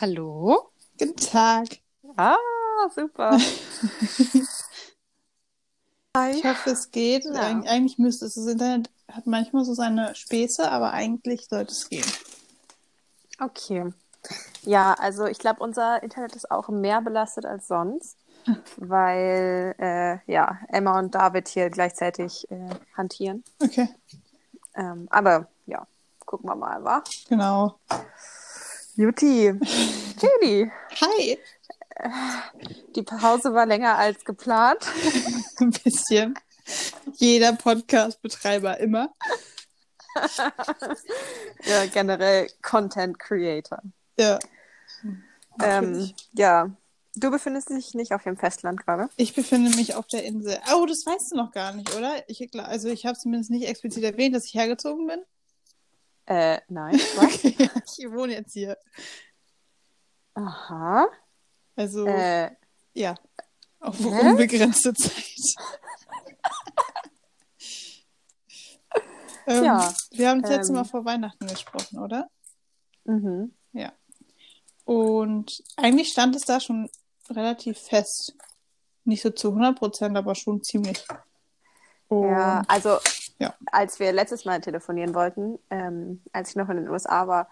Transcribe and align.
Hallo? 0.00 0.70
Guten 0.98 1.16
Tag. 1.16 1.78
Ah, 2.16 2.36
super. 2.94 3.38
Hi. 6.16 6.30
Ich 6.30 6.44
hoffe, 6.44 6.70
es 6.70 6.90
geht. 6.90 7.24
Ja. 7.24 7.34
Eig 7.34 7.68
eigentlich 7.68 7.98
müsste 7.98 8.24
es. 8.24 8.34
Das 8.34 8.46
Internet 8.46 8.90
hat 9.12 9.26
manchmal 9.26 9.66
so 9.66 9.74
seine 9.74 10.14
Späße, 10.14 10.70
aber 10.70 10.92
eigentlich 10.92 11.46
sollte 11.48 11.72
es 11.72 11.88
gehen. 11.90 12.06
Okay. 13.40 13.92
Ja, 14.62 14.94
also 14.94 15.26
ich 15.26 15.38
glaube, 15.38 15.62
unser 15.62 16.02
Internet 16.02 16.34
ist 16.36 16.50
auch 16.50 16.68
mehr 16.68 17.00
belastet 17.02 17.44
als 17.46 17.68
sonst, 17.68 18.16
weil 18.76 19.74
äh, 19.78 20.18
ja, 20.32 20.58
Emma 20.68 20.98
und 20.98 21.14
David 21.14 21.48
hier 21.48 21.70
gleichzeitig 21.70 22.50
äh, 22.50 22.68
hantieren. 22.96 23.44
Okay, 23.62 23.88
Ähm, 24.74 25.06
aber 25.10 25.48
ja, 25.66 25.86
gucken 26.26 26.48
wir 26.48 26.56
mal, 26.56 26.82
wa? 26.84 27.02
genau. 27.28 27.78
Juti. 29.00 29.46
Jenny, 30.20 30.70
Hi. 31.00 31.38
die 32.94 33.02
Pause 33.02 33.54
war 33.54 33.64
länger 33.64 33.96
als 33.96 34.26
geplant. 34.26 34.86
Ein 35.58 35.70
bisschen. 35.70 36.38
Jeder 37.14 37.54
Podcast-Betreiber 37.54 38.78
immer. 38.78 39.14
ja, 41.64 41.86
generell 41.86 42.50
Content 42.60 43.18
Creator. 43.18 43.80
Ja. 44.18 44.38
Ähm, 45.62 46.12
ja, 46.34 46.68
du 47.16 47.30
befindest 47.30 47.70
dich 47.70 47.94
nicht 47.94 48.12
auf 48.12 48.24
dem 48.24 48.36
Festland 48.36 48.84
gerade. 48.84 49.08
Ich 49.16 49.34
befinde 49.34 49.74
mich 49.76 49.94
auf 49.94 50.08
der 50.08 50.24
Insel. 50.24 50.58
Oh, 50.74 50.84
das 50.84 51.06
weißt 51.06 51.32
du 51.32 51.36
noch 51.36 51.52
gar 51.52 51.72
nicht, 51.72 51.94
oder? 51.96 52.22
Ich, 52.28 52.46
also 52.54 52.90
ich 52.90 53.06
habe 53.06 53.16
zumindest 53.16 53.50
nicht 53.50 53.66
explizit 53.66 54.04
erwähnt, 54.04 54.34
dass 54.36 54.44
ich 54.44 54.52
hergezogen 54.52 55.06
bin. 55.06 55.22
Äh, 56.30 56.60
nein. 56.68 56.94
Was? 57.16 57.42
ja, 57.42 57.68
ich 57.98 58.08
wohne 58.12 58.34
jetzt 58.34 58.52
hier. 58.52 58.78
Aha. 60.34 61.08
Also, 61.74 62.06
Äh, 62.06 62.52
ja. 62.94 63.16
Auf 63.80 63.98
Hä? 63.98 64.28
unbegrenzte 64.30 64.94
Zeit. 64.94 65.12
ähm, 69.48 69.64
Ja, 69.64 69.92
Wir 70.12 70.28
haben 70.28 70.42
das 70.42 70.50
letzte 70.52 70.72
ähm, 70.72 70.76
Mal 70.76 70.84
vor 70.84 71.04
Weihnachten 71.04 71.46
gesprochen, 71.48 71.98
oder? 71.98 72.30
mhm. 73.04 73.52
Und 74.84 75.62
eigentlich 75.76 76.08
stand 76.08 76.34
es 76.34 76.42
da 76.42 76.58
schon 76.58 76.90
relativ 77.28 77.78
fest. 77.78 78.34
Nicht 79.04 79.22
so 79.22 79.30
zu 79.30 79.48
100 79.48 79.78
Prozent, 79.78 80.16
aber 80.16 80.34
schon 80.34 80.64
ziemlich. 80.64 81.04
Und 82.08 82.28
Ja, 82.28 82.62
also 82.66 82.98
ja. 83.40 83.54
als 83.72 83.98
wir 83.98 84.12
letztes 84.12 84.44
Mal 84.44 84.60
telefonieren 84.60 85.14
wollten, 85.14 85.58
ähm, 85.70 86.22
als 86.32 86.50
ich 86.50 86.56
noch 86.56 86.68
in 86.68 86.76
den 86.76 86.88
USA 86.88 87.26
war, 87.26 87.48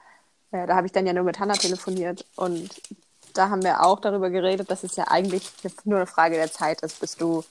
äh, 0.53 0.67
da 0.67 0.77
habe 0.77 0.87
ich 0.87 0.93
dann 0.93 1.07
ja 1.07 1.13
nur 1.13 1.25
mit 1.25 1.41
Hannah 1.41 1.55
telefoniert 1.55 2.25
und 2.37 2.81
da 3.35 3.51
haben 3.51 3.63
wir 3.63 3.85
auch 3.85 4.01
darüber 4.01 4.31
geredet, 4.31 4.71
dass 4.71 4.85
es 4.85 4.97
ja 4.97 5.05
eigentlich 5.09 5.51
nur 5.85 5.99
eine 5.99 6.07
Frage 6.07 6.37
der 6.37 6.53
Zeit 6.53 6.83
ist, 6.83 7.01
bis 7.01 7.17
du 7.17 7.45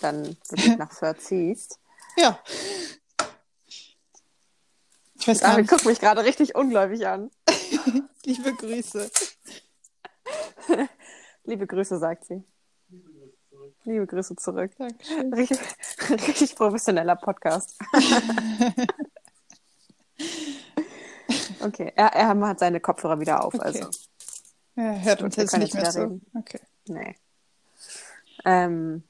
dann 0.00 0.36
wirklich 0.48 0.76
nach 0.78 0.92
Fürth 0.92 1.20
ziehst. 1.20 1.78
ja. 2.16 2.38
Ich 5.14 5.28
weiß 5.28 5.38
gar 5.38 5.50
David 5.50 5.62
nicht. 5.62 5.70
guckt 5.70 5.84
mich 5.86 6.00
gerade 6.00 6.24
richtig 6.24 6.56
ungläubig 6.56 7.06
an. 7.06 7.30
Liebe 8.24 8.54
Grüße. 8.54 9.08
Liebe 11.44 11.66
Grüße, 11.68 11.98
sagt 11.98 12.24
sie. 12.24 12.42
Liebe 13.84 14.06
Grüße 14.06 14.36
zurück. 14.36 14.72
Dankeschön. 14.78 15.32
Richtig, 15.34 15.58
richtig 16.10 16.54
professioneller 16.56 17.16
Podcast. 17.16 17.78
Okay, 21.60 21.92
er, 21.94 22.06
er 22.14 22.28
hat 22.28 22.58
seine 22.58 22.80
Kopfhörer 22.80 23.20
wieder 23.20 23.44
auf, 23.44 23.54
Okay. 23.54 23.64
also. 23.64 23.88
Er 24.74 25.02
hört 25.02 25.22
uns 25.22 25.36
jetzt 25.36 25.56
nicht 25.56 25.74
mehr 25.74 25.90
zu. 25.90 26.00
reden. 26.02 26.26
Okay. 26.34 26.60
Nee. 26.86 27.16
Ähm, 28.44 29.02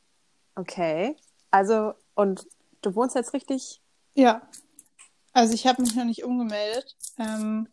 okay. 0.55 1.17
Also, 1.51 1.95
und 2.15 2.47
du 2.83 2.95
wohnst 2.95 3.15
jetzt 3.15 3.33
richtig. 3.33 3.81
Ja. 4.15 4.43
Also 5.33 5.55
ich 5.55 5.67
habe 5.67 5.81
mich 5.83 5.95
noch 5.95 6.05
nicht 6.05 6.25
umgemeldet. 6.25 6.97
Ähm, 7.19 7.69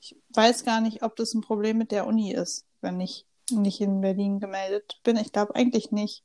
ich 0.00 0.16
weiß 0.30 0.64
gar 0.64 0.80
nicht, 0.80 1.02
ob 1.02 1.14
das 1.16 1.34
ein 1.34 1.42
Problem 1.42 1.78
mit 1.78 1.92
der 1.92 2.06
Uni 2.06 2.32
ist, 2.32 2.64
wenn 2.80 3.00
ich 3.00 3.26
nicht 3.60 3.80
in 3.80 4.00
Berlin 4.00 4.40
gemeldet 4.40 5.00
bin. 5.04 5.16
Ich 5.16 5.32
glaube 5.32 5.54
eigentlich 5.54 5.92
nicht. 5.92 6.24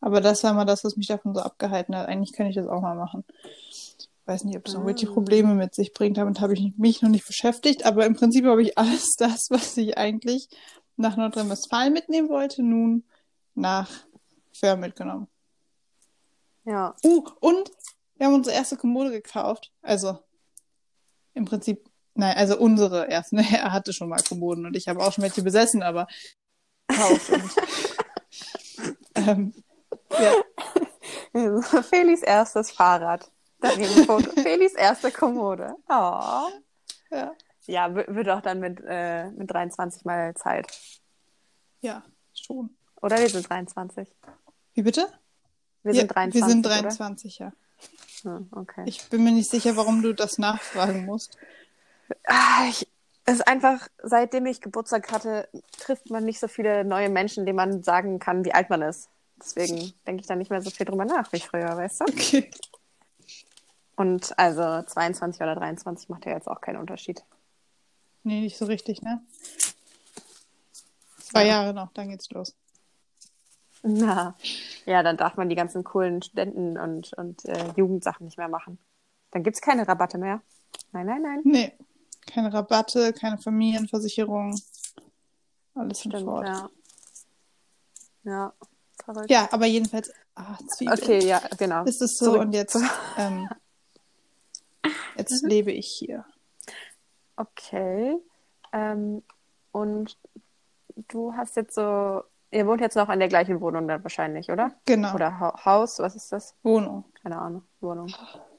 Aber 0.00 0.20
das 0.20 0.44
war 0.44 0.52
mal 0.52 0.64
das, 0.64 0.84
was 0.84 0.96
mich 0.96 1.06
davon 1.06 1.34
so 1.34 1.40
abgehalten 1.40 1.96
hat. 1.96 2.08
Eigentlich 2.08 2.32
könnte 2.32 2.50
ich 2.50 2.56
das 2.56 2.66
auch 2.66 2.82
mal 2.82 2.94
machen. 2.94 3.24
Ich 3.70 4.08
weiß 4.26 4.44
nicht, 4.44 4.56
ob 4.56 4.66
es 4.66 4.74
irgendwelche 4.74 5.08
Ah. 5.08 5.12
Probleme 5.12 5.54
mit 5.54 5.74
sich 5.74 5.92
bringt. 5.92 6.18
Damit 6.18 6.40
habe 6.40 6.52
ich 6.52 6.76
mich 6.76 7.00
noch 7.02 7.08
nicht 7.08 7.26
beschäftigt. 7.26 7.86
Aber 7.86 8.04
im 8.04 8.14
Prinzip 8.14 8.44
habe 8.44 8.62
ich 8.62 8.76
alles 8.78 9.14
das, 9.16 9.46
was 9.50 9.76
ich 9.76 9.96
eigentlich 9.96 10.48
nach 10.96 11.16
Nordrhein-Westfalen 11.16 11.92
mitnehmen 11.92 12.28
wollte, 12.28 12.62
nun 12.62 13.04
nach 13.54 13.90
Föhr 14.52 14.76
mitgenommen. 14.76 15.28
Ja. 16.64 16.94
Uh, 17.04 17.24
und 17.40 17.70
wir 18.16 18.26
haben 18.26 18.34
unsere 18.34 18.56
erste 18.56 18.76
Kommode 18.76 19.10
gekauft. 19.10 19.72
Also 19.82 20.18
im 21.34 21.44
Prinzip, 21.44 21.88
nein, 22.14 22.36
also 22.36 22.58
unsere 22.58 23.08
erste. 23.08 23.36
Ne? 23.36 23.44
Er 23.52 23.72
hatte 23.72 23.92
schon 23.92 24.08
mal 24.08 24.22
Kommoden 24.22 24.66
und 24.66 24.76
ich 24.76 24.88
habe 24.88 25.00
auch 25.00 25.12
schon 25.12 25.22
welche 25.22 25.42
besessen, 25.42 25.82
aber 25.82 26.06
gekauft. 26.88 27.30
und, 27.30 27.50
ähm, 29.14 29.54
ja, 30.10 30.32
Felis 31.82 32.22
erstes 32.22 32.70
Fahrrad. 32.70 33.30
Daneben 33.60 34.04
Foto. 34.04 34.30
Felis 34.42 34.74
erste 34.74 35.10
Kommode. 35.10 35.74
Oh. 35.88 36.48
ja, 37.10 37.32
Ja, 37.66 37.94
wird 37.94 38.28
auch 38.28 38.42
dann 38.42 38.60
mit, 38.60 38.80
äh, 38.86 39.30
mit 39.30 39.50
23 39.50 40.04
mal 40.04 40.34
Zeit. 40.34 40.66
ja, 41.80 42.02
schon. 42.34 42.70
Oder 43.00 43.18
wir 43.18 43.28
sind 43.28 43.48
23. 43.48 44.08
Wie 44.74 44.82
bitte? 44.82 45.06
Wir 45.82 45.92
ja, 45.92 46.00
sind 46.00 46.14
23. 46.14 46.42
Wir 46.42 46.48
sind 46.48 46.66
23, 46.66 47.38
ja. 47.38 47.46
Oder? 47.46 47.54
Hm, 48.24 48.48
okay. 48.52 48.84
Ich 48.86 49.08
bin 49.10 49.22
mir 49.24 49.32
nicht 49.32 49.50
sicher, 49.50 49.76
warum 49.76 50.02
du 50.02 50.14
das 50.14 50.38
nachfragen 50.38 51.04
musst. 51.04 51.36
Ah, 52.26 52.66
ich, 52.68 52.88
es 53.26 53.34
ist 53.36 53.48
einfach, 53.48 53.88
seitdem 54.02 54.46
ich 54.46 54.60
Geburtstag 54.60 55.10
hatte, 55.12 55.48
trifft 55.78 56.10
man 56.10 56.24
nicht 56.24 56.40
so 56.40 56.48
viele 56.48 56.84
neue 56.84 57.08
Menschen, 57.08 57.46
denen 57.46 57.56
man 57.56 57.82
sagen 57.82 58.18
kann, 58.18 58.44
wie 58.44 58.52
alt 58.52 58.70
man 58.70 58.82
ist. 58.82 59.08
Deswegen 59.36 59.92
denke 60.06 60.20
ich 60.20 60.26
da 60.26 60.36
nicht 60.36 60.50
mehr 60.50 60.62
so 60.62 60.70
viel 60.70 60.86
drüber 60.86 61.04
nach 61.04 61.32
wie 61.32 61.40
früher, 61.40 61.76
weißt 61.76 62.00
du? 62.00 62.04
Okay. 62.04 62.50
Und 63.96 64.38
also 64.38 64.82
22 64.82 65.40
oder 65.42 65.54
23 65.54 66.08
macht 66.08 66.26
ja 66.26 66.32
jetzt 66.32 66.48
auch 66.48 66.60
keinen 66.60 66.78
Unterschied. 66.78 67.24
Nee, 68.24 68.40
nicht 68.40 68.56
so 68.56 68.64
richtig, 68.66 69.02
ne? 69.02 69.22
Zwei 71.18 71.42
Ja. 71.42 71.62
Jahre 71.62 71.74
noch, 71.74 71.92
dann 71.92 72.08
geht's 72.08 72.30
los. 72.30 72.54
Na, 73.82 74.34
ja, 74.86 75.02
dann 75.02 75.16
darf 75.16 75.36
man 75.36 75.48
die 75.48 75.54
ganzen 75.54 75.84
coolen 75.84 76.22
Studenten- 76.22 76.78
und, 76.78 77.12
und 77.14 77.44
äh, 77.44 77.72
Jugendsachen 77.76 78.24
nicht 78.24 78.38
mehr 78.38 78.48
machen. 78.48 78.78
Dann 79.30 79.42
gibt's 79.42 79.60
keine 79.60 79.86
Rabatte 79.86 80.16
mehr. 80.16 80.40
Nein, 80.92 81.06
nein, 81.06 81.22
nein. 81.22 81.40
Nee, 81.44 81.72
keine 82.34 82.52
Rabatte, 82.52 83.12
keine 83.12 83.38
Familienversicherung. 83.38 84.60
Alles 85.74 86.04
im 86.04 86.10
Stimmt, 86.10 86.24
Fort. 86.24 86.46
ja. 86.46 86.70
Ja, 88.24 88.52
verrückt. 89.04 89.30
Ja, 89.30 89.48
aber 89.52 89.66
jedenfalls, 89.66 90.10
ah, 90.34 90.56
Zwiebeln. 90.68 90.98
Okay, 90.98 91.26
ja, 91.26 91.40
genau. 91.58 91.84
Ist 91.84 92.02
es 92.02 92.18
so 92.18 92.26
Zurück- 92.26 92.40
und 92.40 92.52
jetzt, 92.52 92.76
ähm, 93.16 93.48
jetzt 95.16 95.42
lebe 95.42 95.70
ich 95.70 95.86
hier. 95.86 96.24
Okay. 97.36 98.16
Ähm, 98.72 99.22
und 99.72 100.18
du 101.08 101.34
hast 101.34 101.56
jetzt 101.56 101.74
so, 101.74 102.22
ihr 102.50 102.66
wohnt 102.66 102.80
jetzt 102.80 102.96
noch 102.96 103.10
in 103.10 103.18
der 103.18 103.28
gleichen 103.28 103.60
Wohnung 103.60 103.86
dann 103.86 104.02
wahrscheinlich, 104.02 104.50
oder? 104.50 104.72
Genau. 104.86 105.14
Oder 105.14 105.38
ha 105.38 105.64
Haus, 105.64 105.98
was 105.98 106.16
ist 106.16 106.32
das? 106.32 106.56
Wohnung. 106.62 107.04
Keine 107.22 107.38
Ahnung, 107.38 107.62
Wohnung. 107.80 108.12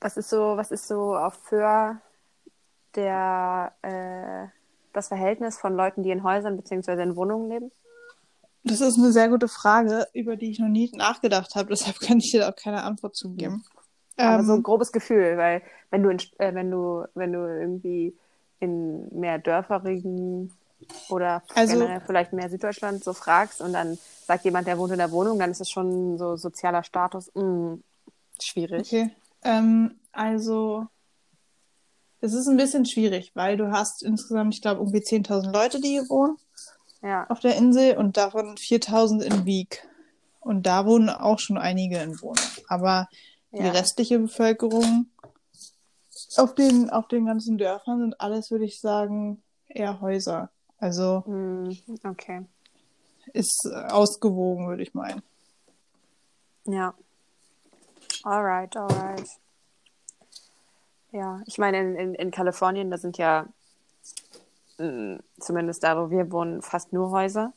Was 0.00 0.16
ist 0.16 0.28
so, 0.30 0.56
was 0.56 0.70
ist 0.70 0.86
so 0.86 1.16
auf 1.16 1.34
für 1.44 2.00
der 2.94 3.72
äh, 3.82 4.48
das 4.92 5.08
Verhältnis 5.08 5.58
von 5.58 5.74
Leuten, 5.74 6.02
die 6.02 6.10
in 6.10 6.22
Häusern 6.22 6.56
bzw. 6.56 7.02
in 7.02 7.16
Wohnungen 7.16 7.48
leben? 7.50 7.72
Das 8.62 8.80
ist 8.80 8.98
eine 8.98 9.12
sehr 9.12 9.28
gute 9.28 9.48
Frage, 9.48 10.06
über 10.12 10.36
die 10.36 10.50
ich 10.50 10.58
noch 10.58 10.68
nie 10.68 10.90
nachgedacht 10.94 11.54
habe. 11.54 11.68
Deshalb 11.70 11.98
kann 12.00 12.18
ich 12.18 12.30
dir 12.30 12.48
auch 12.48 12.56
keine 12.56 12.82
Antwort 12.82 13.16
zu 13.16 13.30
geben. 13.30 13.64
Aber 14.16 14.38
Ähm, 14.40 14.46
so 14.46 14.52
ein 14.52 14.62
grobes 14.62 14.92
Gefühl, 14.92 15.36
weil 15.36 15.62
wenn 15.90 16.02
du 16.02 16.10
in, 16.10 16.18
äh, 16.38 16.54
wenn 16.54 16.70
du 16.70 17.04
wenn 17.14 17.32
du 17.32 17.40
irgendwie 17.40 18.16
in 18.60 19.08
mehr 19.18 19.38
dörferigen 19.38 20.52
oder 21.08 21.42
Also- 21.54 21.86
vielleicht 22.06 22.32
mehr 22.32 22.48
Süddeutschland 22.48 23.02
so 23.02 23.12
fragst 23.12 23.60
und 23.60 23.72
dann 23.72 23.98
sagt 24.26 24.44
jemand, 24.44 24.66
der 24.68 24.78
wohnt 24.78 24.92
in 24.92 24.98
der 24.98 25.10
Wohnung, 25.10 25.38
dann 25.38 25.50
ist 25.50 25.60
es 25.60 25.70
schon 25.70 26.16
so 26.18 26.36
sozialer 26.36 26.84
Status 26.84 27.30
mh, 27.34 27.78
schwierig. 28.40 28.86
Okay. 28.86 29.10
Ähm, 29.44 30.00
also, 30.12 30.86
es 32.20 32.32
ist 32.32 32.46
ein 32.48 32.56
bisschen 32.56 32.86
schwierig, 32.86 33.32
weil 33.34 33.56
du 33.56 33.70
hast 33.70 34.02
insgesamt, 34.02 34.54
ich 34.54 34.62
glaube, 34.62 34.80
irgendwie 34.80 35.02
10.000 35.02 35.52
Leute, 35.52 35.80
die 35.80 35.88
hier 35.88 36.08
wohnen 36.08 36.36
Ja, 37.02 37.26
auf 37.28 37.40
der 37.40 37.56
Insel 37.56 37.96
und 37.98 38.16
davon 38.16 38.56
4.000 38.56 39.22
in 39.22 39.44
Wieg. 39.44 39.86
Und 40.40 40.64
da 40.66 40.86
wohnen 40.86 41.08
auch 41.10 41.38
schon 41.38 41.58
einige 41.58 41.98
in 41.98 42.20
Wohnungen. 42.20 42.48
Aber 42.68 43.08
die 43.52 43.58
Ja. 43.58 43.72
restliche 43.72 44.18
Bevölkerung 44.18 45.06
auf 46.36 46.54
den, 46.54 46.90
auf 46.90 47.08
den 47.08 47.26
ganzen 47.26 47.58
Dörfern 47.58 48.00
sind 48.00 48.20
alles, 48.20 48.50
würde 48.50 48.64
ich 48.64 48.80
sagen, 48.80 49.42
eher 49.68 50.00
Häuser. 50.00 50.50
Also 50.78 51.22
Hm, 51.26 51.76
okay. 52.04 52.44
ist 53.32 53.66
ausgewogen, 53.72 54.68
würde 54.68 54.82
ich 54.82 54.94
meinen. 54.94 55.22
Ja. 56.66 56.94
Alright, 58.24 58.76
alright. 58.76 59.28
Ja, 61.12 61.40
ich 61.46 61.58
meine, 61.58 61.78
in, 61.80 61.96
in, 61.96 62.14
in 62.14 62.30
Kalifornien, 62.30 62.90
da 62.90 62.98
sind 62.98 63.18
ja 63.18 63.46
mh, 64.78 65.20
zumindest 65.38 65.84
da, 65.84 65.96
wo 65.98 66.10
wir 66.10 66.32
wohnen, 66.32 66.62
fast 66.62 66.92
nur 66.92 67.10
Häuser. 67.10 67.52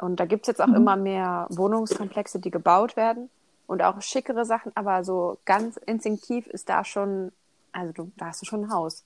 Und 0.00 0.20
da 0.20 0.26
gibt 0.26 0.44
es 0.44 0.48
jetzt 0.48 0.60
auch 0.62 0.68
Mhm. 0.68 0.74
immer 0.76 0.96
mehr 0.96 1.46
Wohnungskomplexe, 1.50 2.38
die 2.38 2.50
gebaut 2.52 2.96
werden 2.96 3.30
und 3.66 3.82
auch 3.82 4.00
schickere 4.00 4.44
Sachen, 4.44 4.72
aber 4.76 5.04
so 5.04 5.38
ganz 5.44 5.76
instinktiv 5.78 6.46
ist 6.46 6.68
da 6.68 6.84
schon, 6.84 7.32
also 7.72 7.92
du, 7.92 8.12
da 8.16 8.26
hast 8.26 8.42
du 8.42 8.46
schon 8.46 8.64
ein 8.64 8.72
Haus. 8.72 9.04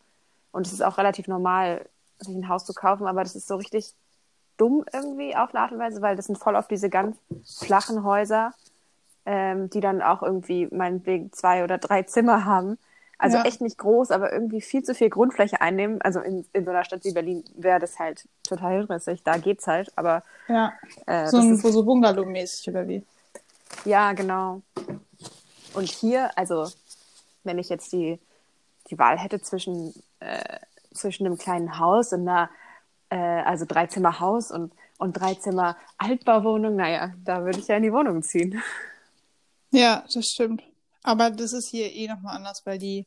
Und 0.53 0.67
es 0.67 0.73
ist 0.73 0.83
auch 0.83 0.99
relativ 0.99 1.29
normal, 1.29 1.89
sich 2.19 2.35
ein 2.37 2.49
Haus 2.49 2.67
zu 2.67 2.75
kaufen, 2.75 3.07
aber 3.07 3.23
das 3.23 3.35
ist 3.37 3.49
so 3.49 3.57
richtig 3.57 3.95
dumm 4.59 4.85
irgendwie 4.93 5.35
auf 5.35 5.51
eine 5.55 5.61
Art 5.61 5.73
und 5.73 5.79
Weise, 5.79 6.03
weil 6.03 6.15
das 6.15 6.27
sind 6.27 6.39
voll 6.39 6.57
auf 6.57 6.69
diese 6.69 6.91
ganz 6.91 7.17
flachen 7.59 8.05
Häuser, 8.05 8.53
ähm, 9.27 9.71
die 9.71 9.81
dann 9.81 10.03
auch 10.03 10.23
irgendwie 10.23 10.69
meinetwegen 10.71 11.33
zwei 11.33 11.65
oder 11.65 11.79
drei 11.79 12.03
Zimmer 12.03 12.45
haben. 12.45 12.79
Also 13.19 13.37
Ja. 13.37 13.45
echt 13.45 13.61
nicht 13.61 13.79
groß, 13.79 14.11
aber 14.11 14.33
irgendwie 14.33 14.61
viel 14.61 14.83
zu 14.83 14.95
viel 14.95 15.09
Grundfläche 15.09 15.61
einnehmen. 15.61 16.03
Also 16.03 16.21
in, 16.21 16.45
in 16.53 16.65
so 16.65 16.71
einer 16.71 16.85
Stadt 16.85 17.05
wie 17.05 17.13
Berlin 17.13 17.45
wäre 17.55 17.79
das 17.79 17.99
halt 17.99 18.27
total 18.43 18.73
hirnrissig. 18.73 19.23
Da 19.23 19.37
geht's 19.39 19.67
halt, 19.67 19.93
aber 19.97 20.25
Ja. 20.49 20.73
äh, 21.07 21.29
So 21.29 21.37
ein 21.39 21.53
ist, 21.53 21.63
so 21.63 21.85
Bungalow-mäßig 21.85 22.69
oder 22.71 22.89
wie? 22.89 23.05
ja, 23.85 24.13
genau. 24.13 24.63
Und 25.75 25.89
hier, 25.89 26.37
also 26.37 26.69
wenn 27.45 27.59
ich 27.59 27.69
jetzt 27.69 27.93
die, 27.93 28.19
die 28.91 28.99
Wahl 28.99 29.19
hätte 29.19 29.41
zwischen, 29.41 29.95
äh, 30.21 30.59
zwischen 30.93 31.27
einem 31.27 31.39
kleinen 31.39 31.79
Haus 31.79 32.13
und 32.13 32.29
einer, 32.29 32.51
äh, 33.11 33.17
also 33.17 33.65
drei 33.67 33.87
Zimmer 33.87 34.21
Haus 34.21 34.51
und, 34.51 34.73
und 34.99 35.13
drei 35.13 35.35
Zimmer 35.35 35.77
Altbauwohnung, 35.99 36.77
naja, 36.77 37.13
da 37.25 37.45
würde 37.45 37.59
ich 37.59 37.69
ja 37.69 37.77
in 37.77 37.83
die 37.85 37.93
Wohnung 37.93 38.23
ziehen. 38.23 38.61
Ja, 39.73 40.05
das 40.13 40.27
stimmt. 40.27 40.63
Aber 41.03 41.31
das 41.31 41.53
ist 41.53 41.69
hier 41.69 41.93
eh 41.93 42.07
nochmal 42.07 42.37
anders, 42.37 42.65
weil 42.65 42.79
die, 42.79 43.07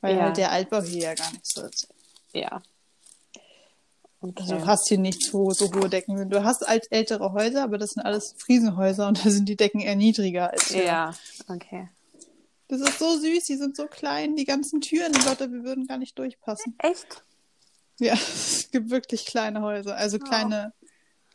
weil 0.00 0.16
Ja. 0.16 0.22
halt 0.24 0.36
der 0.36 0.52
Altbau 0.52 0.82
hier 0.82 1.02
ja 1.02 1.14
gar 1.14 1.30
nicht 1.32 1.46
so 1.46 1.62
ist. 1.62 1.88
Ja. 2.32 2.62
Okay. 4.20 4.34
Also 4.40 4.56
du 4.56 4.66
hast 4.66 4.88
hier 4.88 4.98
nicht 4.98 5.22
so, 5.22 5.50
so 5.50 5.72
hohe 5.72 5.88
Decken. 5.88 6.16
sind. 6.16 6.30
Du 6.32 6.44
hast 6.44 6.66
alt, 6.66 6.86
ältere 6.90 7.32
Häuser, 7.32 7.62
aber 7.64 7.78
das 7.78 7.90
sind 7.90 8.02
alles 8.04 8.34
Friesenhäuser 8.38 9.08
und 9.08 9.24
da 9.24 9.30
sind 9.30 9.48
die 9.48 9.56
Decken 9.56 9.80
eher 9.80 9.96
niedriger 9.96 10.50
als 10.50 10.68
hier. 10.68 10.84
ja, 10.84 11.14
okay. 11.48 11.88
Das 12.68 12.80
ist 12.80 12.98
so 12.98 13.18
süß, 13.18 13.44
die 13.44 13.56
sind 13.56 13.76
so 13.76 13.86
klein, 13.86 14.36
die 14.36 14.44
ganzen 14.44 14.80
Türen, 14.80 15.12
Lotte, 15.26 15.50
wir 15.52 15.64
würden 15.64 15.86
gar 15.86 15.98
nicht 15.98 16.18
durchpassen. 16.18 16.74
Echt? 16.78 17.22
Ja, 17.98 18.14
es 18.14 18.70
gibt 18.70 18.90
wirklich 18.90 19.26
kleine 19.26 19.60
Häuser, 19.60 19.96
also 19.96 20.18
kleine, 20.18 20.72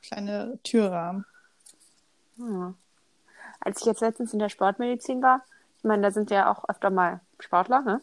kleine 0.02 0.58
Türrahmen. 0.64 1.26
Hm. 2.38 2.76
Als 3.60 3.82
ich 3.82 3.86
jetzt 3.86 4.02
letztens 4.02 4.34
in 4.34 4.40
der 4.40 4.50
Sportmedizin 4.50 5.22
war, 5.22 5.44
ich 5.78 5.84
meine, 5.84 6.04
da 6.04 6.12
sind 6.12 6.32
ja 6.32 6.52
auch 6.52 6.68
öfter 6.68 6.90
mal 6.90 7.22
Sportler, 7.40 7.82
ne? 7.82 8.02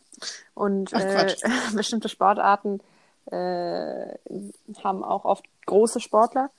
Und 0.55 0.95
Ach, 0.95 1.01
äh, 1.01 1.35
bestimmte 1.75 2.09
Sportarten 2.09 2.81
äh, 3.27 4.15
haben 4.83 5.03
auch 5.03 5.25
oft 5.25 5.45
große 5.67 6.01
Sportler. 6.01 6.51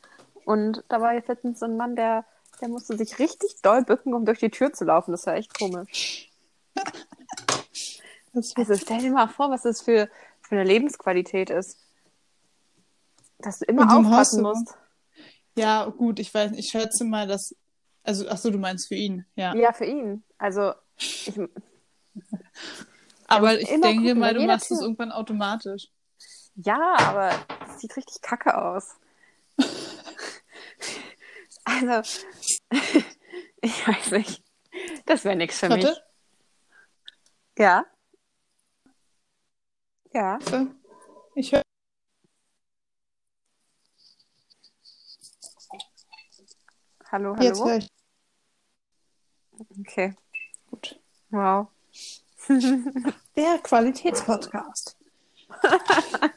Und 0.46 0.84
da 0.90 1.02
war 1.02 1.14
jetzt 1.14 1.28
letztens 1.28 1.60
so 1.60 1.66
ein 1.66 1.78
Mann, 1.78 1.96
der, 1.96 2.26
der 2.62 2.68
musste 2.68 2.98
sich 2.98 3.18
richtig 3.20 3.62
doll 3.62 3.84
bücken, 3.84 4.14
um 4.14 4.26
durch 4.26 4.40
die 4.40 4.50
Tür 4.50 4.74
zu 4.74 4.84
laufen. 4.86 5.12
Das 5.12 5.26
war 5.26 5.36
echt 5.36 5.58
komisch. 5.58 6.30
Also 8.56 8.76
stell 8.76 9.00
dir 9.00 9.12
mal 9.12 9.28
vor, 9.28 9.50
was 9.50 9.64
das 9.64 9.82
für, 9.82 10.10
für 10.42 10.56
eine 10.56 10.66
Lebensqualität 10.66 11.50
ist. 11.50 11.80
Dass 13.40 13.60
du 13.60 13.66
immer 13.66 13.98
aufpassen 13.98 14.42
musst. 14.42 14.76
ja, 15.58 15.86
gut, 15.86 16.20
ich 16.20 16.34
weiß, 16.34 16.52
ich 16.54 16.70
schätze 16.70 17.06
mal, 17.06 17.28
dass, 17.28 17.56
also, 18.06 18.28
ach 18.30 18.38
so, 18.38 18.52
du 18.52 18.58
meinst 18.58 18.88
für 18.88 18.96
ihn, 18.96 19.26
ja. 19.36 19.54
Ja, 19.56 19.74
für 19.74 19.86
ihn. 19.86 20.24
Also, 20.38 20.74
ich, 20.98 21.34
Aber 23.28 23.60
ich 23.60 23.68
denke 23.68 23.96
gucken, 23.96 24.20
mal, 24.20 24.34
du 24.34 24.46
machst 24.46 24.72
es 24.72 24.82
irgendwann 24.82 25.12
automatisch. 25.12 25.90
Ja, 26.56 26.96
aber 27.00 27.32
es 27.68 27.82
sieht 27.82 27.96
richtig 27.98 28.22
kacke 28.22 28.58
aus. 28.58 28.96
also, 31.66 32.24
ich 33.62 33.88
weiß 33.88 34.12
nicht. 34.12 34.42
Das 35.06 35.26
wäre 35.26 35.36
nichts 35.36 35.60
für 35.60 35.70
mich. 35.70 35.84
Warte, 35.84 36.02
Ja. 37.58 37.86
Ja. 40.14 40.40
ich 41.36 41.52
höre. 41.52 41.62
Hallo, 47.12 47.36
Jetzt 47.40 47.60
hallo. 47.60 47.70
höre 47.70 47.78
ich. 47.78 47.95
Okay. 49.80 50.16
Gut. 50.70 51.00
Wow. 51.30 51.68
Der 53.36 53.60
Qualitätspodcast. 53.64 54.98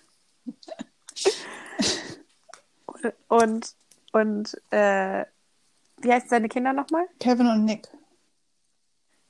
Und, 3.29 3.75
und, 4.13 4.61
äh, 4.71 5.25
wie 5.99 6.13
heißen 6.13 6.29
seine 6.29 6.49
Kinder 6.49 6.73
nochmal? 6.73 7.07
Kevin 7.21 7.47
und 7.47 7.65
Nick. 7.65 7.89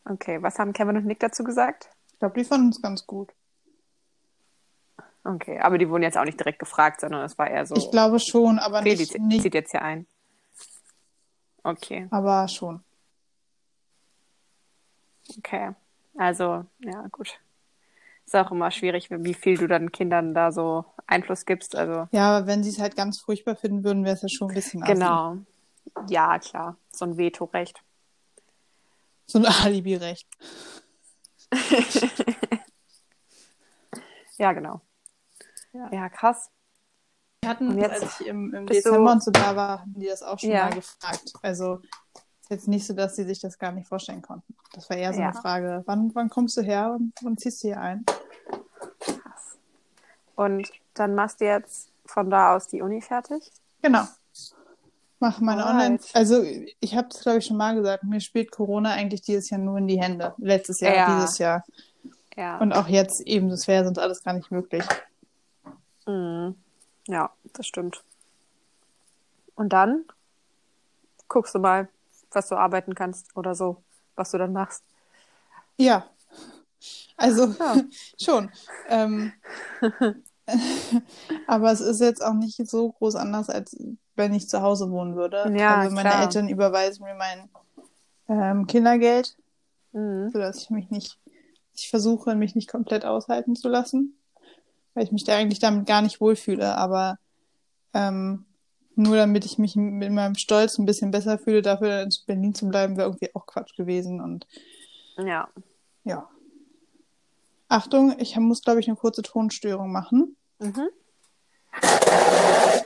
Okay, 0.04 0.40
was 0.42 0.58
haben 0.58 0.72
Kevin 0.72 0.96
und 0.96 1.06
Nick 1.06 1.20
dazu 1.20 1.44
gesagt? 1.44 1.90
Ich 2.12 2.18
glaube, 2.18 2.38
die 2.38 2.44
fanden 2.44 2.70
es 2.70 2.80
ganz 2.80 3.06
gut. 3.06 3.32
Okay, 5.24 5.58
aber 5.60 5.76
die 5.76 5.88
wurden 5.88 6.02
jetzt 6.02 6.16
auch 6.16 6.24
nicht 6.24 6.40
direkt 6.40 6.58
gefragt, 6.58 7.00
sondern 7.00 7.24
es 7.24 7.36
war 7.36 7.50
eher 7.50 7.66
so, 7.66 7.76
Ich 7.76 7.90
glaube 7.90 8.18
schon, 8.18 8.58
aber 8.58 8.80
okay, 8.80 8.94
die 8.94 9.02
nicht, 9.02 9.18
nicht 9.18 9.42
zieht 9.42 9.54
jetzt 9.54 9.72
hier 9.72 9.82
ein. 9.82 10.06
Okay, 11.62 12.06
aber 12.10 12.48
schon. 12.48 12.82
Okay. 15.36 15.74
Also, 16.16 16.64
ja, 16.80 17.06
gut. 17.10 17.38
Ist 18.24 18.36
auch 18.36 18.50
immer 18.50 18.70
schwierig, 18.70 19.08
wie 19.10 19.34
viel 19.34 19.56
du 19.56 19.66
dann 19.68 19.90
Kindern 19.92 20.34
da 20.34 20.52
so 20.52 20.84
Einfluss 21.06 21.46
gibst. 21.46 21.74
Also, 21.76 22.08
Ja, 22.10 22.36
aber 22.38 22.46
wenn 22.46 22.62
sie 22.62 22.70
es 22.70 22.78
halt 22.78 22.96
ganz 22.96 23.20
furchtbar 23.20 23.56
finden 23.56 23.84
würden, 23.84 24.04
wäre 24.04 24.14
es 24.14 24.22
ja 24.22 24.28
schon 24.28 24.48
ein 24.50 24.54
bisschen 24.54 24.82
assi. 24.82 24.92
genau. 24.94 25.36
Ja, 26.08 26.38
klar. 26.38 26.76
So 26.92 27.06
ein 27.06 27.16
Vetorecht. 27.16 27.82
So 29.26 29.38
ein 29.38 29.46
Alibi-Recht. 29.46 30.28
Ja, 34.36 34.52
genau. 34.52 34.80
Ja. 35.72 35.92
Ja, 35.92 36.08
krass. 36.08 36.50
Wir 37.42 37.50
hatten, 37.50 37.76
jetzt 37.78 38.02
als 38.02 38.20
ich 38.20 38.26
im, 38.28 38.54
im 38.54 38.66
bist 38.66 38.86
du- 38.86 38.90
Dezember 38.90 39.12
und 39.12 39.22
so 39.22 39.30
da 39.32 39.56
war, 39.56 39.80
hatten 39.80 39.98
die 39.98 40.06
das 40.06 40.22
auch 40.22 40.38
schon 40.38 40.50
Ja. 40.50 40.66
mal 40.66 40.74
gefragt. 40.74 41.32
Also 41.42 41.80
ist 42.48 42.62
jetzt 42.62 42.68
nicht 42.68 42.86
so, 42.86 42.94
dass 42.94 43.14
sie 43.14 43.24
sich 43.24 43.40
das 43.40 43.58
gar 43.58 43.72
nicht 43.72 43.86
vorstellen 43.88 44.22
konnten. 44.22 44.54
Das 44.72 44.88
war 44.88 44.96
eher 44.96 45.12
so 45.12 45.20
Ja. 45.20 45.28
eine 45.30 45.40
Frage, 45.40 45.82
wann, 45.86 46.14
wann 46.14 46.30
kommst 46.30 46.56
du 46.56 46.62
her 46.62 46.96
und 46.98 47.12
wann 47.20 47.36
ziehst 47.36 47.62
du 47.62 47.68
hier 47.68 47.80
ein? 47.80 48.06
Krass. 49.00 49.58
Und 50.34 50.70
dann 50.94 51.14
machst 51.14 51.40
du 51.40 51.44
jetzt 51.44 51.90
von 52.06 52.30
da 52.30 52.56
aus 52.56 52.66
die 52.68 52.80
Uni 52.80 53.02
fertig? 53.02 53.50
Genau. 53.82 54.04
Mache 55.20 55.44
meine 55.44 55.66
Alright. 55.66 55.82
Online. 55.84 55.98
Also 56.14 56.42
ich 56.80 56.96
habe 56.96 57.08
es, 57.10 57.20
glaube 57.20 57.38
ich, 57.38 57.44
schon 57.46 57.56
mal 57.58 57.74
gesagt, 57.74 58.04
mir 58.04 58.20
spielt 58.20 58.50
Corona 58.50 58.92
eigentlich 58.92 59.20
dieses 59.22 59.50
Jahr 59.50 59.60
nur 59.60 59.76
in 59.78 59.86
die 59.88 60.00
Hände. 60.00 60.32
Letztes 60.38 60.80
Jahr, 60.80 60.94
Ja. 60.94 61.16
dieses 61.20 61.38
Jahr. 61.38 61.64
Ja. 62.36 62.58
Und 62.58 62.72
auch 62.72 62.86
jetzt 62.86 63.20
eben, 63.22 63.48
das 63.50 63.66
wäre 63.66 63.84
sonst 63.84 63.98
alles 63.98 64.22
gar 64.22 64.32
nicht 64.32 64.50
möglich. 64.50 64.84
Mhm. 66.06 66.54
Ja, 67.08 67.30
das 67.52 67.66
stimmt. 67.66 68.02
Und 69.56 69.72
dann 69.72 70.04
guckst 71.26 71.54
du 71.54 71.58
mal, 71.58 71.88
was 72.32 72.48
du 72.48 72.56
arbeiten 72.56 72.94
kannst 72.94 73.36
oder 73.36 73.54
so, 73.54 73.82
was 74.14 74.30
du 74.30 74.38
dann 74.38 74.52
machst. 74.52 74.84
Ja. 75.76 76.06
Also 77.16 77.46
Ja. 77.58 77.76
schon. 78.20 78.50
Ähm, 78.88 79.32
aber 81.46 81.72
es 81.72 81.80
ist 81.80 82.00
jetzt 82.00 82.22
auch 82.24 82.34
nicht 82.34 82.56
so 82.68 82.92
groß 82.92 83.16
anders, 83.16 83.48
als 83.50 83.76
wenn 84.16 84.34
ich 84.34 84.48
zu 84.48 84.62
Hause 84.62 84.90
wohnen 84.90 85.16
würde. 85.16 85.52
Ja, 85.56 85.80
also 85.80 85.94
meine 85.94 86.08
klar. 86.10 86.22
Eltern 86.22 86.48
überweisen 86.48 87.04
mir 87.04 87.14
mein 87.14 87.48
ähm, 88.28 88.66
Kindergeld, 88.66 89.36
Mhm. 89.92 90.30
sodass 90.30 90.62
ich 90.62 90.70
mich 90.70 90.90
nicht, 90.90 91.18
ich 91.74 91.88
versuche, 91.88 92.34
mich 92.34 92.54
nicht 92.54 92.68
komplett 92.68 93.04
aushalten 93.04 93.56
zu 93.56 93.68
lassen, 93.68 94.18
weil 94.94 95.04
ich 95.04 95.12
mich 95.12 95.24
da 95.24 95.34
eigentlich 95.34 95.60
damit 95.60 95.86
gar 95.86 96.02
nicht 96.02 96.20
wohlfühle. 96.20 96.76
Aber 96.76 97.18
ähm, 97.94 98.44
nur 98.98 99.16
damit 99.16 99.44
ich 99.44 99.58
mich 99.58 99.76
mit 99.76 100.10
meinem 100.12 100.34
Stolz 100.34 100.76
ein 100.76 100.84
bisschen 100.84 101.10
besser 101.12 101.38
fühle, 101.38 101.62
dafür 101.62 102.02
in 102.02 102.10
Berlin 102.26 102.54
zu 102.54 102.68
bleiben, 102.68 102.96
wäre 102.96 103.08
irgendwie 103.08 103.34
auch 103.34 103.46
Quatsch 103.46 103.76
gewesen. 103.76 104.20
Und 104.20 104.46
Ja. 105.16 105.48
ja. 106.04 106.28
Achtung, 107.68 108.16
ich 108.18 108.36
muss, 108.36 108.62
glaube 108.62 108.80
ich, 108.80 108.88
eine 108.88 108.96
kurze 108.96 109.22
Tonstörung 109.22 109.92
machen. 109.92 110.36
Mhm. 110.58 110.88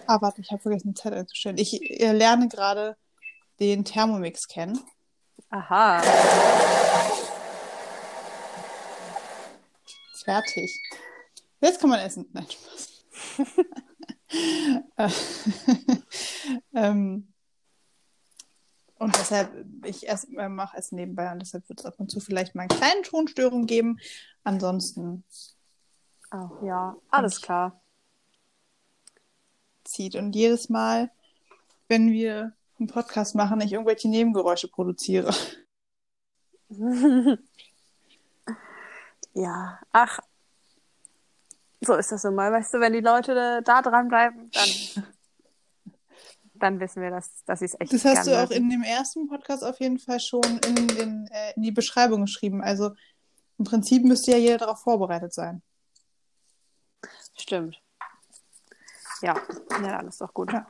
Ah, 0.07 0.21
warte, 0.21 0.43
ich 0.43 0.51
habe 0.51 0.61
vergessen, 0.61 0.95
Zeit 0.95 1.15
einzustellen. 1.15 1.57
Ich 1.57 1.81
äh, 2.01 2.13
lerne 2.13 2.49
gerade 2.49 2.97
den 3.61 3.85
Thermomix 3.85 4.49
kennen. 4.49 4.79
Aha. 5.51 6.03
Fertig. 10.25 10.79
Jetzt 11.61 11.81
kann 11.81 11.91
man 11.91 12.01
essen. 12.01 12.27
Nein, 12.33 12.47
Spaß. 12.51 13.05
Äh, 14.97 15.09
ähm, 16.75 17.33
und 19.03 19.17
deshalb, 19.19 19.51
ich 19.85 20.09
äh, 20.09 20.49
mache 20.49 20.77
es 20.77 20.93
nebenbei 20.93 21.33
und 21.33 21.41
deshalb 21.41 21.69
wird 21.69 21.81
es 21.81 21.87
ab 21.87 21.95
und 21.99 22.09
zu 22.09 22.21
vielleicht 22.21 22.55
mal 22.55 22.69
eine 22.69 22.79
kleine 22.79 23.03
Tonstörung 23.03 23.67
geben. 23.67 23.99
Ansonsten. 24.45 25.25
Oh, 26.33 26.51
ja, 26.65 26.97
alles 27.11 27.41
klar. 27.41 27.83
Zieht. 29.83 30.15
Und 30.15 30.37
jedes 30.37 30.69
Mal, 30.69 31.11
wenn 31.89 32.13
wir 32.13 32.53
einen 32.79 32.87
Podcast 32.87 33.35
machen, 33.35 33.61
ich 33.61 33.73
irgendwelche 33.73 34.09
Nebengeräusche 34.09 34.69
produziere. 34.69 35.35
ja, 39.35 39.81
ach, 39.91 40.21
so 41.85 41.95
ist 41.95 42.13
das 42.13 42.25
nun 42.25 42.35
mal. 42.35 42.53
Weißt 42.53 42.75
du, 42.75 42.81
wenn 42.81 42.93
die 42.93 43.01
Leute 43.01 43.63
da 43.65 43.83
dranbleiben, 43.83 44.51
dann, 44.53 45.05
dann 46.55 46.81
wissen 46.81 47.03
wir, 47.03 47.11
dass, 47.11 47.45
dass 47.45 47.59
sie 47.59 47.67
es 47.67 47.79
echt 47.79 47.93
Das 47.93 48.05
hast 48.05 48.27
du 48.27 48.43
auch 48.43 48.51
in 48.51 48.71
dem 48.71 48.83
ersten 48.83 49.29
Podcast 49.29 49.65
auf 49.65 49.81
jeden 49.81 49.99
Fall 49.99 50.21
schon 50.21 50.45
in, 50.67 50.89
den, 50.89 51.29
äh, 51.33 51.53
in 51.57 51.63
die 51.63 51.73
Beschreibung 51.73 52.23
geschrieben. 52.23 52.63
Also 52.63 52.93
im 53.59 53.65
Prinzip 53.65 54.05
müsste 54.05 54.33
ja 54.33 54.39
jeder 54.39 54.59
darauf 54.59 54.81
vorbereitet 54.81 55.35
sein. 55.35 55.63
Stimmt. 57.37 57.81
Ja, 59.23 59.41
ja, 59.71 59.99
dann 59.99 60.09
ist 60.09 60.21
doch 60.21 60.35
gut. 60.35 60.53
Ja. 60.53 60.67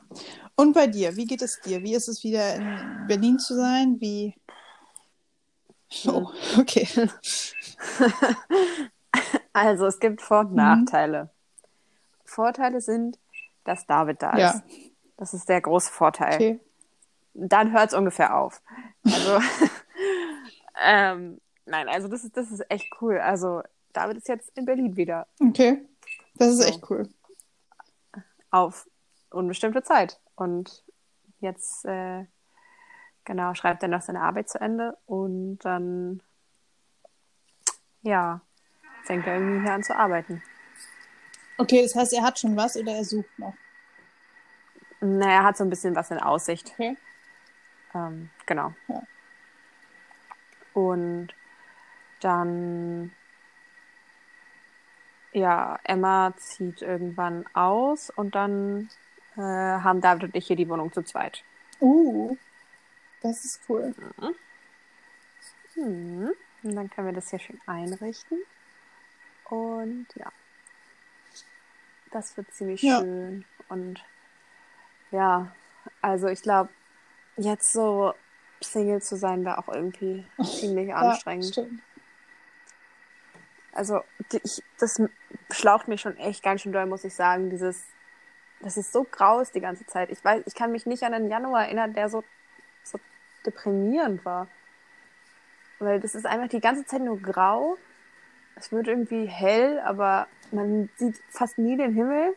Und 0.55 0.73
bei 0.73 0.85
dir, 0.85 1.15
wie 1.15 1.25
geht 1.25 1.41
es 1.41 1.59
dir? 1.61 1.81
Wie 1.81 1.95
ist 1.95 2.07
es 2.07 2.23
wieder 2.23 2.55
in 2.55 3.07
Berlin 3.07 3.39
zu 3.39 3.55
sein? 3.55 3.97
Wie. 3.99 4.35
Oh, 6.05 6.29
okay. 6.59 6.87
Also 9.53 9.85
es 9.85 9.99
gibt 9.99 10.21
Vor- 10.21 10.41
und 10.41 10.51
mhm. 10.51 10.57
Nachteile. 10.57 11.29
Vorteile 12.25 12.81
sind, 12.81 13.19
dass 13.63 13.85
David 13.85 14.21
da 14.21 14.37
ja. 14.37 14.49
ist. 14.49 14.63
Das 15.17 15.33
ist 15.33 15.47
der 15.47 15.61
große 15.61 15.91
Vorteil. 15.91 16.33
Okay. 16.33 16.59
Dann 17.35 17.71
hört 17.71 17.89
es 17.89 17.93
ungefähr 17.93 18.35
auf. 18.37 18.61
Also, 19.05 19.39
ähm, 20.83 21.39
nein, 21.65 21.87
also 21.87 22.07
das 22.07 22.23
ist, 22.23 22.35
das 22.35 22.51
ist 22.51 22.69
echt 22.69 22.89
cool. 23.01 23.19
Also 23.19 23.61
David 23.93 24.17
ist 24.17 24.27
jetzt 24.27 24.57
in 24.57 24.65
Berlin 24.65 24.97
wieder. 24.97 25.27
Okay. 25.39 25.87
Das 26.35 26.49
ist 26.49 26.61
so. 26.61 26.67
echt 26.67 26.89
cool. 26.89 27.07
Auf 28.49 28.87
unbestimmte 29.29 29.83
Zeit. 29.83 30.19
Und 30.35 30.83
jetzt, 31.39 31.85
äh, 31.85 32.25
genau, 33.23 33.53
schreibt 33.53 33.83
er 33.83 33.89
noch 33.89 34.01
seine 34.01 34.21
Arbeit 34.21 34.49
zu 34.49 34.59
Ende 34.59 34.97
und 35.05 35.59
dann, 35.59 36.21
ja, 38.01 38.41
fängt 39.03 39.27
er 39.27 39.35
irgendwie 39.35 39.61
hier 39.61 39.73
an 39.73 39.83
zu 39.83 39.95
arbeiten. 39.95 40.41
Okay, 41.57 41.83
das 41.83 41.95
heißt, 41.95 42.13
er 42.13 42.23
hat 42.23 42.39
schon 42.39 42.55
was 42.55 42.75
oder 42.75 42.93
er 42.93 43.03
sucht 43.03 43.37
noch? 43.37 43.53
Na, 44.99 45.29
er 45.31 45.43
hat 45.43 45.57
so 45.57 45.63
ein 45.63 45.69
bisschen 45.69 45.95
was 45.95 46.11
in 46.11 46.19
Aussicht. 46.19 46.71
Okay. 46.73 46.97
Ähm, 47.93 48.29
genau. 48.45 48.73
Ja. 48.87 49.03
Und 50.73 51.27
dann, 52.21 53.13
ja, 55.31 55.77
Emma 55.83 56.33
zieht 56.37 56.81
irgendwann 56.81 57.45
aus 57.53 58.09
und 58.09 58.33
dann 58.33 58.89
äh, 59.35 59.41
haben 59.41 60.01
David 60.01 60.23
und 60.23 60.35
ich 60.35 60.47
hier 60.47 60.55
die 60.55 60.69
Wohnung 60.69 60.91
zu 60.91 61.03
zweit. 61.03 61.43
Uh, 61.79 62.37
das 63.21 63.43
ist 63.45 63.61
cool. 63.67 63.93
Mhm. 64.17 64.35
Mhm. 65.75 66.33
Und 66.63 66.75
dann 66.75 66.89
können 66.89 67.07
wir 67.07 67.13
das 67.13 67.29
hier 67.29 67.39
schön 67.39 67.59
einrichten. 67.65 68.39
Und 69.53 70.07
ja, 70.15 70.31
das 72.11 72.35
wird 72.35 72.51
ziemlich 72.55 72.81
ja. 72.81 72.99
schön. 72.99 73.45
Und 73.69 74.03
ja, 75.11 75.53
also 76.01 76.27
ich 76.27 76.41
glaube, 76.41 76.69
jetzt 77.37 77.71
so 77.71 78.15
Single 78.61 79.03
zu 79.03 79.15
sein, 79.15 79.45
wäre 79.45 79.59
auch 79.59 79.69
irgendwie 79.69 80.25
ziemlich 80.43 80.87
ja, 80.87 80.95
anstrengend. 80.95 81.45
Stimmt. 81.45 81.83
Also 83.73 84.01
ich, 84.31 84.63
das 84.79 84.99
schlaucht 85.51 85.87
mich 85.87 86.01
schon 86.01 86.17
echt 86.17 86.41
ganz 86.41 86.61
schön 86.61 86.73
doll, 86.73 86.87
muss 86.87 87.03
ich 87.03 87.13
sagen. 87.13 87.51
Dieses, 87.51 87.85
das 88.59 88.77
ist 88.77 88.91
so 88.91 89.03
grau 89.03 89.39
ist 89.39 89.53
die 89.53 89.61
ganze 89.61 89.85
Zeit. 89.85 90.09
Ich 90.09 90.23
weiß, 90.25 90.43
ich 90.47 90.55
kann 90.55 90.71
mich 90.71 90.87
nicht 90.87 91.03
an 91.03 91.13
einen 91.13 91.29
Januar 91.29 91.65
erinnern, 91.65 91.93
der 91.93 92.09
so, 92.09 92.23
so 92.83 92.99
deprimierend 93.45 94.25
war. 94.25 94.47
Weil 95.77 95.99
das 95.99 96.15
ist 96.15 96.25
einfach 96.25 96.47
die 96.47 96.59
ganze 96.59 96.85
Zeit 96.85 97.01
nur 97.01 97.19
grau 97.21 97.77
es 98.55 98.71
wird 98.71 98.87
irgendwie 98.87 99.25
hell, 99.25 99.79
aber 99.79 100.27
man 100.51 100.89
sieht 100.97 101.21
fast 101.29 101.57
nie 101.57 101.77
den 101.77 101.93
Himmel. 101.93 102.35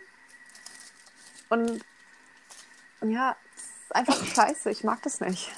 Und 1.48 1.84
ja, 3.02 3.36
es 3.54 3.62
ist 3.62 3.94
einfach 3.94 4.24
scheiße. 4.34 4.70
Ich 4.70 4.84
mag 4.84 5.02
das 5.02 5.20
nicht. 5.20 5.50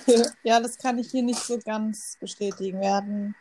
Ja, 0.43 0.61
das 0.61 0.79
kann 0.79 0.99
ich 0.99 1.11
hier 1.11 1.23
nicht 1.23 1.41
so 1.41 1.59
ganz 1.59 2.17
bestätigen. 2.21 2.81
Wir 2.81 2.95
hatten 2.95 3.35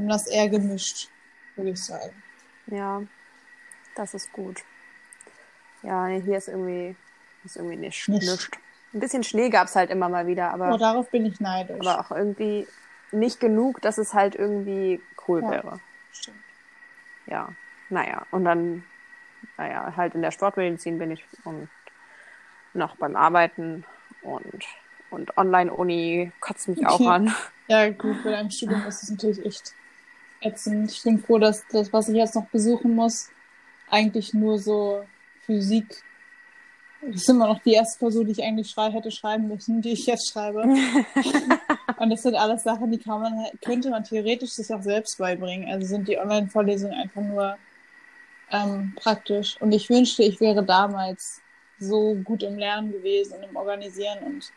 haben 0.00 0.08
das 0.08 0.26
eher 0.26 0.48
gemischt, 0.48 1.10
würde 1.56 1.70
ich 1.70 1.84
sagen. 1.84 2.22
Ja, 2.66 3.02
das 3.96 4.14
ist 4.14 4.32
gut. 4.32 4.62
Ja, 5.82 6.06
hier 6.06 6.38
ist 6.38 6.48
irgendwie, 6.48 6.96
ist 7.44 7.56
irgendwie 7.56 7.76
nicht, 7.76 8.08
nicht. 8.08 8.22
Nischt. 8.22 8.58
Ein 8.92 9.00
bisschen 9.00 9.22
Schnee 9.22 9.50
gab 9.50 9.68
es 9.68 9.76
halt 9.76 9.90
immer 9.90 10.08
mal 10.08 10.26
wieder, 10.26 10.50
aber. 10.52 10.74
Oh, 10.74 10.78
darauf 10.78 11.10
bin 11.10 11.26
ich 11.26 11.40
neidisch. 11.40 11.86
Aber 11.86 12.00
auch 12.00 12.10
irgendwie 12.10 12.66
nicht 13.12 13.40
genug, 13.40 13.80
dass 13.82 13.98
es 13.98 14.14
halt 14.14 14.34
irgendwie 14.34 15.00
cool 15.28 15.42
ja. 15.42 15.50
wäre. 15.50 15.80
Stimmt. 16.12 16.38
Ja, 17.26 17.52
naja, 17.88 18.26
und 18.30 18.44
dann, 18.44 18.84
naja, 19.56 19.94
halt 19.96 20.14
in 20.14 20.22
der 20.22 20.30
Sportmedizin 20.30 20.98
bin 20.98 21.10
ich 21.10 21.24
und 21.44 21.68
noch 22.74 22.96
beim 22.96 23.16
Arbeiten 23.16 23.84
und, 24.22 24.64
und 25.10 25.36
Online-Uni 25.36 26.32
kotzt 26.40 26.68
mich 26.68 26.86
auch 26.86 27.00
an. 27.00 27.34
Ja, 27.68 27.88
gut, 27.90 28.24
bei 28.24 28.32
deinem 28.32 28.50
Studium 28.50 28.84
ist 28.88 29.04
es 29.04 29.10
natürlich 29.10 29.46
echt 29.46 29.74
ätzend. 30.40 30.90
Ich 30.90 31.04
bin 31.04 31.20
froh, 31.20 31.38
dass 31.38 31.64
das, 31.68 31.92
was 31.92 32.08
ich 32.08 32.16
jetzt 32.16 32.34
noch 32.34 32.46
besuchen 32.46 32.96
muss, 32.96 33.30
eigentlich 33.88 34.34
nur 34.34 34.58
so 34.58 35.06
Physik 35.46 36.02
das 37.02 37.22
ist 37.22 37.28
immer 37.30 37.48
noch 37.48 37.62
die 37.62 37.72
erste 37.72 37.98
Klausur, 37.98 38.24
die 38.24 38.32
ich 38.32 38.42
eigentlich 38.42 38.70
schrei 38.70 38.90
hätte 38.90 39.10
schreiben 39.10 39.48
müssen, 39.48 39.80
die 39.80 39.92
ich 39.92 40.06
jetzt 40.06 40.30
schreibe. 40.30 40.62
und 41.96 42.10
das 42.10 42.22
sind 42.22 42.34
alles 42.34 42.62
Sachen, 42.62 42.90
die 42.90 42.98
kann 42.98 43.20
man, 43.22 43.46
könnte 43.64 43.90
man 43.90 44.04
theoretisch 44.04 44.50
sich 44.50 44.72
auch 44.72 44.82
selbst 44.82 45.18
beibringen. 45.18 45.68
Also 45.70 45.86
sind 45.86 46.08
die 46.08 46.18
Online-Vorlesungen 46.18 46.94
einfach 46.94 47.22
nur 47.22 47.56
ähm, 48.50 48.92
praktisch. 48.96 49.60
Und 49.60 49.72
ich 49.72 49.88
wünschte, 49.88 50.22
ich 50.22 50.40
wäre 50.40 50.62
damals 50.62 51.40
so 51.78 52.14
gut 52.16 52.42
im 52.42 52.58
Lernen 52.58 52.92
gewesen 52.92 53.38
und 53.38 53.44
im 53.44 53.56
Organisieren 53.56 54.18
und 54.24 54.52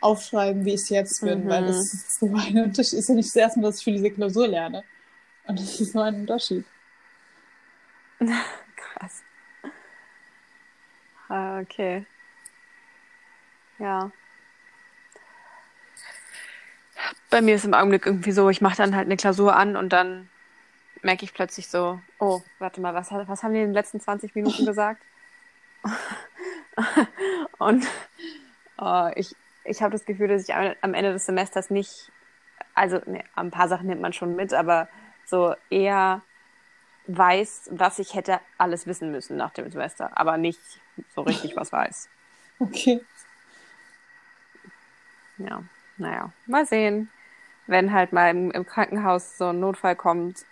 Aufschreiben, 0.00 0.64
wie 0.64 0.74
ich 0.74 0.82
es 0.82 0.88
jetzt 0.88 1.20
bin, 1.22 1.44
mhm. 1.44 1.48
weil 1.48 1.66
das 1.66 1.76
ist 1.76 2.18
so 2.18 2.26
ein 2.26 2.58
Unterschied. 2.58 2.98
Ist 2.98 3.08
ja 3.08 3.14
nicht 3.14 3.28
das 3.28 3.36
erste 3.36 3.60
Mal, 3.60 3.68
dass 3.68 3.78
ich 3.78 3.84
für 3.84 3.92
diese 3.92 4.10
Klausur 4.10 4.48
lerne. 4.48 4.82
Und 5.46 5.58
das 5.60 5.80
ist 5.80 5.92
so 5.92 6.00
ein 6.00 6.16
Unterschied. 6.16 6.64
Krass. 8.76 9.22
Ah, 11.28 11.60
okay. 11.60 12.06
Ja. 13.78 14.10
Bei 17.30 17.40
mir 17.40 17.56
ist 17.56 17.64
im 17.64 17.74
Augenblick 17.74 18.06
irgendwie 18.06 18.32
so, 18.32 18.48
ich 18.50 18.60
mache 18.60 18.76
dann 18.76 18.94
halt 18.94 19.06
eine 19.06 19.16
Klausur 19.16 19.56
an 19.56 19.76
und 19.76 19.92
dann 19.92 20.28
merke 21.02 21.24
ich 21.24 21.34
plötzlich 21.34 21.68
so, 21.68 22.00
oh, 22.18 22.42
warte 22.58 22.80
mal, 22.80 22.94
was, 22.94 23.10
was 23.10 23.42
haben 23.42 23.52
die 23.52 23.60
in 23.60 23.68
den 23.68 23.74
letzten 23.74 24.00
20 24.00 24.34
Minuten 24.34 24.66
gesagt? 24.66 25.02
und 27.58 27.86
oh, 28.78 29.10
ich, 29.16 29.34
ich 29.64 29.82
habe 29.82 29.92
das 29.92 30.04
Gefühl, 30.04 30.28
dass 30.28 30.42
ich 30.42 30.54
am 30.54 30.94
Ende 30.94 31.12
des 31.12 31.26
Semesters 31.26 31.70
nicht, 31.70 32.10
also 32.74 33.00
ne, 33.06 33.24
ein 33.34 33.50
paar 33.50 33.68
Sachen 33.68 33.86
nimmt 33.86 34.00
man 34.00 34.12
schon 34.12 34.36
mit, 34.36 34.54
aber 34.54 34.88
so 35.26 35.54
eher 35.70 36.22
weiß, 37.06 37.70
was 37.72 37.98
ich 37.98 38.14
hätte 38.14 38.40
alles 38.58 38.86
wissen 38.86 39.10
müssen 39.10 39.36
nach 39.36 39.52
dem 39.52 39.70
Semester, 39.70 40.16
aber 40.16 40.36
nicht 40.36 40.60
so 41.14 41.22
richtig 41.22 41.56
was 41.56 41.72
weiß. 41.72 42.08
Okay. 42.60 43.00
Ja, 45.38 45.64
naja, 45.96 46.32
mal 46.46 46.64
sehen. 46.64 47.10
Wenn 47.66 47.92
halt 47.92 48.12
mal 48.12 48.30
im, 48.30 48.52
im 48.52 48.64
Krankenhaus 48.64 49.36
so 49.36 49.48
ein 49.48 49.58
Notfall 49.58 49.96
kommt 49.96 50.44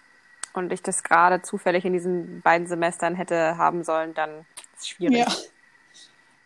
und 0.53 0.73
ich 0.73 0.83
das 0.83 1.05
gerade 1.05 1.43
zufällig 1.43 1.85
in 1.85 1.93
diesen 1.93 2.41
beiden 2.41 2.67
Semestern 2.67 3.15
hätte 3.15 3.57
haben 3.57 3.85
sollen, 3.85 4.15
dann 4.15 4.41
ist 4.57 4.81
es 4.81 4.89
schwierig. 4.89 5.19
Ja. 5.19 5.27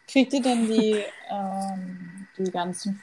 Kriegt 0.06 0.34
ihr 0.34 0.42
denn 0.42 0.66
die, 0.66 1.02
ähm, 1.30 2.26
die 2.36 2.50
ganzen 2.50 3.00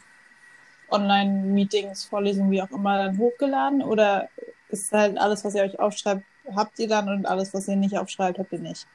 Online-Meetings, 0.89 2.05
Vorlesungen, 2.05 2.51
wie 2.51 2.62
auch 2.62 2.72
immer, 2.72 2.98
dann 2.98 3.17
hochgeladen? 3.17 3.81
Oder 3.81 4.29
ist 4.69 4.91
halt 4.91 5.17
alles, 5.17 5.43
was 5.43 5.55
ihr 5.55 5.63
euch 5.63 5.79
aufschreibt, 5.79 6.24
habt 6.56 6.80
ihr 6.80 6.88
dann 6.88 7.10
und 7.10 7.26
alles, 7.26 7.54
was 7.54 7.68
ihr 7.68 7.76
nicht 7.76 7.98
aufschreibt, 7.98 8.40
habt 8.40 8.52
ihr 8.52 8.60
nicht? 8.60 8.88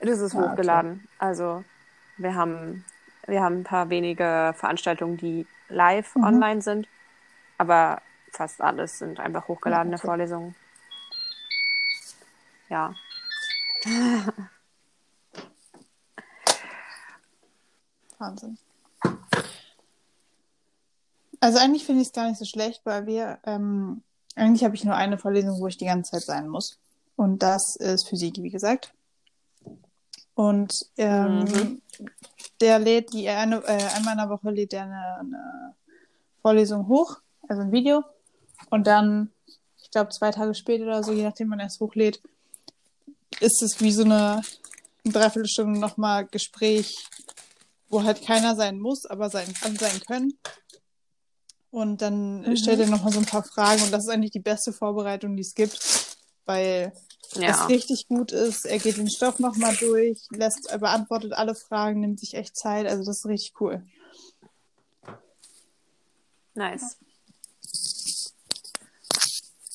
Das 0.00 0.18
ist 0.18 0.34
hochgeladen. 0.34 0.92
Okay. 0.92 1.08
Also 1.18 1.64
wir 2.16 2.34
haben, 2.34 2.84
wir 3.26 3.42
haben 3.42 3.60
ein 3.60 3.64
paar 3.64 3.88
wenige 3.88 4.52
Veranstaltungen, 4.56 5.16
die 5.16 5.46
live 5.68 6.16
mhm. 6.16 6.24
online 6.24 6.60
sind, 6.62 6.88
aber 7.58 8.02
fast 8.32 8.60
alles 8.60 8.98
sind 8.98 9.20
einfach 9.20 9.46
hochgeladene 9.48 9.96
okay. 9.96 10.06
Vorlesungen. 10.06 10.54
ja. 12.68 12.94
Wahnsinn. 18.18 18.58
Also 21.40 21.58
eigentlich 21.58 21.84
finde 21.84 22.02
ich 22.02 22.08
es 22.08 22.12
gar 22.14 22.28
nicht 22.28 22.38
so 22.38 22.44
schlecht, 22.44 22.82
weil 22.84 23.06
wir, 23.06 23.40
ähm, 23.44 24.04
eigentlich 24.34 24.64
habe 24.64 24.74
ich 24.74 24.84
nur 24.84 24.94
eine 24.94 25.18
Vorlesung, 25.18 25.60
wo 25.60 25.66
ich 25.66 25.76
die 25.76 25.86
ganze 25.86 26.12
Zeit 26.12 26.22
sein 26.22 26.48
muss. 26.48 26.78
Und 27.16 27.42
das 27.42 27.76
ist 27.76 28.08
Physik, 28.08 28.36
wie 28.38 28.50
gesagt. 28.50 28.92
Und 30.34 30.72
ähm, 30.96 31.40
mhm. 31.40 31.82
der 32.60 32.78
lädt 32.78 33.12
die 33.12 33.28
eine, 33.28 33.56
äh, 33.64 33.84
einmal 33.94 34.12
in 34.12 34.18
der 34.18 34.30
Woche 34.30 34.50
lädt 34.50 34.72
der 34.72 34.84
eine, 34.84 35.16
eine 35.20 35.74
Vorlesung 36.40 36.88
hoch, 36.88 37.18
also 37.48 37.62
ein 37.62 37.72
Video. 37.72 38.02
Und 38.70 38.86
dann, 38.86 39.30
ich 39.82 39.90
glaube, 39.90 40.10
zwei 40.10 40.30
Tage 40.30 40.54
später 40.54 40.84
oder 40.84 41.02
so, 41.02 41.12
je 41.12 41.24
nachdem, 41.24 41.50
wann 41.50 41.60
er 41.60 41.66
es 41.66 41.80
hochlädt, 41.80 42.20
ist 43.40 43.62
es 43.62 43.80
wie 43.80 43.92
so 43.92 44.04
eine, 44.04 44.42
eine 45.04 45.12
Dreiviertelstunde 45.12 45.78
nochmal 45.78 46.26
Gespräch, 46.26 47.08
wo 47.88 48.02
halt 48.02 48.24
keiner 48.24 48.56
sein 48.56 48.78
muss, 48.78 49.04
aber 49.04 49.28
sein 49.28 49.52
kann 49.52 49.76
sein 49.76 50.00
können. 50.06 50.38
Und 51.72 52.02
dann 52.02 52.42
mhm. 52.42 52.56
stellt 52.56 52.80
er 52.80 52.86
nochmal 52.86 53.14
so 53.14 53.18
ein 53.18 53.24
paar 53.24 53.42
Fragen 53.42 53.82
und 53.82 53.90
das 53.92 54.04
ist 54.04 54.10
eigentlich 54.10 54.30
die 54.30 54.40
beste 54.40 54.74
Vorbereitung, 54.74 55.36
die 55.36 55.40
es 55.40 55.54
gibt, 55.54 55.80
weil 56.44 56.92
ja. 57.32 57.48
es 57.48 57.68
richtig 57.70 58.08
gut 58.08 58.30
ist. 58.30 58.66
Er 58.66 58.78
geht 58.78 58.98
den 58.98 59.08
Stoff 59.08 59.38
nochmal 59.38 59.74
durch, 59.76 60.20
lässt, 60.28 60.68
er 60.68 60.78
beantwortet 60.78 61.32
alle 61.32 61.54
Fragen, 61.54 62.00
nimmt 62.00 62.20
sich 62.20 62.34
echt 62.34 62.56
Zeit. 62.56 62.86
Also 62.86 63.04
das 63.04 63.20
ist 63.20 63.26
richtig 63.26 63.58
cool. 63.58 63.82
Nice. 66.52 66.98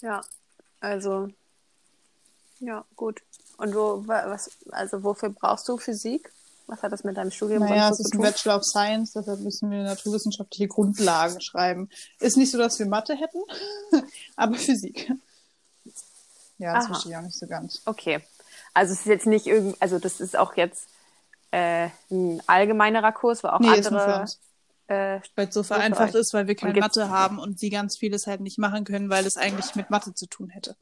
Ja, 0.01 0.21
also 0.79 1.29
ja, 2.59 2.85
gut. 2.95 3.23
Und 3.57 3.73
wo, 3.73 4.03
was, 4.05 4.51
also 4.69 5.03
wofür 5.03 5.29
brauchst 5.29 5.67
du 5.67 5.77
Physik? 5.77 6.31
Was 6.67 6.83
hat 6.83 6.91
das 6.91 7.05
mit 7.05 7.15
deinem 7.15 7.31
Studium 7.31 7.63
naja, 7.63 7.89
es 7.89 8.01
ist 8.01 8.13
ein 8.13 8.21
Bachelor 8.21 8.57
of 8.57 8.65
Science, 8.65 9.13
deshalb 9.13 9.39
müssen 9.39 9.71
wir 9.71 9.83
naturwissenschaftliche 9.83 10.67
Grundlagen 10.67 11.39
schreiben. 11.39 11.89
Ist 12.19 12.35
nicht 12.35 12.51
so, 12.51 12.57
dass 12.57 12.77
wir 12.77 12.85
Mathe 12.85 13.15
hätten, 13.15 13.39
aber 14.35 14.55
Physik. 14.55 15.11
Ja, 16.57 16.73
das 16.73 16.85
Aha. 16.85 16.93
verstehe 16.93 17.11
ich 17.13 17.17
auch 17.17 17.21
nicht 17.21 17.37
so 17.37 17.47
ganz. 17.47 17.81
Okay. 17.85 18.19
Also 18.73 18.93
es 18.93 18.99
ist 18.99 19.05
jetzt 19.05 19.27
nicht 19.27 19.47
irgendwie, 19.47 19.77
also 19.79 19.97
das 19.97 20.19
ist 20.19 20.35
auch 20.35 20.57
jetzt 20.57 20.87
äh, 21.51 21.89
ein 22.11 22.41
allgemeinerer 22.47 23.13
Kurs, 23.13 23.43
wo 23.43 23.47
auch 23.47 23.59
nee, 23.59 23.69
andere. 23.69 24.25
Äh, 24.87 25.19
weil 25.35 25.47
es 25.47 25.53
so 25.53 25.63
vereinfacht 25.63 26.15
ist, 26.15 26.33
weil 26.33 26.47
wir 26.47 26.55
keine 26.55 26.79
Mathe 26.79 27.09
haben 27.09 27.39
und 27.39 27.59
sie 27.59 27.69
ganz 27.69 27.97
vieles 27.97 28.25
halt 28.25 28.41
nicht 28.41 28.57
machen 28.57 28.85
können, 28.85 29.09
weil 29.09 29.25
es 29.25 29.35
eigentlich 29.35 29.75
mit 29.75 29.89
Mathe 29.89 30.13
zu 30.13 30.27
tun 30.27 30.49
hätte. 30.49 30.77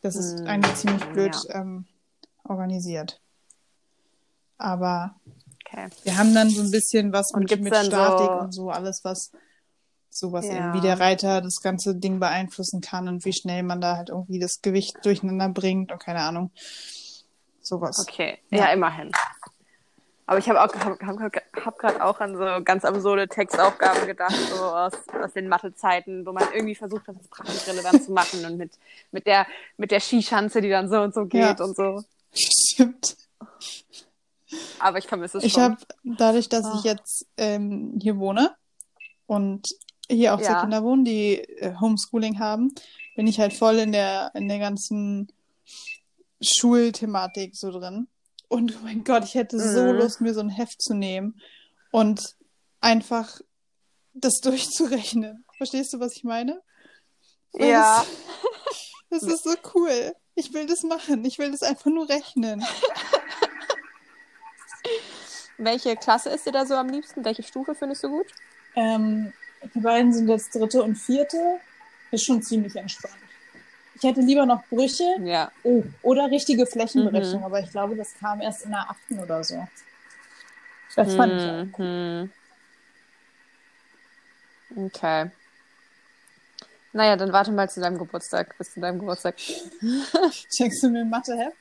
Das 0.00 0.16
ist 0.16 0.40
hm, 0.40 0.46
eigentlich 0.46 0.74
ziemlich 0.74 1.04
blöd 1.06 1.36
ja. 1.48 1.60
ähm, 1.60 1.86
organisiert. 2.44 3.20
Aber 4.58 5.16
okay. 5.66 5.88
wir 6.04 6.16
haben 6.16 6.34
dann 6.34 6.50
so 6.50 6.62
ein 6.62 6.70
bisschen 6.70 7.12
was 7.12 7.32
und 7.32 7.50
mit, 7.50 7.60
mit 7.60 7.74
Statik 7.74 8.26
so... 8.26 8.32
und 8.32 8.52
so, 8.52 8.70
alles, 8.70 9.00
was 9.04 9.32
sowas 10.10 10.46
ja. 10.46 10.56
eben, 10.56 10.74
wie 10.74 10.80
der 10.80 10.98
Reiter 10.98 11.40
das 11.40 11.60
ganze 11.62 11.94
Ding 11.94 12.18
beeinflussen 12.18 12.80
kann 12.80 13.08
und 13.08 13.24
wie 13.24 13.32
schnell 13.32 13.62
man 13.62 13.80
da 13.80 13.96
halt 13.96 14.08
irgendwie 14.08 14.38
das 14.38 14.62
Gewicht 14.62 14.96
durcheinander 15.04 15.48
bringt 15.48 15.92
und 15.92 15.98
keine 15.98 16.20
Ahnung. 16.20 16.50
Sowas. 17.60 17.98
Okay, 17.98 18.38
ja, 18.50 18.58
ja 18.58 18.72
immerhin. 18.72 19.12
Aber 20.28 20.38
ich 20.38 20.48
habe 20.48 20.60
auch 20.60 20.74
hab, 20.74 21.00
hab, 21.00 21.36
hab 21.64 21.78
gerade 21.78 22.04
auch 22.04 22.18
an 22.20 22.36
so 22.36 22.64
ganz 22.64 22.84
absurde 22.84 23.28
Textaufgaben 23.28 24.06
gedacht, 24.06 24.34
so 24.34 24.64
aus, 24.64 24.92
aus 25.22 25.32
den 25.34 25.48
Mathezeiten, 25.48 26.26
wo 26.26 26.32
man 26.32 26.44
irgendwie 26.52 26.74
versucht 26.74 27.06
hat, 27.06 27.16
das 27.16 27.28
praktisch 27.28 27.66
relevant 27.68 28.04
zu 28.04 28.12
machen 28.12 28.44
und 28.44 28.56
mit, 28.56 28.72
mit 29.12 29.26
der 29.26 29.46
mit 29.76 29.92
der 29.92 30.00
Skischanze, 30.00 30.60
die 30.60 30.68
dann 30.68 30.88
so 30.88 31.00
und 31.00 31.14
so 31.14 31.26
geht 31.26 31.58
ja. 31.60 31.64
und 31.64 31.76
so. 31.76 32.02
Stimmt. 32.34 33.16
Aber 34.78 34.98
ich 34.98 35.06
vermisse 35.06 35.38
es 35.38 35.42
schon. 35.42 35.48
Ich 35.48 35.58
habe 35.58 35.76
dadurch, 36.04 36.48
dass 36.48 36.64
oh. 36.66 36.78
ich 36.78 36.84
ah. 36.84 36.92
jetzt 36.92 37.26
ähm, 37.36 37.98
hier 38.00 38.18
wohne 38.18 38.54
und 39.26 39.66
hier 40.08 40.34
auch 40.34 40.40
ja. 40.40 40.46
zwei 40.46 40.60
Kinder 40.60 40.82
wohnen, 40.84 41.04
die 41.04 41.38
äh, 41.38 41.74
Homeschooling 41.80 42.38
haben, 42.38 42.72
bin 43.16 43.26
ich 43.26 43.40
halt 43.40 43.52
voll 43.52 43.76
in 43.76 43.92
der, 43.92 44.30
in 44.34 44.48
der 44.48 44.58
ganzen 44.58 45.32
Schulthematik 46.40 47.56
so 47.56 47.70
drin. 47.70 48.08
Und 48.48 48.76
oh 48.76 48.84
mein 48.84 49.02
Gott, 49.02 49.24
ich 49.24 49.34
hätte 49.34 49.56
mhm. 49.56 49.74
so 49.74 49.92
Lust, 49.92 50.20
mir 50.20 50.34
so 50.34 50.40
ein 50.40 50.48
Heft 50.48 50.80
zu 50.80 50.94
nehmen 50.94 51.40
und 51.90 52.36
einfach 52.80 53.40
das 54.14 54.34
durchzurechnen. 54.42 55.44
Verstehst 55.56 55.92
du, 55.92 56.00
was 56.00 56.16
ich 56.16 56.24
meine? 56.24 56.62
Weil 57.52 57.70
ja. 57.70 58.04
Das, 59.10 59.20
das 59.20 59.30
ist 59.34 59.44
so 59.44 59.54
cool. 59.74 60.14
Ich 60.34 60.52
will 60.52 60.66
das 60.66 60.82
machen. 60.82 61.24
Ich 61.24 61.38
will 61.38 61.50
das 61.50 61.62
einfach 61.62 61.90
nur 61.90 62.08
rechnen. 62.08 62.64
Welche 65.58 65.96
Klasse 65.96 66.30
ist 66.30 66.46
dir 66.46 66.52
da 66.52 66.66
so 66.66 66.74
am 66.74 66.88
liebsten? 66.88 67.24
Welche 67.24 67.42
Stufe 67.42 67.74
findest 67.74 68.04
du 68.04 68.10
gut? 68.10 68.26
Ähm, 68.74 69.32
die 69.74 69.80
beiden 69.80 70.12
sind 70.12 70.28
jetzt 70.28 70.54
dritte 70.54 70.82
und 70.82 70.96
vierte. 70.96 71.60
Ist 72.10 72.24
schon 72.24 72.42
ziemlich 72.42 72.76
entspannt. 72.76 73.16
Ich 73.94 74.02
hätte 74.02 74.20
lieber 74.20 74.44
noch 74.44 74.62
Brüche 74.66 75.04
ja. 75.24 75.50
oh, 75.62 75.82
oder 76.02 76.30
richtige 76.30 76.66
Flächenberechnung, 76.66 77.40
mhm. 77.40 77.46
aber 77.46 77.60
ich 77.60 77.70
glaube, 77.70 77.96
das 77.96 78.14
kam 78.18 78.42
erst 78.42 78.64
in 78.64 78.70
der 78.70 78.90
achten 78.90 79.18
oder 79.18 79.42
so. 79.42 79.66
Das 80.94 81.14
fand 81.14 81.32
mhm. 81.32 81.38
ich 81.38 81.74
auch. 81.74 81.78
Mhm. 81.78 82.30
Okay. 84.76 85.30
Naja, 86.92 87.16
dann 87.16 87.32
warte 87.32 87.52
mal 87.52 87.68
zu 87.68 87.80
deinem 87.80 87.98
Geburtstag, 87.98 88.56
bis 88.58 88.72
zu 88.74 88.80
deinem 88.80 88.98
Geburtstag. 88.98 89.36
Checkst 90.50 90.82
du 90.82 90.90
mir 90.90 91.00
ein 91.00 91.10
Matheheft? 91.10 91.56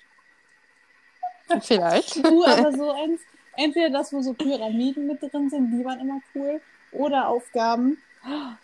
Vielleicht. 1.62 2.24
Du, 2.24 2.46
aber 2.46 2.72
so 2.72 2.92
eins, 2.92 3.22
entweder 3.56 3.90
das, 3.90 4.12
wo 4.14 4.22
so 4.22 4.34
Pyramiden 4.34 5.08
mit 5.08 5.22
drin 5.22 5.50
sind, 5.50 5.72
die 5.72 5.86
waren 5.86 6.00
immer 6.00 6.20
cool, 6.34 6.62
oder 6.92 7.28
Aufgaben, 7.28 7.98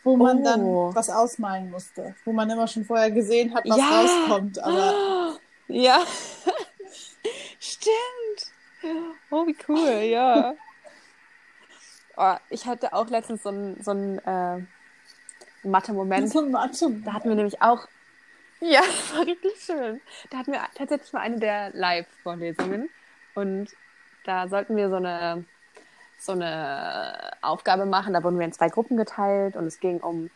wo 0.04 0.18
man 0.18 0.40
oh. 0.40 0.44
dann 0.44 0.96
was 0.96 1.10
ausmalen 1.10 1.70
musste, 1.70 2.16
wo 2.26 2.32
man 2.32 2.50
immer 2.50 2.68
schon 2.68 2.86
vorher 2.86 3.12
gesehen 3.12 3.54
hat, 3.54 3.64
was 3.68 3.78
ja. 3.78 4.02
rauskommt. 4.02 4.64
Aber 4.64 5.38
ja, 5.68 6.02
stimmt. 7.60 7.92
Oh, 9.30 9.46
wie 9.46 9.56
cool, 9.68 10.02
ja. 10.04 10.54
Oh, 12.18 12.36
ich 12.50 12.66
hatte 12.66 12.94
auch 12.94 13.08
letztens 13.10 13.44
so 13.44 13.50
einen 13.50 13.82
so 13.82 13.92
äh, 13.92 14.64
Mathe-Moment. 15.64 16.30
So 16.30 16.40
ein 16.40 16.52
Mathe 16.52 16.92
da 17.06 17.14
hatten 17.14 17.30
wir 17.30 17.36
nämlich 17.36 17.62
auch. 17.62 17.88
Ja, 18.62 18.82
das 18.86 19.16
war 19.16 19.26
richtig 19.26 19.60
schön. 19.60 20.02
Da 20.30 20.38
hatten 20.38 20.54
wir 20.54 20.62
tatsächlich 20.76 21.12
mal 21.14 21.22
eine 21.22 21.40
der 21.40 21.72
Live-Vorlesungen. 21.74 22.90
Und 23.36 23.70
da 24.24 24.48
sollten 24.48 24.76
wir 24.76 24.90
so 24.90 24.96
eine 24.96 25.46
so 26.22 26.34
eine 26.34 27.32
Aufgabe 27.42 27.86
machen. 27.86 28.14
Da 28.14 28.24
wurden 28.24 28.38
wir 28.38 28.46
in 28.46 28.54
zwei 28.54 28.70
Gruppen 28.70 28.96
geteilt 28.96 29.56
und 29.56 29.66
es 29.66 29.80
ging 29.80 30.00
um, 30.00 30.30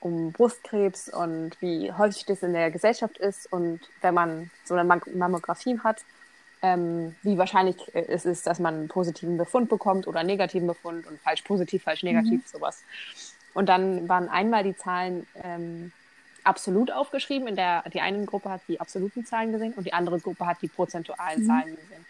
um 0.00 0.32
Brustkrebs 0.32 1.08
und 1.08 1.60
wie 1.60 1.90
häufig 1.92 2.26
das 2.26 2.42
in 2.42 2.52
der 2.52 2.70
Gesellschaft 2.70 3.18
ist 3.18 3.50
und 3.50 3.80
wenn 4.02 4.14
man 4.14 4.50
so 4.64 4.74
eine 4.74 5.00
Mammographie 5.14 5.80
hat, 5.82 6.04
ähm, 6.60 7.14
wie 7.22 7.38
wahrscheinlich 7.38 7.76
es 7.94 8.26
ist, 8.26 8.46
dass 8.46 8.58
man 8.58 8.74
einen 8.74 8.88
positiven 8.88 9.38
Befund 9.38 9.68
bekommt 9.68 10.06
oder 10.06 10.20
einen 10.20 10.28
negativen 10.28 10.66
Befund 10.66 11.06
und 11.06 11.20
falsch 11.20 11.42
positiv, 11.42 11.84
falsch 11.84 12.02
negativ, 12.02 12.42
mhm. 12.42 12.46
sowas. 12.46 12.82
Und 13.54 13.68
dann 13.68 14.08
waren 14.08 14.28
einmal 14.28 14.62
die 14.62 14.76
Zahlen 14.76 15.26
ähm, 15.42 15.92
absolut 16.48 16.90
aufgeschrieben. 16.90 17.46
In 17.46 17.56
der 17.56 17.82
die 17.92 18.00
eine 18.00 18.24
Gruppe 18.24 18.50
hat 18.50 18.62
die 18.68 18.80
absoluten 18.80 19.24
Zahlen 19.24 19.52
gesehen 19.52 19.74
und 19.74 19.84
die 19.84 19.92
andere 19.92 20.18
Gruppe 20.18 20.46
hat 20.46 20.62
die 20.62 20.68
prozentualen 20.68 21.42
mhm. 21.42 21.46
Zahlen 21.46 21.76
gesehen. 21.76 22.06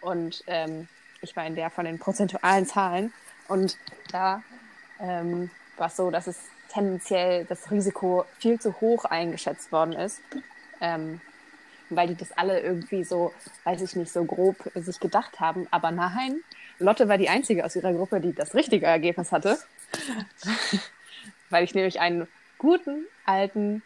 Und 0.00 0.44
ähm, 0.46 0.88
ich 1.20 1.34
war 1.36 1.46
in 1.46 1.56
der 1.56 1.70
von 1.70 1.84
den 1.84 1.98
prozentualen 1.98 2.66
Zahlen. 2.66 3.12
Und 3.48 3.76
da 4.12 4.42
ähm, 5.00 5.50
war 5.76 5.88
es 5.88 5.96
so, 5.96 6.10
dass 6.10 6.26
es 6.26 6.38
tendenziell 6.68 7.44
das 7.44 7.70
Risiko 7.70 8.24
viel 8.38 8.60
zu 8.60 8.80
hoch 8.80 9.04
eingeschätzt 9.04 9.72
worden 9.72 9.92
ist. 9.92 10.20
Ähm, 10.80 11.20
weil 11.88 12.08
die 12.08 12.16
das 12.16 12.32
alle 12.32 12.60
irgendwie 12.60 13.04
so, 13.04 13.32
weiß 13.64 13.80
ich 13.80 13.94
nicht, 13.94 14.12
so 14.12 14.24
grob 14.24 14.56
sich 14.74 14.98
gedacht 14.98 15.38
haben. 15.38 15.68
Aber 15.70 15.90
nein, 15.92 16.40
Lotte 16.78 17.08
war 17.08 17.16
die 17.16 17.28
einzige 17.28 17.64
aus 17.64 17.76
ihrer 17.76 17.92
Gruppe, 17.92 18.20
die 18.20 18.34
das 18.34 18.54
richtige 18.54 18.86
Ergebnis 18.86 19.32
hatte. 19.32 19.58
weil 21.50 21.64
ich 21.64 21.74
nämlich 21.74 22.00
einen 22.00 22.26
guten, 22.66 23.06
alten 23.24 23.82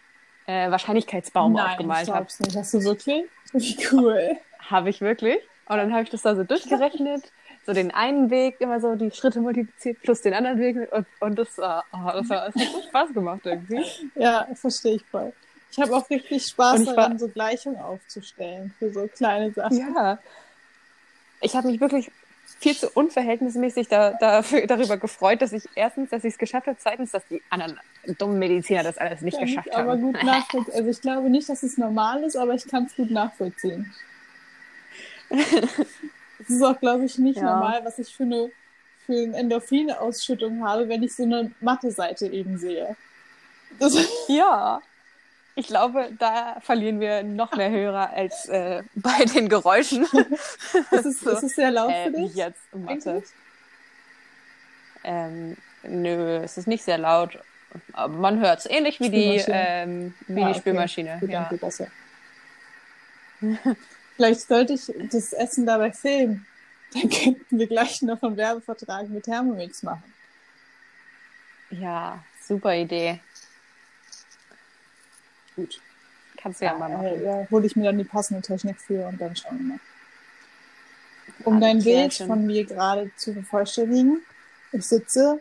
äh, 0.46 0.70
Wahrscheinlichkeitsbaum 0.70 1.52
Nein, 1.52 1.66
aufgemalt 1.66 2.08
habe. 2.08 2.26
nicht. 2.40 2.56
Hast 2.56 2.74
du 2.74 2.82
wirklich? 2.82 3.24
Wie 3.52 3.76
cool. 3.92 4.36
Habe 4.58 4.90
ich 4.90 5.00
wirklich. 5.00 5.38
Und 5.68 5.76
dann 5.76 5.92
habe 5.92 6.02
ich 6.02 6.10
das 6.10 6.22
da 6.22 6.34
so 6.34 6.42
durchgerechnet, 6.42 7.30
so 7.66 7.72
den 7.72 7.92
einen 7.92 8.30
Weg 8.30 8.60
immer 8.60 8.80
so 8.80 8.96
die 8.96 9.10
Schritte 9.10 9.40
multipliziert 9.40 10.00
plus 10.02 10.22
den 10.22 10.34
anderen 10.34 10.58
Weg 10.58 10.76
und, 10.92 11.06
und 11.20 11.38
das, 11.38 11.58
war, 11.58 11.84
oh, 11.92 12.10
das, 12.12 12.28
war, 12.28 12.46
das 12.46 12.54
hat 12.54 12.72
so 12.72 12.82
Spaß 12.88 13.12
gemacht 13.12 13.42
irgendwie. 13.44 13.84
Ja, 14.16 14.48
verstehe 14.54 14.96
ich 14.96 15.04
voll. 15.04 15.32
Ich 15.70 15.78
habe 15.78 15.94
auch 15.94 16.08
richtig 16.10 16.46
Spaß 16.46 16.84
daran, 16.86 17.18
so 17.18 17.28
Gleichungen 17.28 17.80
aufzustellen 17.80 18.74
für 18.78 18.92
so 18.92 19.06
kleine 19.06 19.52
Sachen. 19.52 19.78
Ja. 19.78 20.18
Ich 21.40 21.54
habe 21.54 21.68
mich 21.68 21.80
wirklich 21.80 22.10
viel 22.58 22.76
zu 22.76 22.90
unverhältnismäßig 22.90 23.88
da, 23.88 24.10
dafür, 24.12 24.66
darüber 24.66 24.96
gefreut, 24.96 25.40
dass 25.42 25.52
ich 25.52 25.68
erstens, 25.74 26.10
dass 26.10 26.24
ich 26.24 26.32
es 26.34 26.38
geschafft 26.38 26.66
habe, 26.66 26.76
zweitens, 26.78 27.10
dass 27.12 27.26
die 27.28 27.42
anderen 27.50 27.78
dummen 28.18 28.38
Mediziner 28.38 28.82
das 28.82 28.98
alles 28.98 29.20
nicht 29.20 29.38
Kann 29.38 29.46
geschafft 29.46 29.72
aber 29.74 29.92
haben. 29.92 30.02
gut 30.02 30.22
nachvollziehen. 30.22 30.74
Also 30.74 30.90
ich 30.90 31.00
glaube 31.00 31.30
nicht, 31.30 31.48
dass 31.48 31.62
es 31.62 31.78
normal 31.78 32.22
ist, 32.24 32.36
aber 32.36 32.54
ich 32.54 32.66
kann 32.66 32.84
es 32.86 32.96
gut 32.96 33.10
nachvollziehen. 33.10 33.92
Es 36.42 36.48
ist 36.48 36.62
auch, 36.62 36.80
glaube 36.80 37.04
ich, 37.04 37.18
nicht 37.18 37.36
Ja. 37.36 37.44
normal, 37.54 37.84
was 37.84 37.98
ich 37.98 38.16
für 38.16 38.22
eine, 38.22 38.50
für 39.04 39.12
eine 39.12 39.36
Endorphine-Ausschüttung 39.36 40.66
habe, 40.66 40.88
wenn 40.88 41.02
ich 41.02 41.14
so 41.14 41.22
eine 41.24 41.50
Mathe-Seite 41.60 42.28
eben 42.28 42.56
sehe. 42.56 42.96
Das, 43.78 43.94
Ja. 44.26 44.80
Ich 45.56 45.66
glaube, 45.66 46.10
da 46.18 46.58
verlieren 46.60 47.00
wir 47.00 47.22
noch 47.22 47.52
mehr 47.56 47.70
Hörer 47.70 48.10
als 48.10 48.46
äh, 48.46 48.82
bei 48.94 49.24
den 49.24 49.48
Geräuschen. 49.48 50.06
das 50.90 51.04
ist, 51.06 51.20
So. 51.24 51.30
ist 51.30 51.42
es 51.42 51.54
sehr 51.56 51.70
laut 51.70 51.90
äh, 51.90 52.10
für 52.10 52.16
wie 52.16 52.22
dich? 52.28 52.34
jetzt 52.34 52.74
Mathe. 52.74 53.22
Ähm, 55.04 55.56
nö, 55.82 56.36
es 56.42 56.56
ist 56.58 56.66
nicht 56.66 56.84
sehr 56.84 56.98
laut. 56.98 57.38
Aber 57.92 58.12
man 58.14 58.40
hört 58.40 58.60
es. 58.60 58.66
Ähnlich 58.66 59.00
wie 59.00 59.10
die, 59.10 59.40
Spülmaschine. 59.40 59.68
ähm, 59.68 60.14
wie 60.26 60.42
Ah, 60.42 60.46
die 60.46 60.50
okay. 60.50 60.60
Spülmaschine. 60.60 61.16
Gut, 61.20 61.30
Ja. 61.30 61.50
ja. 63.40 63.74
Vielleicht 64.16 64.40
sollte 64.48 64.74
ich 64.74 64.92
das 65.10 65.32
Essen 65.32 65.66
dabei 65.66 65.92
filmen. 65.92 66.46
Dann 66.92 67.08
könnten 67.08 67.58
wir 67.58 67.66
gleich 67.68 68.02
noch 68.02 68.22
einen 68.22 68.36
Werbevertrag 68.36 69.08
mit 69.08 69.24
Thermomix 69.24 69.82
machen. 69.82 70.02
ja, 71.70 72.22
super 72.42 72.74
Idee. 72.74 73.20
Gut. 75.60 75.80
Kannst 76.36 76.60
du 76.60 76.64
ja, 76.64 76.74
mal 76.78 76.88
machen. 76.88 77.22
Ja, 77.22 77.46
hole 77.50 77.66
ich 77.66 77.76
mir 77.76 77.84
dann 77.84 77.98
die 77.98 78.04
passende 78.04 78.40
Technik 78.42 78.80
für 78.80 79.06
und 79.06 79.20
dann 79.20 79.36
schauen 79.36 79.58
wir 79.58 79.66
mal. 79.66 79.80
Um 81.44 81.54
Alles 81.54 81.60
dein 81.66 81.76
Bild 81.78 81.84
klärchen. 81.96 82.26
von 82.26 82.46
mir 82.46 82.64
gerade 82.64 83.10
zu 83.16 83.32
vervollständigen, 83.32 84.22
ich 84.72 84.84
sitze 84.86 85.40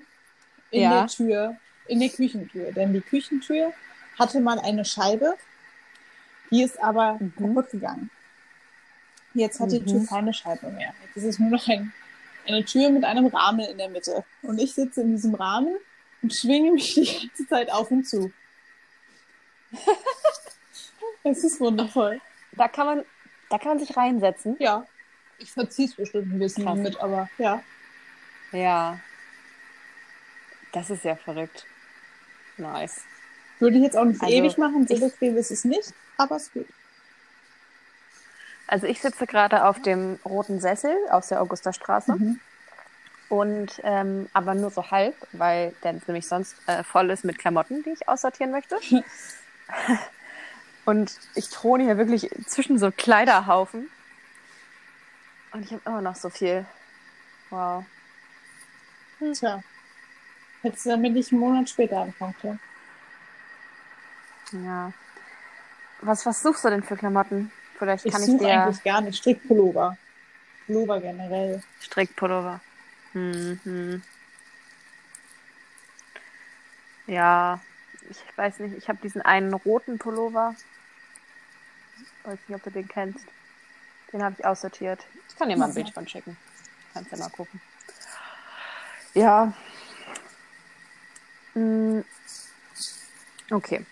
in 0.72 0.82
Ja. 0.84 1.00
der 1.02 1.08
Tür, 1.08 1.58
in 1.88 2.00
der 2.00 2.10
Küchentür. 2.10 2.72
Denn 2.72 2.94
die 2.94 3.02
Küchentür 3.02 3.74
hatte 4.18 4.40
mal 4.42 4.60
eine 4.60 4.86
Scheibe, 4.86 5.36
die 6.52 6.64
ist 6.64 6.82
aber 6.82 7.18
Mhm. 7.20 7.34
kaputt 7.36 7.72
gegangen. 7.72 8.10
Jetzt 9.34 9.60
hat 9.60 9.72
die 9.72 9.80
Mhm. 9.80 9.88
Tür 9.88 10.06
keine 10.08 10.34
Scheibe 10.34 10.70
mehr. 10.72 10.94
Jetzt 11.06 11.18
ist 11.18 11.24
es 11.26 11.40
nur 11.40 11.50
noch 11.52 11.68
ein, 11.68 11.94
eine 12.48 12.64
Tür 12.66 12.90
mit 12.90 13.04
einem 13.04 13.28
Rahmen 13.28 13.60
in 13.62 13.78
der 13.78 13.90
Mitte. 13.90 14.24
Und 14.42 14.60
ich 14.60 14.74
sitze 14.74 15.02
in 15.02 15.12
diesem 15.16 15.36
Rahmen 15.36 15.76
und 16.22 16.36
schwinge 16.36 16.72
mich 16.72 16.94
die 16.96 17.28
ganze 17.28 17.48
Zeit 17.48 17.72
auf 17.72 17.92
und 17.92 18.08
zu. 18.08 18.32
Es 21.24 21.44
ist 21.44 21.60
wundervoll. 21.60 22.22
Da 22.54 22.68
kann 22.68 22.86
man, 22.86 23.06
da 23.50 23.58
kann 23.58 23.78
man 23.78 23.80
sich 23.80 23.96
reinsetzen. 23.96 24.56
Ja. 24.60 24.86
Ich 25.38 25.52
verziehe 25.52 25.88
es 25.88 25.96
bestimmt 25.96 26.34
ein 26.34 26.40
bisschen 26.40 26.66
Krass. 26.66 26.78
mit, 26.78 27.00
aber 27.00 27.30
ja. 27.38 27.62
Ja. 28.52 29.00
Das 30.72 30.90
ist 30.90 31.04
ja 31.04 31.16
verrückt. 31.16 31.66
Nice. 32.58 33.02
Würde 33.60 33.78
ich 33.78 33.84
jetzt 33.84 33.98
auch 33.98 34.06
nicht 34.06 34.22
Also, 34.22 34.34
ewig 34.34 34.58
machen, 34.58 34.88
so 34.88 34.98
bequem 35.00 35.38
ist 35.38 35.52
es 35.52 35.66
nicht, 35.66 35.94
aber 36.18 36.36
es 36.38 36.52
geht. 36.52 36.68
Also 38.68 38.86
ich 38.86 39.02
sitze 39.02 39.26
gerade 39.26 39.66
auf 39.66 39.82
dem 39.82 40.20
roten 40.26 40.60
Sessel 40.60 40.96
aus 41.10 41.30
der 41.30 41.42
Augusterstraße. 41.42 42.14
Mhm. 42.14 42.40
Und 43.30 43.80
ähm, 43.84 44.28
aber 44.34 44.56
nur 44.56 44.72
so 44.72 44.90
halb, 44.90 45.16
weil 45.34 45.74
der 45.84 45.94
nämlich 46.08 46.28
sonst 46.28 46.56
äh, 46.68 46.84
voll 46.84 47.10
ist 47.12 47.24
mit 47.24 47.38
Klamotten, 47.38 47.84
die 47.84 47.92
ich 47.92 48.08
aussortieren 48.08 48.52
möchte. 48.52 48.76
und 50.86 51.18
ich 51.36 51.50
throne 51.50 51.84
hier 51.84 51.98
wirklich 51.98 52.30
zwischen 52.46 52.78
so 52.78 52.92
Kleiderhaufen. 52.92 53.90
Und 55.52 55.66
ich 55.66 55.72
habe 55.72 55.82
immer 55.86 56.02
noch 56.02 56.16
so 56.16 56.30
viel. 56.30 56.66
Wow. 57.50 57.84
Tja. 59.34 59.64
Hättest 60.62 60.86
du 60.86 60.90
damit 60.90 61.14
nicht 61.14 61.32
einen 61.32 61.42
Monat 61.42 61.70
später 61.70 62.02
anfangen 62.02 62.36
können. 62.42 62.60
Ja. 64.66 64.92
Was, 66.02 66.26
was 66.26 66.42
suchst 66.42 66.64
du 66.66 66.70
denn 66.70 66.84
für 66.84 66.98
Klamotten? 66.98 67.52
Vielleicht 67.78 68.06
Ich 68.06 68.12
kann 68.12 68.22
ich, 68.22 68.28
suche 68.28 68.46
dir 68.46 68.62
eigentlich 68.62 68.84
gar 68.84 69.02
nicht. 69.02 69.18
Strickpullover. 69.18 69.98
Pullover 70.66 71.00
generell. 71.00 71.64
Strickpullover. 71.82 72.60
Mhm. 73.14 74.04
Ja, 77.08 77.60
ich 78.10 78.38
weiß 78.38 78.60
nicht. 78.60 78.78
Ich 78.78 78.90
habe 78.90 79.00
diesen 79.02 79.22
einen 79.22 79.54
roten 79.54 79.98
Pullover. 79.98 80.56
Weiß 82.24 82.40
nicht, 82.48 82.56
ob 82.56 82.64
du 82.64 82.72
den 82.72 82.88
kennst. 82.88 83.26
Den 84.12 84.24
habe 84.24 84.36
ich 84.38 84.46
aussortiert. 84.46 85.06
Ich 85.30 85.36
kann 85.36 85.50
dir 85.50 85.58
mal 85.58 85.68
ein 85.68 85.74
Bild 85.74 85.92
von 85.92 86.08
schicken. 86.08 86.38
Kannst 86.94 87.12
ja 87.12 87.18
mal 87.18 87.30
gucken. 87.30 87.62
Ja. 89.14 89.54
Mm. 91.54 92.02
Okay. 93.52 93.86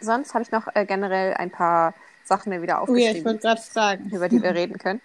Sonst 0.00 0.34
habe 0.34 0.42
ich 0.42 0.50
noch 0.50 0.68
äh, 0.74 0.84
generell 0.84 1.34
ein 1.34 1.50
paar 1.50 1.94
Sachen 2.24 2.50
mir 2.50 2.62
wieder 2.62 2.82
Oh 2.82 2.94
ja, 2.94 3.10
ich 3.12 3.22
aufgeschrieben 3.22 3.24
wollte 3.24 3.40
gerade 3.40 3.60
fragen. 3.60 4.10
über 4.12 4.28
die 4.28 4.42
wir 4.42 4.54
reden 4.54 4.78
können. 4.78 5.00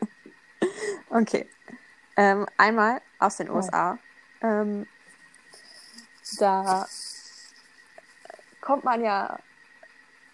okay. 1.10 1.48
Ähm, 2.16 2.46
einmal 2.56 3.00
aus 3.18 3.36
den 3.36 3.50
USA. 3.50 3.98
Ähm, 4.42 4.86
da 6.38 6.86
kommt 8.68 8.84
man 8.84 9.02
ja 9.02 9.38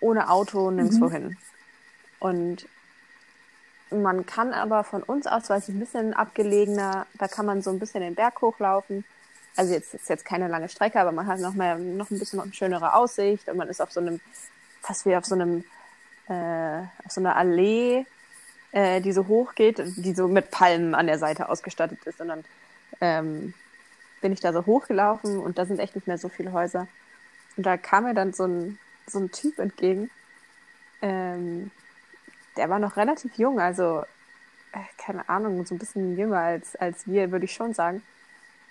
ohne 0.01 0.29
Auto 0.29 0.73
nirgendwo 0.73 1.09
hin. 1.09 1.37
Und 2.19 2.67
man 3.93 4.27
kann 4.27 4.53
aber 4.53 4.83
von 4.83 5.05
uns 5.05 5.29
aus, 5.29 5.49
weil 5.51 5.61
es 5.61 5.69
ein 5.69 5.79
bisschen 5.79 6.15
abgelegener, 6.15 7.07
da 7.17 7.29
kann 7.29 7.47
man 7.47 7.63
so 7.63 7.71
ein 7.71 7.79
bisschen 7.79 8.01
den 8.01 8.17
Berg 8.17 8.41
hochlaufen. 8.41 9.05
Also 9.55 9.73
jetzt 9.73 9.95
ist 9.95 10.09
jetzt 10.09 10.25
keine 10.25 10.49
lange 10.49 10.69
Strecke, 10.69 10.99
aber 11.01 11.13
man 11.13 11.29
hat 11.29 11.39
noch 11.39 11.55
mal 11.55 11.79
noch 11.79 12.11
ein 12.11 12.19
bisschen 12.19 12.39
noch 12.39 12.45
eine 12.45 12.55
schönere 12.55 12.95
Aussicht 12.95 13.49
und 13.49 13.57
man 13.57 13.69
ist 13.69 13.81
auf 13.81 13.93
so 13.93 14.01
einem 14.01 14.19
fast 14.83 15.07
wie 15.07 15.15
auf 15.15 15.25
so 15.25 15.37
einem 15.37 15.63
äh, 16.29 16.81
auf 17.05 17.13
so 17.13 17.21
einer 17.21 17.37
Allee, 17.37 18.05
äh, 18.73 19.01
die 19.01 19.13
so 19.13 19.29
hoch 19.29 19.55
geht, 19.55 19.79
die 19.79 20.13
so 20.13 20.27
mit 20.27 20.51
Palmen 20.51 20.97
an 20.97 21.07
der 21.07 21.21
Seite 21.21 21.49
ausgestattet 21.49 22.01
ist. 22.05 22.21
Und 22.21 22.29
dann 22.29 22.45
ähm, 23.01 23.55
bin 24.21 24.33
ich 24.33 24.41
da 24.41 24.53
so 24.53 24.67
hochgelaufen 24.67 25.39
und 25.39 25.57
da 25.57 25.67
sind 25.67 25.79
echt 25.79 25.95
nicht 25.95 26.09
mehr 26.09 26.19
so 26.19 26.29
viele 26.29 26.51
Häuser. 26.51 26.89
Und 27.57 27.65
da 27.65 27.77
kam 27.77 28.05
mir 28.05 28.15
dann 28.15 28.33
so 28.33 28.45
ein, 28.45 28.79
so 29.07 29.19
ein 29.19 29.31
Typ 29.31 29.59
entgegen. 29.59 30.11
Ähm, 31.03 31.71
der 32.57 32.69
war 32.69 32.79
noch 32.79 32.97
relativ 32.97 33.35
jung, 33.37 33.61
also 33.61 34.05
äh, 34.73 34.79
keine 34.99 35.29
Ahnung, 35.29 35.65
so 35.67 35.75
ein 35.75 35.79
bisschen 35.79 36.17
jünger 36.17 36.39
als, 36.39 36.77
als 36.77 37.07
wir, 37.07 37.31
würde 37.31 37.45
ich 37.45 37.53
schon 37.53 37.75
sagen. 37.75 38.03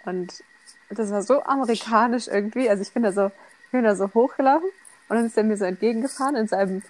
Und 0.06 0.44
das 0.90 1.12
war 1.12 1.22
so 1.22 1.44
amerikanisch 1.44 2.28
irgendwie. 2.28 2.70
Also 2.70 2.82
ich 2.82 2.94
bin 2.94 3.04
da 3.04 3.12
so, 3.12 3.28
ich 3.66 3.72
bin 3.72 3.84
da 3.84 3.96
so 3.96 4.14
hochgelaufen 4.14 4.70
und 5.10 5.16
dann 5.16 5.26
ist 5.26 5.38
er 5.38 5.44
mir 5.44 5.58
so 5.58 5.66
entgegengefahren 5.66 6.36
in 6.36 6.48
seinem, 6.48 6.82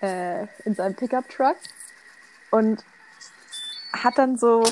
äh, 0.00 0.46
in 0.64 0.74
seinem 0.74 0.94
Pickup-Truck 0.94 1.56
und 2.50 2.84
hat 3.92 4.18
dann 4.18 4.36
so, 4.36 4.62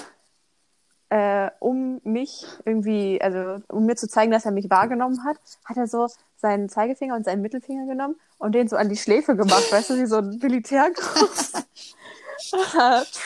äh, 1.10 1.50
um 1.60 2.00
mich 2.04 2.44
irgendwie, 2.64 3.20
also 3.20 3.62
um 3.68 3.86
mir 3.86 3.96
zu 3.96 4.08
zeigen, 4.08 4.32
dass 4.32 4.44
er 4.44 4.52
mich 4.52 4.70
wahrgenommen 4.70 5.24
hat, 5.24 5.38
hat 5.64 5.76
er 5.76 5.86
so 5.86 6.08
seinen 6.36 6.68
Zeigefinger 6.68 7.14
und 7.14 7.24
seinen 7.24 7.42
Mittelfinger 7.42 7.86
genommen 7.86 8.16
und 8.38 8.54
den 8.54 8.68
so 8.68 8.76
an 8.76 8.88
die 8.88 8.96
Schläfe 8.96 9.36
gemacht, 9.36 9.70
weißt 9.70 9.90
du, 9.90 9.94
wie 9.94 10.06
so 10.06 10.16
ein 10.16 10.38
Militärgruß. 10.40 11.52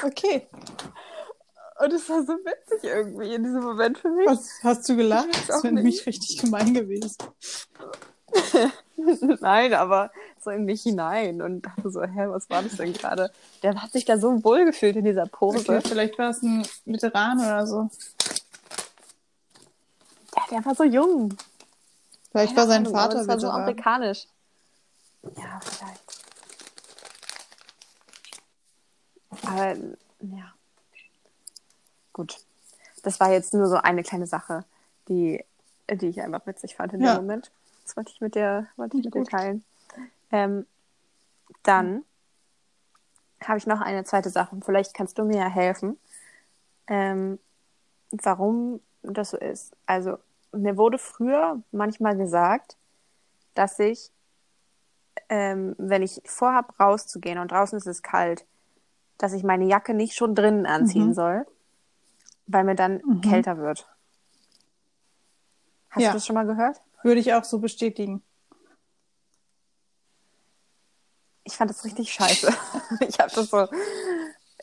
Okay. 0.05 0.47
und 1.81 1.93
es 1.93 2.09
war 2.09 2.23
so 2.23 2.33
witzig 2.35 2.89
irgendwie 2.89 3.35
in 3.35 3.43
diesem 3.43 3.61
Moment 3.61 3.99
für 3.99 4.09
mich. 4.09 4.27
Was, 4.27 4.49
hast 4.63 4.89
du 4.89 4.97
gelacht? 4.97 5.29
Das 5.49 5.65
wäre 5.65 5.75
nämlich 5.75 6.07
richtig 6.07 6.39
gemein 6.39 6.73
gewesen. 6.73 7.17
Nein, 9.41 9.75
aber 9.75 10.11
so 10.43 10.51
in 10.51 10.65
mich 10.65 10.83
hinein 10.83 11.41
und 11.43 11.63
dachte 11.63 11.91
so, 11.91 12.03
hä, 12.03 12.27
was 12.29 12.49
war 12.51 12.63
das 12.63 12.77
denn 12.77 12.93
gerade? 12.93 13.31
Der 13.63 13.81
hat 13.83 13.93
sich 13.93 14.05
da 14.05 14.19
so 14.19 14.43
wohl 14.45 14.65
gefühlt 14.65 14.97
in 14.97 15.05
dieser 15.05 15.27
Pose. 15.27 15.59
Okay, 15.59 15.81
vielleicht 15.87 16.19
war 16.19 16.31
es 16.31 16.43
ein 16.43 16.67
Veteran 16.85 17.39
oder 17.39 17.67
so. 17.67 17.89
Ja, 20.37 20.43
der 20.51 20.65
war 20.65 20.75
so 20.75 20.85
jung. 20.85 21.35
Vielleicht 22.31 22.57
war 22.57 22.67
sein 22.67 22.83
Ahnung, 22.87 22.93
Vater 22.93 23.19
das 23.19 23.29
war 23.29 23.41
so 23.41 23.47
Veteran. 23.49 23.63
amerikanisch. 23.63 24.27
Ja, 25.37 25.61
vielleicht. 25.63 26.01
Aber 29.47 29.77
ja. 30.21 30.53
Gut. 32.13 32.39
Das 33.03 33.19
war 33.19 33.33
jetzt 33.33 33.55
nur 33.55 33.67
so 33.67 33.77
eine 33.77 34.03
kleine 34.03 34.27
Sache, 34.27 34.65
die, 35.09 35.43
die 35.91 36.09
ich 36.09 36.21
einfach 36.21 36.47
witzig 36.47 36.77
fand 36.77 36.93
in 36.93 37.01
Ja. 37.03 37.15
dem 37.15 37.23
Moment. 37.27 37.51
Das 37.91 37.97
wollte 37.97 38.13
ich 38.13 38.21
mit 38.21 38.37
dir, 38.37 38.69
wollte 38.77 38.99
ich 38.99 39.05
mit 39.05 39.15
dir 39.17 39.25
teilen. 39.25 39.65
Ähm, 40.31 40.65
dann 41.65 42.05
habe 43.43 43.59
ich 43.59 43.67
noch 43.67 43.81
eine 43.81 44.05
zweite 44.05 44.31
Sache. 44.31 44.57
Vielleicht 44.65 44.95
kannst 44.95 45.19
du 45.19 45.25
mir 45.25 45.39
ja 45.39 45.49
helfen, 45.49 45.99
ähm, 46.87 47.41
warum 48.13 48.81
das 49.03 49.31
so 49.31 49.39
ist. 49.39 49.77
Also 49.87 50.19
mir 50.53 50.77
wurde 50.77 50.99
früher 50.99 51.61
manchmal 51.73 52.17
gesagt, 52.17 52.77
dass 53.55 53.77
ich, 53.81 54.13
ähm, 55.29 55.75
wenn 55.77 56.03
ich 56.05 56.23
vorhab, 56.27 56.79
rauszugehen 56.79 57.41
und 57.41 57.51
draußen 57.51 57.77
ist 57.77 57.89
es 57.89 58.05
kalt, 58.05 58.47
dass 59.19 59.33
ich 59.33 59.43
meine 59.43 59.65
Jacke 59.65 59.95
nicht 59.95 60.15
schon 60.15 60.37
drinnen 60.37 60.65
anziehen 60.65 61.09
Mhm. 61.09 61.15
soll, 61.15 61.47
weil 62.47 62.63
mir 62.63 62.77
dann 62.77 63.03
Mhm. 63.05 63.21
kälter 63.23 63.59
wird. 63.59 63.89
Hast 65.89 66.05
Ja. 66.05 66.11
du 66.13 66.19
das 66.19 66.25
schon 66.27 66.35
mal 66.35 66.47
gehört? 66.47 66.81
Würde 67.03 67.21
ich 67.21 67.33
auch 67.35 67.45
so 67.45 67.59
bestätigen. 67.59 68.23
Ich 71.45 71.57
fand 71.57 71.71
das 71.71 71.85
richtig 71.85 72.13
scheiße. 72.13 72.49
ich 73.09 73.19
habe 73.19 73.33
das 73.35 73.51
so 73.51 73.67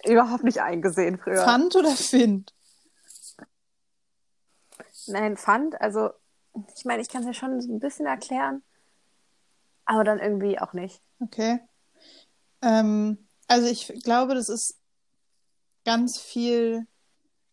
überhaupt 0.05 0.43
nicht 0.43 0.61
eingesehen 0.61 1.17
früher. 1.17 1.43
Pfand 1.43 1.75
oder 1.75 1.91
Find? 1.95 2.53
Nein, 5.07 5.37
fand, 5.37 5.79
also 5.81 6.11
ich 6.75 6.85
meine, 6.85 7.01
ich 7.01 7.09
kann 7.09 7.21
es 7.21 7.27
ja 7.27 7.33
schon 7.33 7.61
so 7.61 7.71
ein 7.71 7.79
bisschen 7.79 8.05
erklären, 8.05 8.63
aber 9.85 10.03
dann 10.03 10.19
irgendwie 10.19 10.59
auch 10.59 10.73
nicht. 10.73 11.01
Okay. 11.19 11.59
Ähm, 12.61 13.27
also 13.47 13.67
ich 13.67 13.87
glaube, 14.03 14.35
das 14.35 14.49
ist 14.49 14.77
ganz 15.85 16.19
viel 16.19 16.85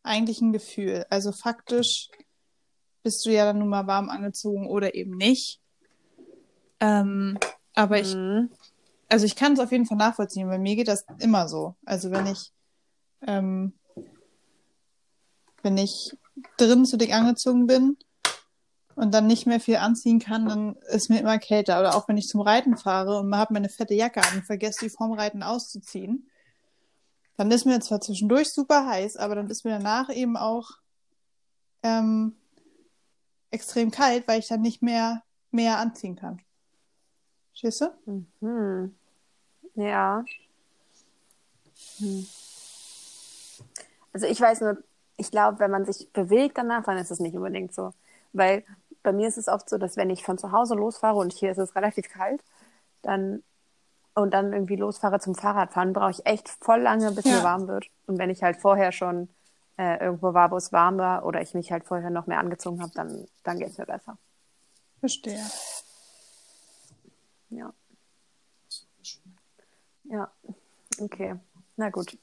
eigentlich 0.03 0.41
ein 0.41 0.53
Gefühl. 0.53 1.07
Also 1.11 1.33
faktisch 1.33 2.09
bist 3.05 3.25
du 3.25 3.31
ja 3.31 3.45
dann 3.45 3.59
nun 3.59 3.69
mal 3.69 3.87
warm 3.87 4.09
angezogen 4.09 4.67
oder 4.67 4.95
eben 4.95 5.17
nicht. 5.17 5.61
Ähm, 6.81 7.39
aber 7.75 8.01
ich, 8.01 8.15
Mhm. 8.15 8.51
also 9.09 9.27
ich 9.27 9.37
kann 9.37 9.53
es 9.53 9.61
auf 9.61 9.71
jeden 9.71 9.87
Fall 9.87 9.99
nachvollziehen, 9.99 10.49
weil 10.49 10.59
mir 10.59 10.75
geht 10.75 10.89
das 10.89 11.07
immer 11.21 11.49
so. 11.49 11.77
Also 11.85 12.11
wenn 12.11 12.27
ich, 12.27 12.51
ähm, 13.27 13.75
wenn 15.63 15.79
ich 15.79 16.17
drin 16.57 16.85
zu 16.85 16.97
dick 16.97 17.15
angezogen 17.15 17.67
bin 17.67 17.97
und 18.97 19.13
dann 19.13 19.27
nicht 19.27 19.47
mehr 19.47 19.61
viel 19.61 19.77
anziehen 19.77 20.19
kann, 20.19 20.47
dann 20.47 20.77
ist 20.89 21.11
mir 21.11 21.21
immer 21.21 21.39
kälter. 21.39 21.79
Oder 21.81 21.95
auch 21.95 22.09
wenn 22.09 22.17
ich 22.17 22.29
zum 22.29 22.41
Reiten 22.41 22.77
fahre 22.77 23.19
und 23.19 23.35
habe 23.37 23.53
meine 23.53 23.69
fette 23.69 23.95
Jacke 23.95 24.23
an 24.23 24.39
und 24.39 24.47
vergesse 24.47 24.85
die 24.85 24.91
vorm 24.91 25.13
Reiten 25.13 25.43
auszuziehen, 25.43 26.29
dann 27.37 27.51
ist 27.51 27.67
mir 27.67 27.81
zwar 27.81 28.01
zwischendurch 28.01 28.53
super 28.53 28.87
heiß, 28.87 29.17
aber 29.17 29.35
dann 29.35 29.51
ist 29.51 29.65
mir 29.65 29.73
danach 29.73 30.09
eben 30.09 30.37
auch 30.37 30.71
ähm, 31.83 32.37
extrem 33.55 33.91
kalt, 33.91 34.27
weil 34.29 34.41
ich 34.41 34.49
dann 34.49 34.61
nicht 34.61 34.83
mehr 34.83 35.23
mehr 35.51 35.79
anziehen 35.79 36.17
kann. 36.17 36.41
Verstehst 37.51 37.81
du? 37.81 38.21
Mhm. 38.41 38.95
Ja. 39.77 40.25
Hm. 41.99 42.27
Also 44.13 44.27
ich 44.27 44.41
weiß 44.41 44.61
nur, 44.61 44.79
ich 45.17 45.31
glaube, 45.31 45.61
wenn 45.61 45.71
man 45.71 45.85
sich 45.85 46.13
bewegt 46.13 46.59
danach, 46.59 46.85
dann 46.85 46.99
ist 46.99 47.11
es 47.11 47.21
nicht 47.21 47.37
unbedingt 47.37 47.73
so. 47.73 47.93
Weil 48.33 48.65
bei 49.03 49.13
mir 49.13 49.29
ist 49.29 49.39
es 49.39 49.49
oft 49.49 49.69
so, 49.69 49.79
dass 49.79 49.97
wenn 49.97 50.11
ich 50.11 50.25
von 50.25 50.39
zu 50.39 50.51
Hause 50.53 50.75
losfahre 50.75 51.19
und 51.19 51.33
hier 51.33 51.53
ist 51.53 51.59
es 51.59 51.75
relativ 51.77 52.09
kalt, 52.09 52.43
dann 53.03 53.43
und 54.17 54.33
dann 54.33 54.53
irgendwie 54.53 54.77
losfahre 54.77 55.19
zum 55.19 55.35
Fahrradfahren, 55.35 55.93
brauche 55.93 56.13
ich 56.13 56.25
echt 56.25 56.49
voll 56.49 56.81
lange, 56.81 57.11
bis 57.13 57.25
Ja. 57.25 57.39
mir 57.39 57.43
warm 57.43 57.67
wird. 57.67 57.87
Und 58.07 58.17
wenn 58.19 58.31
ich 58.31 58.45
halt 58.45 58.57
vorher 58.57 58.93
schon 58.93 59.29
äh, 59.77 59.99
irgendwo 60.05 60.35
war, 60.35 60.51
wo 60.51 60.57
es 60.57 60.73
warm 60.73 60.99
war, 60.99 61.25
oder 61.25 61.41
ich 61.43 61.55
mich 61.55 61.73
halt 61.73 61.85
vorher 61.85 62.11
noch 62.11 62.27
mehr 62.27 62.39
angezogen 62.39 62.81
habe, 62.83 62.93
dann, 62.95 63.27
dann 63.43 63.59
geht 63.59 63.71
es 63.71 63.79
mir 63.79 63.87
besser. 63.87 64.17
Verstehe. 65.01 65.45
Ja. 67.51 67.73
Ja, 70.05 70.31
okay. 71.01 71.37
Na 71.77 71.91
gut. 71.91 72.17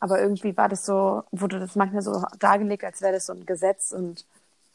Aber 0.00 0.20
irgendwie 0.20 0.56
war 0.56 0.68
das 0.68 0.84
so, 0.84 1.22
wurde 1.30 1.60
das 1.60 1.76
manchmal 1.76 2.02
so 2.02 2.24
dargelegt, 2.38 2.84
als 2.84 3.00
wäre 3.02 3.12
das 3.12 3.26
so 3.26 3.32
ein 3.34 3.46
Gesetz 3.46 3.92
und 3.92 4.24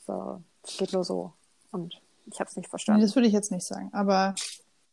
so, 0.06 0.42
es 0.64 0.78
geht 0.78 0.94
nur 0.94 1.04
so. 1.04 1.34
Und 1.72 2.00
ich 2.28 2.40
habe 2.40 2.50
es 2.50 2.56
nicht 2.56 2.68
Nee, 2.68 2.70
verstanden. 2.70 3.02
das 3.02 3.16
würde 3.16 3.28
ich 3.28 3.34
jetzt 3.34 3.52
nicht 3.52 3.66
sagen. 3.66 3.90
Aber 3.94 4.36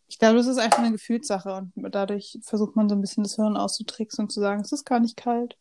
ich 0.09 0.19
glaube, 0.19 0.37
das 0.37 0.47
ist 0.47 0.59
einfach 0.59 0.79
eine 0.81 0.93
Gefühlssache 0.93 1.69
und 1.77 1.95
dadurch 1.95 2.39
versucht 2.43 2.75
man 2.77 2.89
so 2.89 2.95
ein 2.95 3.01
bisschen 3.01 3.23
das 3.23 3.37
Hirn 3.37 3.57
auszutricksen 3.57 4.25
und 4.25 4.31
zu 4.31 4.41
sagen, 4.41 4.61
es 4.61 4.73
ist 4.73 4.85
gar 4.85 5.01
nicht 5.01 5.17
kalt. 5.17 5.57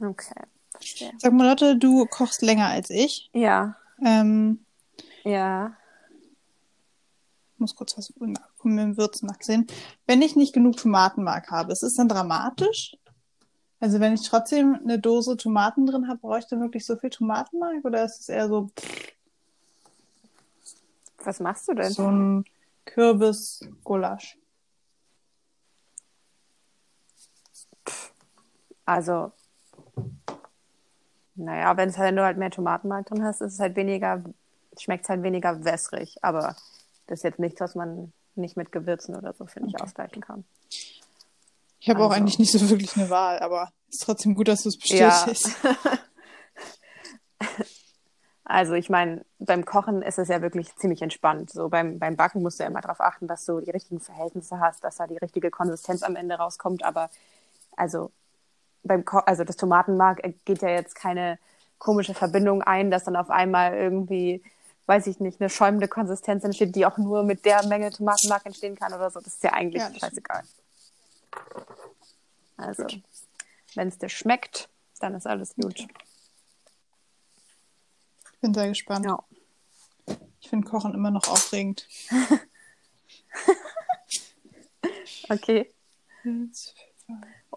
Okay, 0.00 0.42
verstehe. 0.70 1.12
Sag 1.18 1.32
mal, 1.32 1.48
Lotte, 1.48 1.76
du 1.78 2.06
kochst 2.06 2.42
länger 2.42 2.68
als 2.68 2.90
ich. 2.90 3.30
Ja, 3.32 3.76
Ähm, 4.04 4.64
ja. 5.24 5.76
muss 7.58 7.74
kurz 7.76 7.96
was 7.96 8.12
mit 8.18 8.36
dem 8.78 8.96
Würzen 8.96 9.28
nachsehen. 9.28 9.66
Wenn 10.06 10.20
ich 10.20 10.36
nicht 10.36 10.52
genug 10.52 10.76
Tomatenmark 10.76 11.50
habe, 11.50 11.72
ist 11.72 11.82
es 11.82 11.94
dann 11.94 12.08
dramatisch? 12.08 12.96
Also 13.80 14.00
wenn 14.00 14.14
ich 14.14 14.28
trotzdem 14.28 14.74
eine 14.82 14.98
Dose 14.98 15.36
Tomaten 15.36 15.86
drin 15.86 16.08
habe, 16.08 16.18
brauche 16.18 16.38
ich 16.40 16.46
dann 16.46 16.60
wirklich 16.60 16.84
so 16.84 16.96
viel 16.96 17.10
Tomatenmark 17.10 17.84
oder 17.84 18.04
ist 18.04 18.20
es 18.20 18.28
eher 18.28 18.48
so, 18.48 18.70
Was 21.18 21.38
machst 21.40 21.68
du 21.68 21.74
denn? 21.74 21.90
so 21.92 22.06
ein 22.10 22.44
Kürbis-Gulasch? 22.86 24.38
Also, 28.86 29.32
naja, 31.36 31.76
wenn 31.76 31.88
es 31.88 31.98
halt, 31.98 32.08
wenn 32.08 32.16
du 32.16 32.22
halt 32.24 32.38
mehr 32.38 32.50
Tomatenmark 32.50 33.06
drin 33.06 33.24
hast, 33.24 33.40
ist 33.40 33.54
es 33.54 33.60
halt 33.60 33.76
weniger, 33.76 34.22
schmeckt 34.78 35.04
es 35.04 35.08
halt 35.08 35.22
weniger 35.22 35.64
wässrig. 35.64 36.16
Aber 36.22 36.56
das 37.06 37.20
ist 37.20 37.22
jetzt 37.24 37.38
nichts, 37.38 37.60
was 37.60 37.74
man 37.74 38.12
nicht 38.34 38.56
mit 38.56 38.72
Gewürzen 38.72 39.14
oder 39.16 39.32
so, 39.32 39.46
finde 39.46 39.68
ich, 39.68 39.74
Okay. 39.74 39.84
ausgleichen 39.84 40.22
kann. 40.22 40.44
Ich 41.80 41.90
habe 41.90 42.00
auch 42.00 42.04
Also- 42.10 42.16
eigentlich 42.16 42.38
nicht 42.38 42.52
so 42.52 42.70
wirklich 42.70 42.96
eine 42.96 43.10
Wahl, 43.10 43.38
aber 43.40 43.70
ist 43.90 44.02
trotzdem 44.02 44.34
gut, 44.34 44.48
dass 44.48 44.62
du 44.62 44.70
es 44.70 44.78
Ja. 44.88 45.08
bestätigst. 45.24 45.56
Also 48.46 48.74
ich 48.74 48.90
meine, 48.90 49.24
beim 49.38 49.64
Kochen 49.64 50.02
ist 50.02 50.18
es 50.18 50.28
ja 50.28 50.42
wirklich 50.42 50.76
ziemlich 50.76 51.00
entspannt. 51.00 51.50
So 51.50 51.70
beim, 51.70 51.98
beim 51.98 52.14
Backen 52.16 52.42
musst 52.42 52.58
du 52.58 52.62
ja 52.64 52.68
immer 52.68 52.82
darauf 52.82 53.00
achten, 53.00 53.26
dass 53.26 53.46
du 53.46 53.60
die 53.60 53.70
richtigen 53.70 54.00
Verhältnisse 54.00 54.60
hast, 54.60 54.84
dass 54.84 54.96
da 54.96 55.06
die 55.06 55.16
richtige 55.16 55.50
Konsistenz 55.50 56.02
am 56.02 56.14
Ende 56.14 56.34
rauskommt. 56.34 56.84
Aber 56.84 57.08
also 57.74 58.10
beim 58.84 59.04
Ko 59.04 59.18
also 59.18 59.44
das 59.44 59.56
Tomatenmark 59.56 60.22
geht 60.44 60.62
ja 60.62 60.68
jetzt 60.68 60.94
keine 60.94 61.38
komische 61.78 62.14
Verbindung 62.14 62.62
ein, 62.62 62.90
dass 62.90 63.04
dann 63.04 63.16
auf 63.16 63.30
einmal 63.30 63.74
irgendwie, 63.74 64.42
weiß 64.86 65.06
ich 65.06 65.20
nicht, 65.20 65.40
eine 65.40 65.50
schäumende 65.50 65.88
Konsistenz 65.88 66.44
entsteht, 66.44 66.74
die 66.76 66.86
auch 66.86 66.98
nur 66.98 67.22
mit 67.24 67.44
der 67.44 67.66
Menge 67.66 67.90
Tomatenmark 67.90 68.46
entstehen 68.46 68.76
kann 68.76 68.92
oder 68.92 69.10
so. 69.10 69.20
Das 69.20 69.34
ist 69.34 69.42
ja 69.44 69.52
eigentlich 69.52 69.82
Ja, 69.82 69.92
scheißegal. 69.94 70.42
Also, 72.56 72.86
wenn 73.74 73.88
es 73.88 73.98
dir 73.98 74.08
schmeckt, 74.08 74.68
dann 75.00 75.14
ist 75.14 75.26
alles 75.26 75.54
gut. 75.56 75.80
Ich 78.32 78.40
bin 78.40 78.54
sehr 78.54 78.68
gespannt. 78.68 79.06
Ja. 79.06 79.18
Ich 80.40 80.48
finde 80.48 80.68
Kochen 80.68 80.94
immer 80.94 81.10
noch 81.10 81.26
aufregend. 81.28 81.88
Okay. 85.28 85.72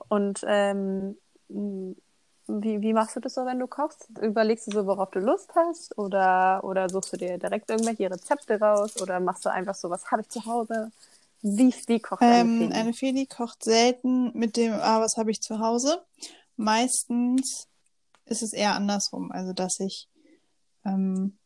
Und 0.09 0.43
ähm, 0.47 1.17
wie, 1.49 2.81
wie 2.81 2.93
machst 2.93 3.15
du 3.15 3.19
das 3.19 3.33
so, 3.33 3.45
wenn 3.45 3.59
du 3.59 3.67
kochst? 3.67 4.07
Überlegst 4.21 4.67
du 4.67 4.71
so, 4.71 4.87
worauf 4.87 5.11
du 5.11 5.19
Lust 5.19 5.51
hast? 5.55 5.97
Oder, 5.97 6.63
oder 6.63 6.89
suchst 6.89 7.13
du 7.13 7.17
dir 7.17 7.37
direkt 7.37 7.69
irgendwelche 7.69 8.09
Rezepte 8.09 8.59
raus? 8.59 9.01
Oder 9.01 9.19
machst 9.19 9.45
du 9.45 9.49
einfach 9.51 9.75
so, 9.75 9.89
was 9.89 10.09
habe 10.11 10.21
ich 10.21 10.29
zu 10.29 10.45
Hause? 10.45 10.91
Wie, 11.41 11.73
wie 11.87 11.99
kocht 11.99 12.21
eine 12.21 12.33
Ähm, 12.33 12.57
Feli? 12.59 12.73
eine 12.73 12.93
Feli 12.93 13.25
kocht 13.25 13.63
selten 13.63 14.31
mit 14.37 14.57
dem, 14.57 14.73
ah, 14.73 15.01
was 15.01 15.17
habe 15.17 15.31
ich 15.31 15.41
zu 15.41 15.59
Hause? 15.59 16.01
Meistens 16.55 17.67
ist 18.25 18.41
es 18.41 18.53
eher 18.53 18.75
andersrum. 18.75 19.31
Also, 19.31 19.53
dass 19.53 19.79
ich 19.79 20.07
ähm, 20.85 21.37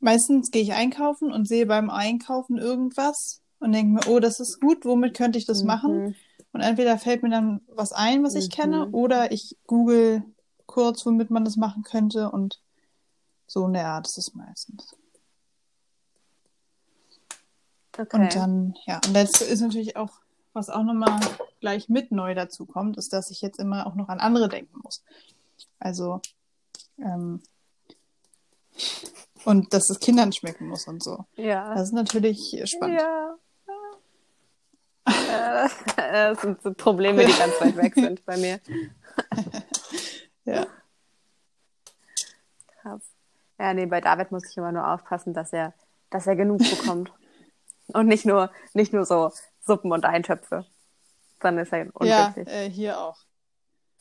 meistens 0.00 0.50
gehe 0.50 0.62
ich 0.62 0.72
einkaufen 0.74 1.32
und 1.32 1.48
sehe 1.48 1.66
beim 1.66 1.90
Einkaufen 1.90 2.58
irgendwas 2.58 3.40
und 3.60 3.72
denke 3.72 3.92
mir, 3.92 4.12
oh, 4.12 4.20
das 4.20 4.40
ist 4.40 4.60
gut, 4.60 4.84
womit 4.84 5.16
könnte 5.16 5.38
ich 5.38 5.46
das 5.46 5.64
machen? 5.64 6.14
Und 6.52 6.60
entweder 6.62 6.98
fällt 6.98 7.22
mir 7.22 7.30
dann 7.30 7.60
was 7.68 7.92
ein, 7.92 8.24
was 8.24 8.34
ich 8.34 8.46
Mhm. 8.48 8.52
kenne, 8.52 8.88
oder 8.90 9.32
ich 9.32 9.56
google 9.66 10.22
kurz, 10.66 11.04
womit 11.06 11.30
man 11.30 11.44
das 11.44 11.56
machen 11.56 11.82
könnte 11.82 12.30
und 12.30 12.60
so 13.46 13.66
in 13.66 13.72
der 13.74 13.86
Art 13.88 14.06
ist 14.06 14.18
es 14.18 14.34
meistens. 14.34 14.94
Okay. 17.96 18.16
Und 18.16 18.34
dann, 18.34 18.74
ja, 18.86 19.00
und 19.06 19.14
das 19.14 19.40
ist 19.40 19.60
natürlich 19.60 19.96
auch, 19.96 20.20
was 20.52 20.70
auch 20.70 20.84
nochmal 20.84 21.18
gleich 21.60 21.88
mit 21.88 22.12
neu 22.12 22.34
dazu 22.34 22.64
kommt, 22.64 22.96
ist, 22.96 23.12
dass 23.12 23.30
ich 23.30 23.40
jetzt 23.40 23.58
immer 23.58 23.86
auch 23.86 23.94
noch 23.94 24.08
an 24.08 24.20
andere 24.20 24.48
denken 24.48 24.78
muss. 24.82 25.02
Also, 25.80 26.20
ähm, 26.98 27.42
und 29.44 29.72
dass 29.72 29.90
es 29.90 29.98
Kindern 29.98 30.32
schmecken 30.32 30.68
muss 30.68 30.86
und 30.86 31.02
so. 31.02 31.24
ja. 31.36 31.74
Das 31.74 31.88
ist 31.88 31.92
natürlich 31.92 32.60
spannend. 32.66 33.00
Ja. 33.00 33.34
Äh, 35.28 35.68
Das 35.96 36.40
sind 36.40 36.62
so 36.62 36.72
Probleme, 36.72 37.24
die 37.24 37.32
ganz 37.32 37.60
weit 37.60 37.76
weg 37.76 37.94
sind 37.94 38.24
bei 38.24 38.36
mir. 38.36 38.60
Ja. 40.44 40.66
Krass. 42.80 43.02
Ja, 43.58 43.74
nee, 43.74 43.84
bei 43.84 44.00
David 44.00 44.30
muss 44.32 44.48
ich 44.50 44.56
immer 44.56 44.72
nur 44.72 44.88
aufpassen, 44.88 45.34
dass 45.34 45.52
er, 45.52 45.74
dass 46.10 46.26
er 46.26 46.36
genug 46.36 46.58
bekommt. 46.70 47.12
Und 47.88 48.06
nicht 48.06 48.24
nur, 48.24 48.50
nicht 48.72 48.92
nur 48.94 49.04
so 49.04 49.30
Suppen 49.60 49.92
und 49.92 50.04
Eintöpfe. 50.04 50.64
Dann 51.40 51.58
ist 51.58 51.72
er 51.72 51.86
Ja, 52.04 52.28
unglücklich. 52.28 52.48
äh, 52.48 52.70
hier 52.70 52.98
auch. 52.98 53.16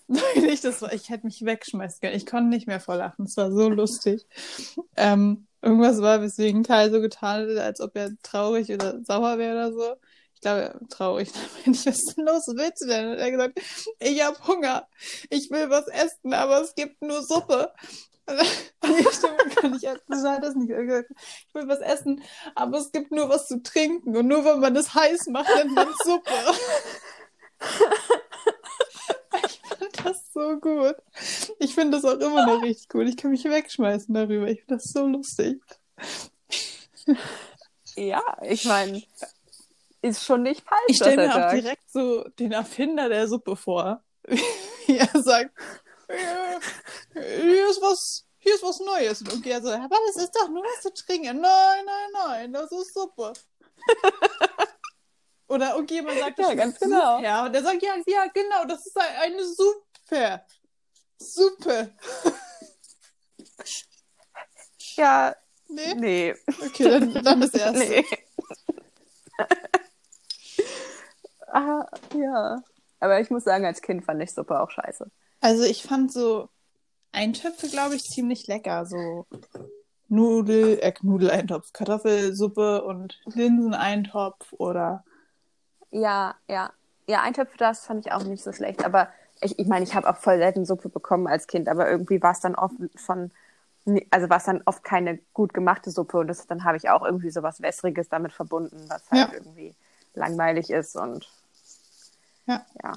Wirklich, 0.08 0.62
das 0.62 0.82
ich 0.82 1.10
hätte 1.10 1.26
mich 1.26 1.44
wegschmeißen 1.44 2.00
können. 2.02 2.16
Ich 2.16 2.26
konnte 2.26 2.50
nicht 2.50 2.68
mehr 2.68 2.80
vor 2.80 2.96
lachen. 2.96 3.26
Es 3.26 3.36
war 3.38 3.52
so 3.52 3.70
lustig. 3.70 4.26
Ähm, 4.96 5.48
irgendwas 5.62 6.02
war, 6.02 6.22
weswegen 6.22 6.64
Kai 6.64 6.90
so 6.90 7.02
getan 7.02 7.50
hat, 7.50 7.58
als 7.58 7.82
ob 7.82 7.96
er 7.96 8.12
traurig 8.24 8.72
oder 8.72 9.04
sauer 9.04 9.38
wäre 9.38 9.54
oder 9.56 9.74
so. 9.74 9.96
Ich 10.38 10.42
glaube, 10.42 10.80
traurig. 10.90 11.30
Meinte 11.66 11.80
ich, 11.80 11.86
was 11.88 12.16
denn 12.16 12.26
los? 12.26 12.44
Willst 12.48 12.84
du 12.84 12.88
denn? 12.88 13.08
Und 13.10 13.18
er 13.18 13.26
hat 13.26 13.32
gesagt, 13.32 13.60
ich 14.00 14.24
habe 14.24 14.48
Hunger. 14.48 14.88
Ich 15.32 15.50
will 15.50 15.68
was 15.72 15.88
essen, 15.88 16.32
aber 16.32 16.62
es 16.62 16.76
gibt 16.76 17.02
nur 17.02 17.24
Suppe. 17.24 17.74
Ich 18.84 19.06
gesagt. 19.06 20.44
Ich 21.48 21.54
will 21.54 21.68
was 21.68 21.80
essen, 21.80 22.22
aber 22.56 22.78
es 22.78 22.92
gibt 22.92 23.12
nur 23.12 23.30
was 23.30 23.48
zu 23.48 23.64
trinken. 23.64 24.16
Und 24.16 24.28
nur 24.28 24.44
wenn 24.46 24.60
man 24.60 24.76
das 24.76 24.94
heiß 24.94 25.28
macht, 25.28 25.50
nennt 25.56 25.74
man 25.74 25.88
Suppe. 26.04 26.32
Ich 29.44 29.62
fand 29.62 30.06
das 30.06 30.34
so 30.34 30.60
gut. 30.60 30.96
Ich 31.60 31.74
finde 31.74 31.98
das 31.98 32.06
auch 32.06 32.20
immer 32.20 32.46
noch 32.46 32.62
richtig 32.62 32.90
gut. 32.90 33.08
Ich 33.08 33.18
kann 33.18 33.32
mich 33.32 33.46
wegschmeißen 33.46 34.14
darüber. 34.14 34.48
Ich 34.48 34.60
finde 34.64 34.76
das 34.76 34.92
so 34.92 35.08
lustig. 35.08 35.62
Ja, 37.96 38.22
ich 38.44 38.66
meine, 38.66 39.02
ist 40.08 40.24
schon 40.26 40.44
nicht 40.44 40.62
falsch. 40.68 40.82
Ich 40.88 40.98
stelle 40.98 41.18
mir 41.28 41.30
auch 41.32 41.36
sagt. 41.40 41.54
direkt 41.54 41.90
so 41.90 42.24
den 42.40 42.52
Erfinder 42.52 43.10
der 43.10 43.28
Suppe 43.28 43.56
vor. 43.56 44.04
Wie 44.28 44.98
er 44.98 45.22
sagt, 45.22 45.52
"Äh, 46.08 46.60
hier 47.42 47.70
ist 47.70 47.82
was, 47.82 48.26
hier 48.38 48.56
ist 48.56 48.64
was 48.64 48.80
Neues. 48.80 49.22
Und 49.22 49.46
er 49.46 49.62
so, 49.62 49.70
aber 49.72 49.98
das 50.08 50.24
ist 50.24 50.36
doch 50.36 50.50
nur 50.50 50.64
was 50.64 50.82
zu 50.82 50.94
trinken. 50.94 51.42
Nein, 51.42 51.86
nein, 51.86 52.10
nein, 52.14 52.54
das 52.54 52.72
ist 52.72 52.94
Suppe. 52.94 53.34
Oder 55.50 55.72
irgendjemand 55.76 56.20
sagt, 56.20 56.40
das 56.40 56.48
Ja, 56.50 56.54
ganz 56.56 56.80
genau. 56.80 57.18
Super. 57.18 57.44
Und 57.46 57.56
er 57.56 57.64
sagt, 57.64 57.82
ja, 57.82 57.96
ja, 58.06 58.26
genau, 58.34 58.66
das 58.66 58.86
ist 58.86 58.98
eine 58.98 59.46
Suppe. 59.46 60.42
Suppe. 61.20 61.94
Ja, 64.96 65.36
Nee? 65.70 65.94
nee. 65.96 66.36
Okay, 66.66 66.90
dann, 66.90 67.24
dann 67.24 67.42
das 67.42 67.54
erste. 67.54 67.80
Nee. 68.04 68.06
Ah, 71.48 71.86
ja. 72.16 72.62
Aber 73.00 73.20
ich 73.20 73.30
muss 73.30 73.44
sagen, 73.44 73.66
als 73.66 73.82
Kind 73.82 74.06
fand 74.06 74.22
ich 74.22 74.34
Suppe 74.34 74.60
auch 74.60 74.72
scheiße. 74.72 75.10
Also 75.42 75.64
ich 75.64 75.84
fand 75.84 76.12
so 76.12 76.50
Eintöpfe, 77.12 77.68
glaube 77.70 77.96
ich, 77.96 78.04
ziemlich 78.10 78.48
lecker. 78.48 78.86
So 78.86 79.26
Nudel, 80.10 80.80
äh, 80.80 80.94
Nudeleintopf, 81.02 81.74
Kartoffelsuppe 81.74 82.84
und 82.84 83.20
Linseneintopf 83.34 84.54
oder 84.54 85.04
Ja, 85.92 86.36
ja. 86.48 86.72
Ja, 87.08 87.22
Eintöpfe, 87.22 87.58
das 87.58 87.86
fand 87.86 88.06
ich 88.06 88.12
auch 88.12 88.24
nicht 88.24 88.44
so 88.44 88.52
schlecht. 88.52 88.84
Aber 88.86 89.10
ich 89.42 89.58
ich, 89.60 89.68
meine, 89.68 89.84
ich 89.86 89.96
habe 89.96 90.10
auch 90.10 90.18
voll 90.18 90.38
selten 90.38 90.66
Suppe 90.66 90.90
bekommen 90.90 91.28
als 91.28 91.48
Kind, 91.48 91.70
aber 91.70 91.90
irgendwie 91.90 92.22
war 92.22 92.32
es 92.32 92.40
dann 92.42 92.56
oft 92.56 92.76
von, 92.96 93.32
also 94.12 94.30
war 94.30 94.38
es 94.38 94.44
dann 94.46 94.62
oft 94.66 94.84
keine 94.84 95.20
gut 95.34 95.54
gemachte 95.54 95.92
Suppe 95.92 96.18
und 96.20 96.28
das, 96.28 96.48
dann 96.48 96.64
habe 96.64 96.78
ich 96.78 96.90
auch 96.90 97.04
irgendwie 97.06 97.30
so 97.30 97.44
was 97.44 97.62
Wässriges 97.62 98.10
damit 98.10 98.34
verbunden, 98.34 98.78
was 98.90 99.10
halt 99.12 99.32
Ja. 99.32 99.34
irgendwie 99.34 99.76
langweilig 100.18 100.70
ist 100.70 100.96
und 100.96 101.28
Ja. 102.46 102.66
ja. 102.84 102.94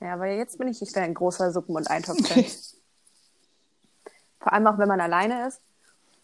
Ja, 0.00 0.12
aber 0.12 0.26
jetzt 0.26 0.58
bin 0.58 0.68
ich 0.68 0.80
nicht 0.80 0.94
mehr 0.94 1.04
ein 1.04 1.14
großer 1.14 1.52
Suppen- 1.52 1.74
und 1.76 1.90
Eintopf-Fan. 1.90 2.44
Vor 4.40 4.52
allem 4.52 4.66
auch, 4.66 4.78
wenn 4.78 4.88
man 4.88 5.00
alleine 5.00 5.48
ist. 5.48 5.60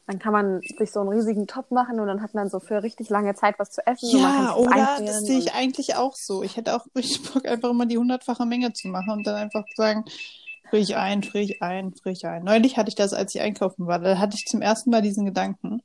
Dann 0.06 0.18
kann 0.18 0.32
man 0.32 0.60
sich 0.78 0.90
so 0.90 1.00
einen 1.00 1.10
riesigen 1.10 1.46
Topf 1.46 1.70
machen 1.70 2.00
und 2.00 2.08
dann 2.08 2.22
hat 2.22 2.34
man 2.34 2.50
so 2.50 2.58
für 2.58 2.82
richtig 2.82 3.08
lange 3.08 3.34
Zeit 3.34 3.58
was 3.58 3.70
zu 3.70 3.86
essen. 3.86 4.18
Ja, 4.18 4.54
oder 4.56 4.72
einfrieren 4.72 5.06
das 5.06 5.20
sehe 5.20 5.38
ich 5.38 5.54
eigentlich 5.54 5.94
auch 5.94 6.16
so. 6.16 6.42
Ich 6.42 6.56
hätte 6.56 6.74
auch 6.74 6.86
richtig 6.96 7.32
Bock, 7.32 7.46
einfach 7.46 7.70
immer 7.70 7.86
die 7.86 7.98
hundertfache 7.98 8.44
Menge 8.44 8.72
zu 8.72 8.88
machen 8.88 9.10
und 9.12 9.26
dann 9.26 9.36
einfach 9.36 9.64
sagen, 9.76 10.04
friere 10.68 10.82
ich 10.82 10.96
ein, 10.96 11.22
friere 11.22 11.44
ich 11.44 11.62
ein, 11.62 11.94
friere 11.94 12.12
ich 12.12 12.26
ein. 12.26 12.42
Neulich 12.42 12.76
hatte 12.76 12.88
ich 12.88 12.96
das, 12.96 13.12
als 13.12 13.34
ich 13.34 13.40
einkaufen 13.40 13.86
war. 13.86 14.00
Da 14.00 14.18
hatte 14.18 14.36
ich 14.36 14.46
zum 14.46 14.60
ersten 14.60 14.90
Mal 14.90 15.02
diesen 15.02 15.24
Gedanken, 15.24 15.82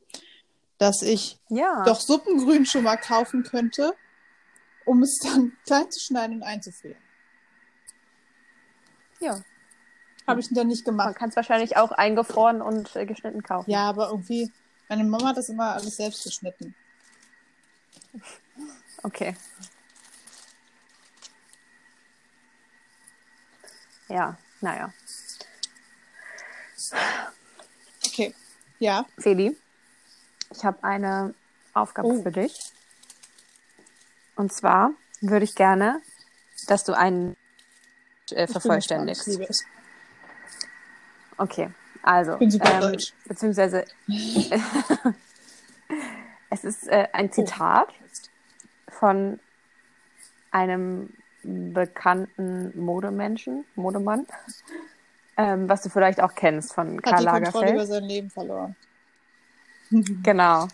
dass 0.78 1.02
ich 1.02 1.40
Ja. 1.50 1.84
doch 1.86 2.00
Suppengrün 2.00 2.66
schon 2.66 2.84
mal 2.84 2.98
kaufen 2.98 3.44
könnte, 3.44 3.96
um 4.86 5.02
es 5.04 5.18
dann 5.24 5.52
klein 5.66 5.90
zu 5.92 6.00
schneiden 6.00 6.38
und 6.38 6.44
einzufrieren. 6.44 7.02
ja. 9.20 9.42
Habe 10.28 10.42
ich 10.42 10.50
dann 10.52 10.68
nicht 10.68 10.86
Man 10.86 10.98
gemacht. 10.98 11.16
kann 11.16 11.30
es 11.30 11.38
wahrscheinlich 11.38 11.78
auch 11.78 11.92
eingefroren 11.94 12.62
und 12.62 12.94
äh, 12.98 13.06
geschnitten 13.06 13.44
kaufen. 13.44 13.72
Ja, 13.72 13.88
aber 13.88 14.10
irgendwie, 14.10 14.52
meine 14.90 15.06
Mama 15.06 15.30
hat 15.30 15.38
das 15.38 15.48
immer 15.48 15.72
alles 15.74 15.96
selbst 15.96 16.22
geschnitten. 16.26 16.76
Okay. 19.04 19.38
Ja, 24.10 24.38
naja. 24.60 24.94
Okay. 28.06 28.34
Ja. 28.80 29.06
Feli, 29.18 29.56
ich 30.51 30.65
habe 30.65 30.83
eine 30.83 31.33
Aufgabe 31.73 32.07
Oh. 32.07 32.21
für 32.21 32.31
dich. 32.31 32.53
Und 34.36 34.53
zwar 34.53 34.91
würde 35.21 35.45
ich 35.45 35.55
gerne, 35.55 36.01
dass 36.67 36.83
du 36.83 36.93
einen 36.93 37.36
äh, 38.31 38.47
vervollständigst. 38.47 39.39
Okay, 41.38 41.69
also. 42.01 42.33
Ich 42.33 42.39
bin 42.39 42.51
super 42.51 42.73
ähm, 42.73 42.81
deutsch. 42.81 43.13
Beziehungsweise. 43.25 43.86
es 46.49 46.63
ist 46.63 46.88
äh, 46.88 47.07
ein 47.13 47.31
Zitat 47.31 47.89
von 48.89 49.39
einem 50.51 51.13
bekannten 51.43 52.77
Modemenschen, 52.79 53.65
Modemann, 53.75 54.25
ähm, 55.38 55.69
was 55.69 55.83
du 55.83 55.89
vielleicht 55.89 56.19
auch 56.21 56.33
kennst 56.36 56.73
von 56.73 56.97
Hat 56.97 57.03
Karl 57.03 57.19
die 57.19 57.25
Kontrolle 57.25 57.45
über 57.45 57.73
Lagerfeld. 57.73 57.88
sein 57.88 58.03
Leben 58.03 58.29
verloren. 58.29 58.75
Genau. 60.23 60.67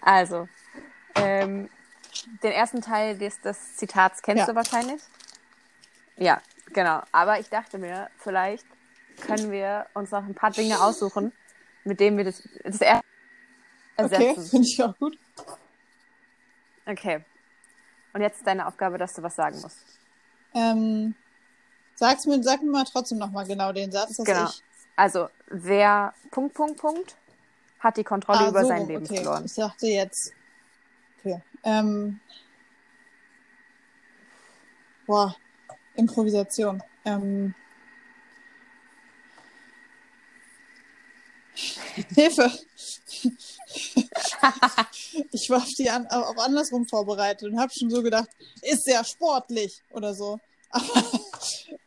Also, 0.00 0.48
ähm, 1.14 1.68
den 2.42 2.52
ersten 2.52 2.80
Teil 2.82 3.16
des, 3.18 3.40
des 3.40 3.76
Zitats 3.76 4.22
kennst 4.22 4.40
Ja. 4.46 4.52
du 4.52 4.54
wahrscheinlich. 4.54 5.02
Ja, 6.16 6.40
genau. 6.72 7.02
Aber 7.10 7.40
ich 7.40 7.48
dachte 7.48 7.78
mir, 7.78 8.10
vielleicht 8.18 8.66
können 9.26 9.50
wir 9.50 9.86
uns 9.94 10.10
noch 10.10 10.24
ein 10.24 10.34
paar 10.34 10.50
Dinge 10.50 10.80
aussuchen, 10.82 11.32
mit 11.84 12.00
denen 12.00 12.16
wir 12.16 12.24
das, 12.24 12.42
das 12.64 12.80
erste 12.80 13.04
Okay, 13.96 14.12
ersetzen. 14.26 14.46
finde 14.46 14.66
ich 14.66 14.82
auch 14.82 14.96
gut. 14.98 15.18
Okay. 16.86 17.24
Und 18.12 18.20
jetzt 18.20 18.38
ist 18.38 18.46
deine 18.46 18.66
Aufgabe, 18.66 18.98
dass 18.98 19.14
du 19.14 19.22
was 19.22 19.34
sagen 19.34 19.60
musst. 19.60 19.78
Ähm, 20.54 21.14
sag's 21.94 22.26
mir, 22.26 22.42
sag 22.42 22.62
mir 22.62 22.70
mal 22.70 22.84
trotzdem 22.84 23.18
nochmal 23.18 23.46
genau 23.46 23.72
den 23.72 23.90
Satz, 23.90 24.16
dass 24.18 24.26
Genau. 24.26 24.48
ich. 24.48 24.62
Also, 24.96 25.28
wer 25.46 26.14
Punkt, 26.30 26.54
Punkt, 26.54 26.76
Punkt 26.78 27.16
hat 27.84 27.96
die 27.98 28.04
Kontrolle 28.04 28.40
Ah, 28.40 28.48
über 28.48 28.62
so, 28.62 28.68
sein 28.68 28.88
Leben 28.88 29.04
okay. 29.04 29.16
verloren. 29.16 29.44
Ich 29.44 29.54
dachte 29.54 29.86
jetzt. 29.86 30.32
Okay. 31.18 31.40
Ähm, 31.62 32.18
boah, 35.06 35.36
Improvisation. 35.94 36.82
Ähm, 37.04 37.54
Hilfe! 42.14 42.50
ich 45.30 45.50
war 45.50 45.58
auf 45.58 45.74
die 45.78 45.88
an, 45.88 46.06
auf 46.08 46.38
andersrum 46.38 46.86
vorbereitet 46.86 47.50
und 47.50 47.60
habe 47.60 47.72
schon 47.72 47.90
so 47.90 48.02
gedacht, 48.02 48.28
ist 48.62 48.84
sehr 48.84 49.04
sportlich 49.04 49.82
oder 49.90 50.14
so. 50.14 50.40
Aber 50.70 51.04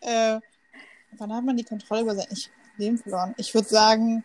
äh, 0.01 0.39
wann 1.17 1.33
hat 1.33 1.43
man 1.43 1.57
die 1.57 1.63
Kontrolle 1.63 2.01
über 2.01 2.15
sein 2.15 2.27
Leben 2.77 2.97
verloren? 2.97 3.36
Ich 3.38 3.53
würde 3.53 3.67
sagen, 3.67 4.23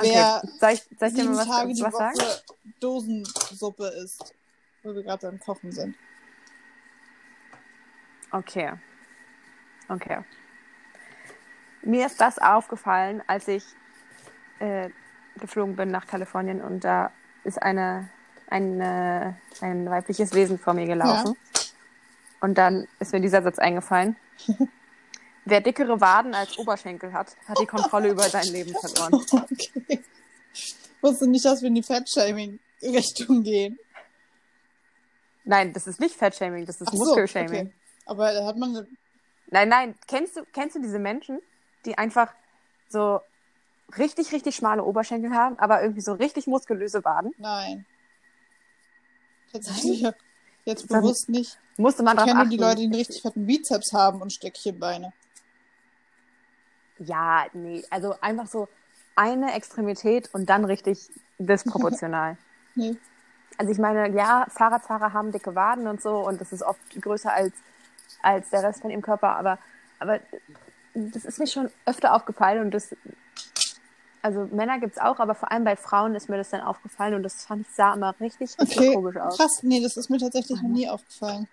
Okay. 0.00 0.12
wer 0.14 0.42
Soll 0.58 0.70
ich, 0.70 0.98
soll 0.98 1.08
ich 1.08 1.14
dir 1.14 1.22
sieben 1.22 1.34
mal 1.34 1.46
Tage 1.46 1.68
was, 1.70 1.76
die 1.76 1.82
was 1.82 1.92
Woche 1.92 2.14
sagen? 2.16 2.40
Dosensuppe 2.80 3.86
isst. 4.02 4.34
Wo 4.82 4.94
wir 4.94 5.02
gerade 5.02 5.26
beim 5.28 5.40
Kochen 5.40 5.72
sind. 5.72 5.96
Okay. 8.32 8.72
Okay. 9.88 10.24
Mir 11.82 12.06
ist 12.06 12.20
das 12.20 12.38
aufgefallen, 12.38 13.22
als 13.26 13.48
ich 13.48 13.64
äh, 14.58 14.90
geflogen 15.38 15.76
bin 15.76 15.90
nach 15.90 16.06
Kalifornien 16.06 16.60
und 16.60 16.84
da 16.84 17.10
ist 17.44 17.60
eine, 17.60 18.08
eine, 18.48 19.36
ein 19.60 19.88
weibliches 19.88 20.34
Wesen 20.34 20.58
vor 20.58 20.74
mir 20.74 20.86
gelaufen. 20.86 21.36
Und 22.40 22.56
dann 22.56 22.86
ist 22.98 23.12
mir 23.12 23.20
dieser 23.20 23.42
Satz 23.42 23.58
eingefallen. 23.58 24.16
Wer 25.50 25.60
dickere 25.60 26.00
Waden 26.00 26.34
als 26.34 26.56
Oberschenkel 26.58 27.12
hat, 27.12 27.36
hat 27.46 27.58
die 27.60 27.66
Kontrolle 27.66 28.08
über 28.10 28.22
sein 28.28 28.46
Leben 28.46 28.72
verloren. 28.74 29.24
Okay. 29.32 30.00
Ich 30.52 30.74
wusste 31.02 31.26
nicht, 31.26 31.44
dass 31.44 31.62
wir 31.62 31.68
in 31.68 31.74
die 31.76 31.82
Fettshaming-Richtung 31.82 33.42
gehen. 33.42 33.78
Nein, 35.44 35.72
das 35.72 35.86
ist 35.86 35.98
nicht 36.00 36.14
Fettshaming, 36.14 36.66
das 36.66 36.80
ist 36.80 36.90
so, 36.92 36.98
Muskelshaming. 36.98 37.66
okay. 37.68 37.72
Aber 38.06 38.32
da 38.32 38.44
hat 38.46 38.56
man. 38.58 38.86
Nein, 39.46 39.68
nein, 39.68 39.94
kennst 40.06 40.36
du, 40.36 40.44
kennst 40.52 40.76
du 40.76 40.80
diese 40.80 40.98
Menschen, 40.98 41.40
die 41.86 41.96
einfach 41.96 42.32
so 42.88 43.20
richtig, 43.96 44.32
richtig 44.32 44.54
schmale 44.56 44.84
Oberschenkel 44.84 45.32
haben, 45.32 45.58
aber 45.58 45.80
irgendwie 45.82 46.02
so 46.02 46.12
richtig 46.12 46.46
muskulöse 46.46 47.02
Waden? 47.04 47.32
Nein. 47.38 47.86
Tatsächlich 49.52 50.06
jetzt 50.64 50.90
Dann- 50.90 51.00
bewusst 51.00 51.28
nicht. 51.28 51.58
Musste 51.76 52.02
man 52.02 52.18
Ich 52.18 52.24
kenne 52.24 52.40
achten. 52.40 52.50
die 52.50 52.56
Leute, 52.58 52.76
die 52.76 52.84
einen 52.84 52.94
richtig 52.94 53.22
fetten 53.22 53.46
Bizeps 53.46 53.92
haben 53.94 54.20
und 54.20 54.32
Stöckchenbeine. 54.32 55.12
Ja, 57.00 57.46
nee, 57.54 57.82
also 57.90 58.14
einfach 58.20 58.46
so 58.46 58.68
eine 59.16 59.54
Extremität 59.54 60.28
und 60.32 60.48
dann 60.48 60.64
richtig 60.64 61.10
disproportional. 61.38 62.36
Nee. 62.76 62.96
Also 63.58 63.72
ich 63.72 63.78
meine, 63.78 64.08
ja, 64.16 64.46
Fahrradfahrer 64.48 65.12
haben 65.12 65.32
dicke 65.32 65.56
Waden 65.56 65.88
und 65.88 66.00
so 66.00 66.24
und 66.26 66.40
das 66.40 66.52
ist 66.52 66.62
oft 66.62 66.80
größer 67.02 67.32
als, 67.32 67.52
als 68.22 68.48
der 68.50 68.62
Rest 68.62 68.80
von 68.80 68.90
ihrem 68.90 69.02
Körper, 69.02 69.36
aber, 69.36 69.58
aber 69.98 70.20
das 70.94 71.24
ist 71.24 71.40
mir 71.40 71.48
schon 71.48 71.68
öfter 71.84 72.14
aufgefallen 72.14 72.60
und 72.64 72.70
das, 72.70 72.94
also 74.22 74.48
Männer 74.52 74.78
gibt 74.78 74.96
es 74.96 75.02
auch, 75.02 75.18
aber 75.18 75.34
vor 75.34 75.50
allem 75.50 75.64
bei 75.64 75.74
Frauen 75.74 76.14
ist 76.14 76.28
mir 76.28 76.36
das 76.36 76.50
dann 76.50 76.60
aufgefallen 76.60 77.14
und 77.14 77.24
das 77.24 77.44
fand 77.44 77.66
ich 77.66 77.74
sah 77.74 77.92
immer 77.94 78.14
richtig, 78.20 78.56
richtig 78.56 78.78
Okay, 78.78 78.94
komisch 78.94 79.16
aus. 79.16 79.36
krass. 79.36 79.62
Nee, 79.64 79.82
das 79.82 79.96
ist 79.96 80.10
mir 80.10 80.18
tatsächlich 80.18 80.62
noch 80.62 80.68
nie 80.68 80.88
aufgefallen. 80.88 81.48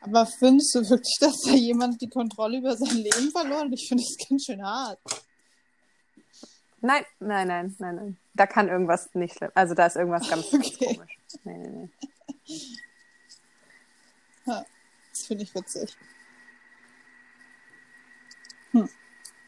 Aber 0.00 0.26
findest 0.26 0.74
du 0.74 0.88
wirklich, 0.88 1.18
dass 1.20 1.40
da 1.42 1.50
jemand 1.50 2.00
die 2.00 2.08
Kontrolle 2.08 2.58
über 2.58 2.76
sein 2.76 2.96
Leben 2.96 3.30
verloren? 3.30 3.72
Ich 3.72 3.88
finde 3.88 4.04
das 4.04 4.28
ganz 4.28 4.44
schön 4.44 4.64
hart. 4.64 4.98
Nein, 6.80 7.04
nein, 7.18 7.48
nein, 7.48 7.74
nein, 7.78 7.96
nein. 7.96 8.16
Da 8.34 8.46
kann 8.46 8.68
irgendwas 8.68 9.12
nicht 9.14 9.36
schlimm. 9.36 9.50
Also 9.54 9.74
da 9.74 9.86
ist 9.86 9.96
irgendwas 9.96 10.28
ganz, 10.28 10.50
ganz 10.50 10.66
Okay. 10.74 10.94
komisch. 10.94 11.18
Nee, 11.44 11.58
nee, 11.58 11.68
nee. 11.68 11.90
Ja, 14.46 14.64
das 15.10 15.26
finde 15.26 15.42
ich 15.42 15.54
witzig. 15.54 15.96
Hm. 18.70 18.88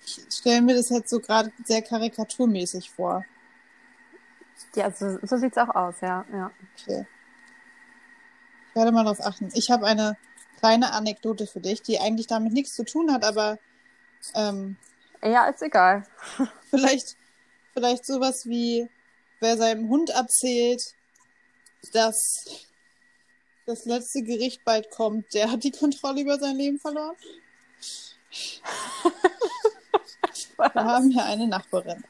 Ich 0.04 0.24
stelle 0.30 0.62
mir 0.62 0.74
das 0.74 0.88
jetzt 0.90 1.10
so 1.10 1.20
gerade 1.20 1.52
sehr 1.64 1.82
karikaturmäßig 1.82 2.90
vor. 2.90 3.24
Ja, 4.74 4.90
so, 4.90 5.18
so 5.22 5.36
sieht's 5.36 5.56
auch 5.56 5.74
aus, 5.74 5.94
ja, 6.00 6.24
ja. 6.32 6.50
Okay. 6.74 7.06
Ich 8.68 8.74
werde 8.74 8.92
mal 8.92 9.04
darauf 9.04 9.20
achten. 9.20 9.50
Ich 9.54 9.70
habe 9.70 9.86
eine 9.86 10.16
kleine 10.60 10.92
Anekdote 10.92 11.46
für 11.46 11.60
dich, 11.60 11.82
die 11.82 11.98
eigentlich 11.98 12.26
damit 12.26 12.52
nichts 12.52 12.74
zu 12.76 12.84
tun 12.84 13.12
hat, 13.12 13.24
aber 13.24 13.58
ähm, 14.34 14.76
Ja, 15.22 15.46
ist 15.48 15.62
egal. 15.62 16.04
vielleicht, 16.70 17.16
vielleicht 17.72 18.06
sowas 18.06 18.46
wie, 18.46 18.88
wer 19.40 19.56
seinem 19.56 19.88
Hund 19.88 20.10
erzählt, 20.10 20.82
dass 21.92 22.44
das 23.66 23.84
letzte 23.86 24.22
Gericht 24.22 24.64
bald 24.64 24.90
kommt, 24.90 25.32
der 25.32 25.50
hat 25.50 25.64
die 25.64 25.70
Kontrolle 25.70 26.20
über 26.22 26.38
sein 26.38 26.56
Leben 26.56 26.78
verloren. 26.78 27.16
Wir 30.58 30.84
haben 30.84 31.10
hier 31.10 31.24
eine 31.24 31.46
Nachbarin. 31.48 32.04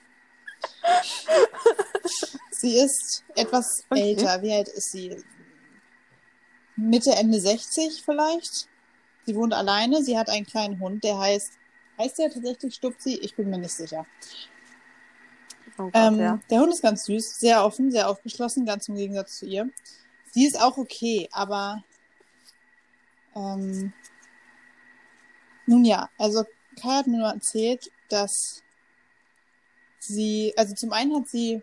Sie 2.51 2.77
ist 2.79 3.23
etwas 3.37 3.85
Okay. 3.91 4.11
älter. 4.11 4.43
Wie 4.43 4.53
alt 4.53 4.69
ist 4.69 4.91
sie? 4.93 5.17
Mitte, 6.81 7.13
Ende 7.13 7.41
60 7.41 8.03
vielleicht. 8.05 8.69
Sie 9.27 9.35
wohnt 9.35 9.53
alleine. 9.53 10.03
Sie 10.03 10.19
hat 10.19 10.29
einen 10.29 10.47
kleinen 10.47 10.81
Hund, 10.81 11.05
der 11.05 11.19
heißt, 11.19 11.53
heißt 11.99 12.19
der 12.19 12.31
tatsächlich 12.31 12.75
Stupsi? 12.75 13.15
Ich 13.23 13.37
bin 13.37 13.51
mir 13.51 13.59
nicht 13.59 13.73
sicher. 13.73 14.07
Oh 15.79 15.85
Gott, 15.85 15.93
Ähm, 15.95 16.19
ja. 16.19 16.41
Der 16.51 16.61
Hund 16.61 16.73
ist 16.73 16.83
ganz 16.83 17.05
süß, 17.05 17.39
sehr 17.39 17.65
offen, 17.65 17.91
sehr 17.91 18.09
aufgeschlossen, 18.09 18.67
ganz 18.67 18.89
im 18.89 18.97
Gegensatz 18.97 19.39
zu 19.39 19.47
ihr. 19.47 19.71
Sie 20.33 20.47
ist 20.47 20.61
auch 20.61 20.79
okay, 20.79 21.29
aber 21.33 21.83
ähm, 23.35 23.93
nun 25.67 25.85
ja, 25.85 26.09
also 26.19 26.45
Kai 26.81 26.97
hat 26.97 27.07
mir 27.07 27.19
nur 27.19 27.29
erzählt, 27.29 27.91
dass 28.09 28.63
sie, 29.99 30.53
also 30.57 30.75
zum 30.75 30.93
einen 30.93 31.15
hat 31.15 31.29
sie, 31.29 31.63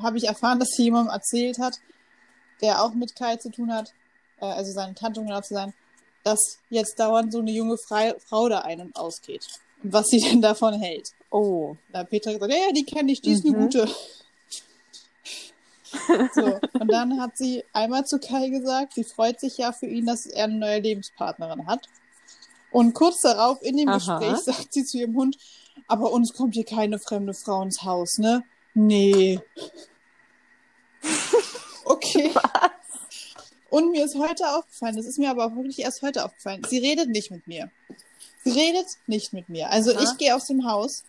habe 0.00 0.18
ich 0.18 0.24
erfahren, 0.24 0.58
dass 0.60 0.70
sie 0.70 0.84
jemandem 0.84 1.12
erzählt 1.12 1.58
hat, 1.58 1.80
der 2.60 2.82
auch 2.82 2.94
mit 2.94 3.16
Kai 3.16 3.36
zu 3.36 3.50
tun 3.50 3.72
hat, 3.72 3.92
äh, 4.42 4.46
also 4.46 4.72
seine 4.72 4.94
Tante, 4.94 5.20
um 5.20 5.26
genau 5.26 5.40
zu 5.40 5.54
sein, 5.54 5.72
dass 6.24 6.58
jetzt 6.68 6.98
dauernd 7.00 7.32
so 7.32 7.38
eine 7.38 7.50
junge 7.52 7.78
Frei 7.78 8.14
Frau 8.28 8.48
da 8.48 8.60
ein- 8.60 8.80
und 8.80 8.96
ausgeht. 8.96 9.46
Und 9.82 9.92
was 9.92 10.08
sie 10.08 10.18
denn 10.30 10.42
davon 10.42 10.74
hält. 10.74 11.10
Oh. 11.30 11.76
Da 11.92 12.00
hat 12.00 12.10
Petra 12.10 12.32
gesagt, 12.32 12.52
ja, 12.52 12.58
ja, 12.58 12.72
die 12.72 12.84
kenne 12.84 13.10
ich, 13.12 13.22
die 13.22 13.32
ist 13.32 13.46
eine 13.46 13.56
Mhm. 13.56 13.62
gute. 13.62 13.88
So, 16.34 16.58
und 16.80 16.90
dann 16.90 17.20
hat 17.20 17.36
sie 17.36 17.64
einmal 17.74 18.06
zu 18.06 18.18
Kai 18.18 18.48
gesagt, 18.48 18.94
sie 18.94 19.04
freut 19.04 19.38
sich 19.38 19.58
ja 19.58 19.72
für 19.72 19.84
ihn, 19.84 20.06
dass 20.06 20.24
er 20.24 20.44
eine 20.44 20.54
neue 20.54 20.80
Lebenspartnerin 20.80 21.66
hat. 21.66 21.86
Und 22.70 22.94
kurz 22.94 23.20
darauf 23.20 23.60
in 23.60 23.76
dem 23.76 23.90
Aha. 23.90 23.96
Gespräch 24.18 24.38
sagt 24.44 24.72
sie 24.72 24.84
zu 24.86 24.96
ihrem 24.96 25.14
Hund, 25.14 25.36
aber 25.88 26.10
uns 26.10 26.32
kommt 26.32 26.54
hier 26.54 26.64
keine 26.64 26.98
fremde 26.98 27.34
Frau 27.34 27.60
ins 27.60 27.82
Haus, 27.82 28.16
ne? 28.16 28.42
Nee. 28.72 29.38
Okay. 31.84 32.32
Und 33.72 33.90
mir 33.90 34.04
ist 34.04 34.16
heute 34.16 34.46
aufgefallen, 34.54 34.96
das 34.96 35.06
ist 35.06 35.18
mir 35.18 35.30
aber 35.30 35.46
auch 35.46 35.56
wirklich 35.56 35.78
erst 35.78 36.02
heute 36.02 36.26
aufgefallen, 36.26 36.60
sie 36.68 36.76
redet 36.76 37.08
nicht 37.08 37.30
mit 37.30 37.46
mir. 37.46 37.70
Sie 38.44 38.50
redet 38.50 38.84
nicht 39.06 39.32
mit 39.32 39.48
mir. 39.48 39.70
Also 39.70 39.94
Aha. 39.94 40.02
ich 40.02 40.18
gehe 40.18 40.36
aus 40.36 40.44
dem 40.46 40.66
Haus. 40.66 41.04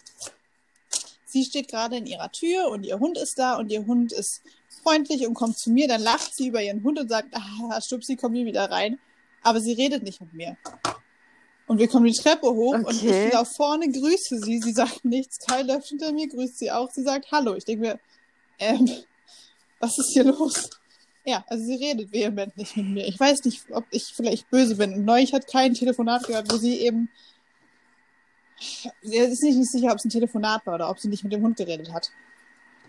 Sie 1.25 1.43
steht 1.43 1.67
gerade 1.67 1.97
in 1.97 2.05
ihrer 2.05 2.31
Tür 2.31 2.69
und 2.69 2.85
ihr 2.85 2.99
Hund 2.99 3.17
ist 3.17 3.37
da 3.37 3.57
und 3.57 3.69
ihr 3.69 3.85
Hund 3.85 4.13
ist 4.13 4.43
freundlich 4.81 5.27
und 5.27 5.33
kommt 5.33 5.57
zu 5.57 5.71
mir. 5.71 5.89
Dann 5.89 6.01
lacht 6.01 6.33
sie 6.33 6.47
über 6.47 6.61
ihren 6.63 6.83
Hund 6.85 6.97
und 7.01 7.09
sagt, 7.09 7.35
ah, 7.35 7.81
Stupsi, 7.81 8.15
komm 8.15 8.33
hier 8.33 8.45
wieder 8.45 8.71
rein. 8.71 8.97
Aber 9.41 9.59
sie 9.59 9.73
redet 9.73 10.03
nicht 10.03 10.21
mit 10.21 10.33
mir. 10.33 10.55
Und 11.67 11.79
wir 11.79 11.89
kommen 11.89 12.05
die 12.05 12.17
Treppe 12.17 12.47
hoch 12.47 12.75
und 12.75 12.85
Okay. 12.85 13.27
ich 13.27 13.33
laufe 13.33 13.53
vorne, 13.55 13.91
grüße 13.91 14.39
sie. 14.39 14.61
Sie 14.61 14.71
sagt 14.71 15.03
nichts. 15.03 15.39
Kai 15.39 15.63
läuft 15.63 15.89
hinter 15.89 16.13
mir, 16.13 16.29
grüßt 16.29 16.59
sie 16.59 16.71
auch. 16.71 16.89
Sie 16.91 17.03
sagt 17.03 17.29
Hallo. 17.29 17.55
Ich 17.55 17.65
denke 17.65 17.81
mir, 17.87 17.99
ähm, 18.59 18.89
was 19.81 19.97
ist 19.97 20.13
hier 20.13 20.23
los? 20.23 20.69
Ja, 21.25 21.45
also 21.47 21.63
sie 21.63 21.75
redet 21.75 22.11
vehement 22.11 22.55
nicht 22.57 22.75
mit 22.75 22.87
mir. 22.87 23.07
Ich 23.07 23.19
weiß 23.19 23.45
nicht, 23.45 23.71
ob 23.71 23.85
ich 23.91 24.13
vielleicht 24.13 24.49
böse 24.49 24.75
bin. 24.75 25.05
Neulich 25.05 25.33
hat 25.33 25.47
kein 25.47 25.73
Telefonat 25.73 26.25
gehört, 26.27 26.51
wo 26.51 26.57
sie 26.57 26.79
eben. 26.79 27.09
Sie 29.01 29.17
ist 29.17 29.43
nicht 29.43 29.71
sicher, 29.71 29.91
ob 29.91 29.97
es 29.97 30.05
ein 30.05 30.09
Telefonat 30.09 30.65
war 30.65 30.75
oder 30.75 30.89
ob 30.89 30.99
sie 30.99 31.07
nicht 31.07 31.23
mit 31.23 31.33
dem 31.33 31.41
Hund 31.41 31.57
geredet 31.57 31.93
hat. 31.93 32.11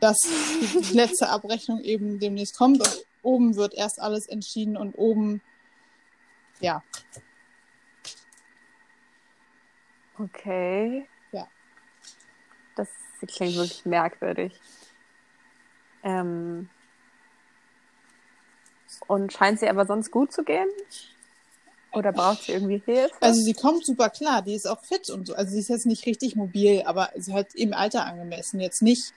Dass 0.01 0.19
die 0.21 0.93
letzte 0.95 1.29
Abrechnung 1.29 1.81
eben 1.81 2.19
demnächst 2.19 2.57
kommt 2.57 2.81
und 2.81 3.07
oben 3.23 3.57
wird 3.57 3.75
erst 3.75 4.01
alles 4.01 4.27
entschieden 4.27 4.77
und 4.77 4.95
oben, 4.95 5.41
ja, 6.61 6.83
Okay. 10.19 11.07
Ja. 11.33 11.49
Das 12.77 12.89
klingt 13.27 13.57
wirklich 13.57 13.85
merkwürdig. 13.85 14.61
Ähm, 16.03 16.69
und 19.07 19.33
scheint 19.33 19.61
sie 19.61 19.69
aber 19.69 19.87
sonst 19.87 20.11
gut 20.11 20.33
zu 20.33 20.45
gehen? 20.45 20.69
Oder 21.93 22.13
braucht 22.13 22.45
sie 22.45 22.53
irgendwie 22.53 22.83
Hilfe? 22.85 23.15
Also 23.21 23.41
sie 23.41 23.55
kommt 23.55 23.87
super 23.87 24.11
klar, 24.11 24.43
die 24.43 24.55
ist 24.55 24.67
auch 24.67 24.83
fit 24.85 25.11
und 25.11 25.27
so. 25.27 25.35
Also 25.35 25.53
sie 25.53 25.61
ist 25.61 25.69
jetzt 25.69 25.87
nicht 25.87 26.07
richtig 26.07 26.35
mobil, 26.35 26.83
aber 26.87 27.11
sie 27.17 27.33
halt 27.33 27.55
im 27.55 27.73
Alter 27.73 28.05
angemessen, 28.05 28.61
jetzt 28.61 28.83
nicht. 28.83 29.13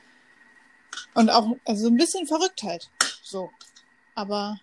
Und 1.14 1.30
auch, 1.30 1.56
also 1.66 1.84
so 1.84 1.90
ein 1.90 1.98
bisschen 1.98 2.28
verrückt 2.28 2.62
halt. 2.64 2.90
So. 3.24 3.50
Aber 4.14 4.60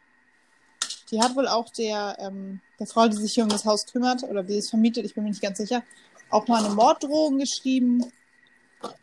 die 1.11 1.21
hat 1.21 1.35
wohl 1.37 1.49
auch 1.49 1.71
der, 1.71 2.17
ähm, 2.21 2.61
der 2.79 2.87
Frau, 2.87 3.09
die 3.09 3.17
sich 3.17 3.35
hier 3.35 3.45
um 3.45 3.51
das 3.51 3.65
Haus 3.65 3.87
kümmert 3.87 4.23
oder 4.23 4.43
die 4.43 4.59
es 4.59 4.71
vermietet, 4.71 5.05
ich 5.05 5.15
bin 5.15 5.25
mir 5.25 5.31
nicht 5.31 5.43
ganz 5.43 5.59
sicher, 5.59 5.83
auch 6.31 6.47
mal 6.49 6.65
eine 6.65 6.75
Morddrohung 6.75 7.39
geschrieben. 7.39 8.13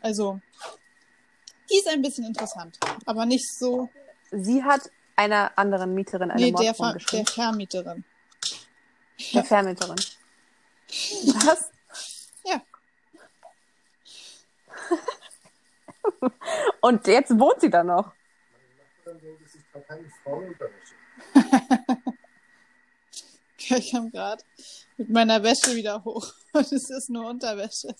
Also, 0.00 0.40
die 1.70 1.76
ist 1.76 1.88
ein 1.88 2.02
bisschen 2.02 2.24
interessant, 2.24 2.78
aber 3.06 3.26
nicht 3.26 3.46
so. 3.58 3.88
Sie 4.30 4.62
hat 4.62 4.90
einer 5.16 5.52
anderen 5.56 5.94
Mieterin 5.94 6.30
eine 6.30 6.40
nee, 6.40 6.52
der, 6.52 6.74
Ver 6.74 6.86
der 6.86 6.94
geschrieben. 6.94 7.26
Vermieterin. 7.26 8.04
Der 9.34 9.44
Vermieterin. 9.44 9.96
Was? 10.86 11.70
Ja. 12.44 12.62
Und 16.80 17.06
jetzt 17.06 17.38
wohnt 17.38 17.60
sie 17.60 17.70
da 17.70 17.84
noch. 17.84 18.12
Dann 19.04 19.20
denkt 19.20 19.42
es, 19.46 19.54
ich 19.54 19.62
kam 23.90 24.10
gerade 24.10 24.42
mit 24.96 25.10
meiner 25.10 25.42
Wäsche 25.42 25.74
wieder 25.74 26.04
hoch 26.04 26.32
und 26.52 26.72
es 26.72 26.90
ist 26.90 27.10
nur 27.10 27.28
Unterwäsche. 27.28 27.94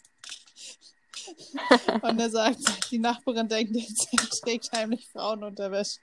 Und 2.02 2.18
er 2.18 2.30
sagt, 2.30 2.90
die 2.90 2.98
Nachbarin 2.98 3.48
denkt, 3.48 3.76
er 3.76 4.28
trägt 4.40 4.72
heimlich 4.72 5.08
Frauenunterwäsche. 5.08 6.00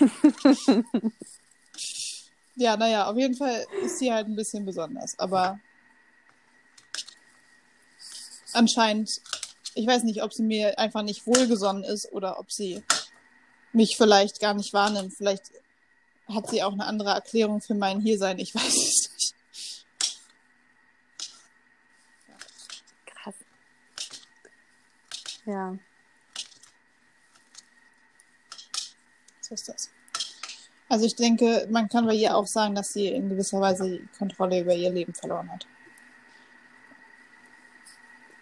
Ja, 2.56 2.76
naja, 2.76 3.10
auf 3.10 3.16
jeden 3.16 3.34
Fall 3.34 3.66
ist 3.84 3.98
sie 3.98 4.12
halt 4.12 4.28
ein 4.28 4.36
bisschen 4.36 4.64
besonders. 4.64 5.18
Aber 5.18 5.58
anscheinend, 8.52 9.10
ich 9.74 9.86
weiß 9.86 10.04
nicht, 10.04 10.22
ob 10.22 10.32
sie 10.32 10.44
mir 10.44 10.78
einfach 10.78 11.02
nicht 11.02 11.26
wohlgesonnen 11.26 11.82
ist 11.82 12.12
oder 12.12 12.38
ob 12.38 12.52
sie 12.52 12.84
mich 13.72 13.96
vielleicht 13.96 14.38
gar 14.38 14.54
nicht 14.54 14.72
wahrnimmt. 14.72 15.14
Vielleicht 15.14 15.50
hat 16.28 16.48
sie 16.48 16.62
auch 16.62 16.72
eine 16.72 16.86
andere 16.86 17.10
Erklärung 17.10 17.60
für 17.60 17.74
mein 17.74 18.00
Hiersein. 18.00 18.38
Ich 18.38 18.54
weiß 18.54 18.62
es 18.68 19.10
nicht. 19.12 19.34
Krass. 23.06 23.34
Ja. 25.44 25.76
So 29.44 29.54
ist 29.54 29.68
das. 29.68 29.90
Also 30.88 31.04
ich 31.04 31.16
denke, 31.16 31.66
man 31.70 31.88
kann 31.90 32.06
bei 32.06 32.14
ihr 32.14 32.34
auch 32.34 32.46
sagen, 32.46 32.74
dass 32.74 32.94
sie 32.94 33.08
in 33.08 33.28
gewisser 33.28 33.60
Weise 33.60 33.98
die 33.98 34.08
Kontrolle 34.16 34.60
über 34.60 34.74
ihr 34.74 34.90
Leben 34.90 35.12
verloren 35.12 35.50
hat. 35.52 35.66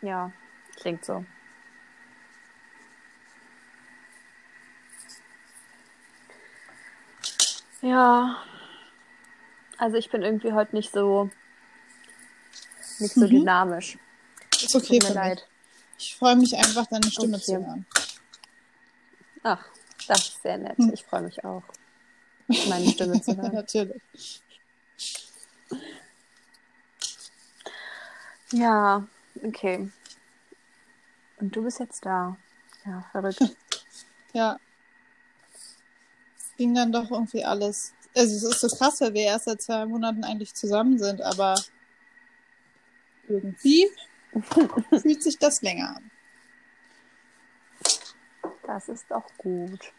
Ja, 0.01 0.31
klingt 0.77 1.05
so. 1.05 1.25
Ja. 7.81 8.37
Also 9.79 9.97
ich 9.97 10.09
bin 10.11 10.23
irgendwie 10.23 10.53
heute 10.53 10.77
nicht 10.77 10.93
so 10.93 11.31
nicht 13.01 13.15
so 13.15 13.23
Mhm. 13.27 13.31
dynamisch. 13.31 13.99
Ist 14.55 14.77
okay 14.77 15.01
Tut 15.01 15.09
mir 15.09 15.15
leid. 15.15 15.49
Ich 15.99 16.15
freue 16.17 16.37
mich 16.37 16.57
einfach, 16.57 16.87
deine 16.87 17.11
Stimme 17.11 17.37
Okay. 17.39 17.45
zu 17.45 17.67
hören. 17.67 17.87
Ach, 19.43 19.65
das 20.09 20.29
ist 20.29 20.43
sehr 20.43 20.59
nett. 20.59 20.77
Ich 20.93 21.05
freue 21.05 21.23
mich 21.23 21.45
auch, 21.45 21.63
meine 22.69 22.89
Stimme 22.89 23.21
zu 23.21 23.37
hören. 23.37 23.55
Natürlich. 23.55 24.03
Ja, 28.53 29.07
okay. 29.43 29.91
Und 31.39 31.57
du 31.57 31.63
bist 31.63 31.81
jetzt 31.81 32.05
da. 32.05 32.37
Ja, 32.85 33.05
verrückt. 33.13 33.43
Ja. 34.35 34.59
Es 36.39 36.57
ging 36.57 36.75
dann 36.75 36.91
doch 36.91 37.11
irgendwie 37.11 37.45
alles. 37.45 37.93
Also 38.17 38.35
es 38.35 38.43
ist 38.45 38.61
so 38.61 38.69
krass, 38.69 38.99
weil 39.03 39.13
wir 39.13 39.25
erst 39.25 39.45
seit 39.45 39.61
zwei 39.61 39.85
Monaten 39.85 40.25
eigentlich 40.25 40.55
zusammen 40.55 40.99
sind, 40.99 41.21
aber 41.21 41.55
irgendwie 43.29 43.91
fühlt 45.03 45.23
sich 45.23 45.39
das 45.39 45.61
länger 45.61 45.97
an. 45.97 46.11
Das 48.73 48.89
ist 48.89 49.05
doch 49.11 49.25
gut. 49.37 49.93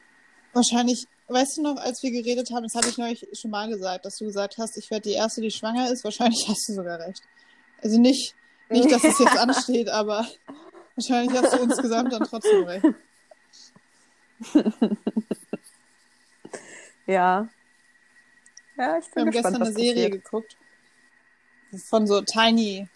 Wahrscheinlich, 0.51 1.05
weißt 1.27 1.57
du 1.57 1.61
noch, 1.61 1.77
als 1.77 2.01
wir 2.01 2.09
geredet 2.09 2.49
haben, 2.51 2.63
das 2.63 2.73
habe 2.73 2.87
ich 2.89 2.97
neulich 2.97 3.27
schon 3.39 3.51
mal 3.51 3.69
gesagt, 3.69 4.03
dass 4.03 4.15
du 4.17 4.25
gesagt 4.25 4.57
hast, 4.57 4.77
ich 4.77 4.89
werde 4.89 5.09
die 5.09 5.15
Erste, 5.15 5.41
die 5.41 5.51
schwanger 5.51 5.91
ist. 5.91 6.03
Wahrscheinlich 6.03 6.43
hast 6.49 6.67
du 6.67 6.73
sogar 6.73 6.99
recht. 6.99 7.21
Also 7.83 7.99
nicht, 7.99 8.33
nicht 8.69 8.91
dass 8.91 9.03
es 9.03 9.19
jetzt 9.19 9.37
ansteht, 9.37 9.89
aber 9.89 10.27
wahrscheinlich 10.95 11.39
hast 11.39 11.53
du 11.53 11.63
insgesamt 11.63 12.13
dann 12.13 12.23
trotzdem 12.23 12.63
recht. 12.63 12.85
Ja. 17.05 17.49
Ja, 18.77 18.97
ich 18.97 19.05
Wir 19.07 19.11
bin 19.13 19.25
haben 19.25 19.31
gespannt, 19.31 19.31
gestern 19.31 19.61
eine 19.61 19.73
Serie 19.73 19.93
passiert. 20.05 20.23
geguckt. 20.23 20.57
Von 21.89 22.07
so 22.07 22.21
Tiny 22.21 22.87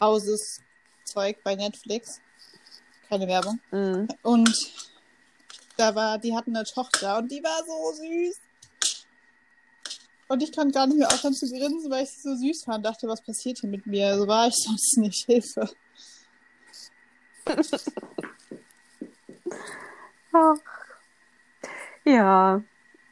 Houses 0.00 0.60
Zeug 1.04 1.36
bei 1.44 1.54
Netflix. 1.54 2.20
Keine 3.08 3.28
Werbung. 3.28 3.60
Mhm. 3.70 4.08
Und 4.22 4.50
da 5.82 5.94
war, 5.94 6.18
die 6.18 6.34
hatten 6.34 6.54
eine 6.54 6.64
Tochter 6.64 7.18
und 7.18 7.30
die 7.30 7.42
war 7.42 7.64
so 7.66 7.92
süß. 7.92 8.40
Und 10.28 10.42
ich 10.42 10.54
konnte 10.54 10.72
gar 10.72 10.86
nicht 10.86 10.98
mehr 10.98 11.08
aufhören 11.08 11.34
zu 11.34 11.46
grinsen, 11.46 11.90
weil 11.90 12.04
ich 12.04 12.10
sie 12.10 12.22
so 12.22 12.34
süß 12.36 12.64
fand. 12.64 12.86
Dachte, 12.86 13.08
was 13.08 13.20
passiert 13.20 13.58
hier 13.58 13.68
mit 13.68 13.84
mir? 13.86 14.16
So 14.16 14.26
war 14.26 14.46
ich 14.46 14.54
sonst 14.66 14.96
nicht. 14.98 15.26
Hilfe. 15.26 15.68
Ach. 20.32 20.56
Ja. 22.04 22.62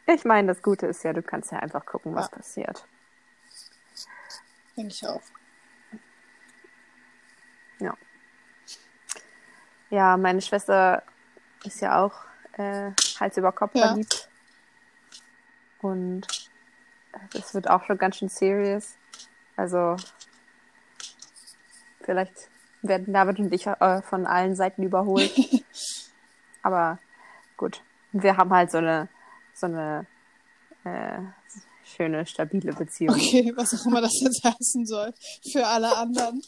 Ich 0.06 0.24
meine, 0.24 0.48
das 0.48 0.62
Gute 0.62 0.86
ist 0.86 1.02
ja, 1.04 1.12
du 1.12 1.22
kannst 1.22 1.52
ja 1.52 1.58
einfach 1.58 1.84
gucken, 1.84 2.14
was 2.14 2.30
Ja. 2.30 2.36
passiert. 2.36 2.86
Denke 4.76 4.92
ich 4.92 5.06
auch. 5.06 5.22
Ja, 9.90 10.16
meine 10.16 10.40
Schwester 10.40 11.02
ist 11.64 11.80
ja 11.80 12.00
auch 12.00 12.29
äh, 12.56 12.92
Hals 13.18 13.36
über 13.36 13.52
Kopf 13.52 13.74
Ja. 13.74 13.88
verliebt. 13.88 14.28
Und 15.82 16.26
es 17.34 17.54
wird 17.54 17.68
auch 17.68 17.84
schon 17.84 17.98
ganz 17.98 18.16
schön 18.16 18.28
serious. 18.28 18.96
Also 19.56 19.96
vielleicht 22.02 22.50
werden 22.82 23.12
David 23.12 23.38
und 23.38 23.52
ich 23.52 23.66
äh, 23.66 24.02
von 24.02 24.26
allen 24.26 24.56
Seiten 24.56 24.82
überholt. 24.82 25.32
Aber 26.62 26.98
gut, 27.56 27.82
wir 28.12 28.36
haben 28.36 28.50
halt 28.52 28.70
so 28.70 28.78
eine 28.78 29.08
so 29.54 29.66
eine 29.66 30.06
äh, 30.84 31.20
schöne, 31.84 32.24
stabile 32.26 32.72
Beziehung. 32.72 33.14
Okay, 33.14 33.52
was 33.56 33.74
auch 33.74 33.86
immer 33.86 34.00
das 34.00 34.18
jetzt 34.20 34.42
heißen 34.44 34.86
soll. 34.86 35.12
Für 35.52 35.66
alle 35.66 35.96
anderen. 35.96 36.42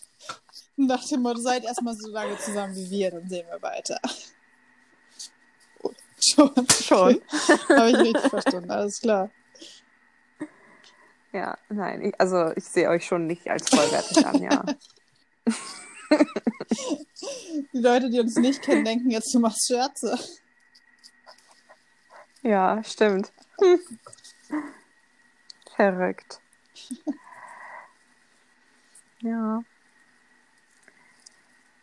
Nach 0.76 1.04
dem 1.06 1.20
Motto, 1.22 1.40
seid 1.40 1.64
erstmal 1.64 1.94
so 1.94 2.10
lange 2.10 2.36
zusammen 2.38 2.74
wie 2.74 2.90
wir, 2.90 3.10
dann 3.10 3.28
sehen 3.28 3.46
wir 3.50 3.60
weiter. 3.60 3.98
Schon. 6.22 6.52
Schon. 6.68 7.20
Habe 7.68 7.90
ich 7.90 7.96
richtig 7.96 8.30
verstanden, 8.30 8.70
alles 8.70 9.00
klar. 9.00 9.30
Ja, 11.32 11.56
nein, 11.70 12.02
ich, 12.02 12.20
also 12.20 12.52
ich 12.56 12.64
sehe 12.64 12.88
euch 12.88 13.06
schon 13.06 13.26
nicht 13.26 13.48
als 13.48 13.70
vollwertig 13.70 14.26
an, 14.26 14.42
ja. 14.42 14.64
Die 17.72 17.78
Leute, 17.78 18.10
die 18.10 18.20
uns 18.20 18.36
nicht 18.36 18.62
kennen, 18.62 18.84
denken 18.84 19.10
jetzt, 19.10 19.34
du 19.34 19.40
machst 19.40 19.66
Scherze. 19.66 20.18
Ja, 22.42 22.82
stimmt. 22.84 23.32
Hm. 23.60 23.80
Verrückt. 25.76 26.40
Ja. 29.20 29.62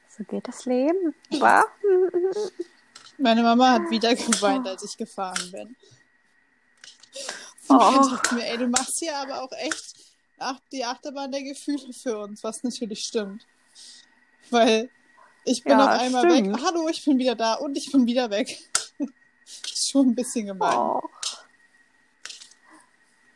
So 0.09 0.23
geht 0.25 0.47
das 0.47 0.65
Leben, 0.65 1.15
wa? 1.39 1.65
Meine 3.19 3.43
Mama 3.43 3.71
hat 3.73 3.89
wieder 3.89 4.15
geweint, 4.15 4.67
als 4.67 4.83
ich 4.83 4.97
gefahren 4.97 5.51
bin. 5.51 5.75
Oh. 7.67 8.17
Zu 8.23 8.35
mir, 8.35 8.45
ey, 8.45 8.57
du 8.57 8.67
machst 8.67 8.99
hier 8.99 9.15
aber 9.17 9.43
auch 9.43 9.51
echt 9.51 9.95
ach, 10.39 10.59
die 10.71 10.83
Achterbahn 10.85 11.31
der 11.31 11.43
Gefühle 11.43 11.93
für 11.93 12.17
uns, 12.19 12.43
was 12.43 12.63
natürlich 12.63 13.03
stimmt. 13.03 13.45
Weil 14.49 14.89
ich 15.45 15.63
bin 15.63 15.77
Ja, 15.77 15.85
auf 15.93 15.99
einmal 16.01 16.29
stimmt. 16.31 16.55
weg. 16.57 16.63
Hallo, 16.65 16.87
ich 16.87 17.03
bin 17.05 17.17
wieder 17.19 17.35
da 17.35 17.55
und 17.55 17.77
ich 17.77 17.91
bin 17.91 18.05
wieder 18.07 18.29
weg. 18.29 18.57
ist 19.45 19.89
schon 19.91 20.07
ein 20.09 20.15
bisschen 20.15 20.47
gemein. 20.47 20.77
Oh. 20.77 21.01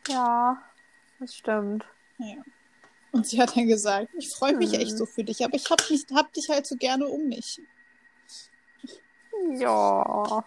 Ja, 0.08 0.62
das 1.20 1.34
stimmt. 1.34 1.84
Ja. 2.18 2.36
Und 3.12 3.26
sie 3.26 3.40
hat 3.40 3.56
dann 3.56 3.68
gesagt, 3.68 4.08
ich 4.18 4.28
freue 4.30 4.56
mich 4.56 4.72
Hm. 4.72 4.80
echt 4.80 4.98
so 4.98 5.06
für 5.06 5.22
dich, 5.24 5.44
aber 5.44 5.54
ich 5.54 5.70
hab, 5.70 5.88
nicht, 5.90 6.10
hab 6.12 6.32
dich 6.32 6.48
halt 6.48 6.66
so 6.66 6.74
gerne 6.76 7.06
um 7.06 7.28
mich. 7.28 7.60
Ja. 9.58 10.44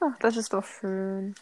Ach, 0.00 0.18
das 0.20 0.36
ist 0.36 0.52
doch 0.52 0.64
schön. 0.64 1.34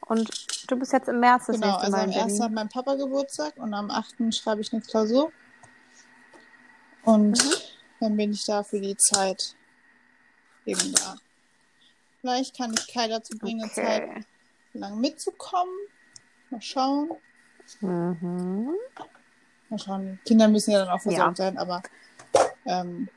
Und 0.00 0.30
du 0.70 0.76
bist 0.78 0.92
jetzt 0.92 1.08
im 1.08 1.20
März 1.20 1.46
das 1.46 1.56
genau, 1.56 1.66
nächste 1.78 1.84
also 1.86 1.96
am 1.96 2.02
in 2.04 2.08
1. 2.10 2.16
Berlin. 2.26 2.42
hat 2.42 2.52
mein 2.52 2.68
Papa 2.68 2.94
Geburtstag 2.94 3.56
und 3.56 3.74
am 3.74 3.90
8. 3.90 4.32
schreibe 4.34 4.60
ich 4.62 4.72
eine 4.72 4.82
Klausur. 4.82 5.32
Und 7.04 7.32
Mhm. 7.32 7.52
dann 8.00 8.16
bin 8.16 8.32
ich 8.32 8.44
da 8.44 8.62
für 8.62 8.80
die 8.80 8.96
Zeit 8.96 9.54
eben 10.64 10.92
da. 10.94 11.16
Vielleicht 12.20 12.56
kann 12.56 12.72
ich 12.74 12.92
Kai 12.92 13.08
dazu 13.08 13.36
bringen, 13.38 13.62
eine 13.62 13.72
Zeit 13.72 14.02
Okay. 14.08 14.24
lang 14.74 15.00
mitzukommen. 15.00 15.72
Mal 16.50 16.62
schauen. 16.62 17.10
Mhm. 17.80 18.74
Mal 19.68 19.78
schauen. 19.78 20.18
Kinder 20.24 20.48
müssen 20.48 20.70
ja 20.70 20.80
dann 20.84 20.88
auch 20.88 21.00
versorgt 21.02 21.36
sein, 21.36 21.58
aber 21.58 21.82
ähm, 22.64 23.08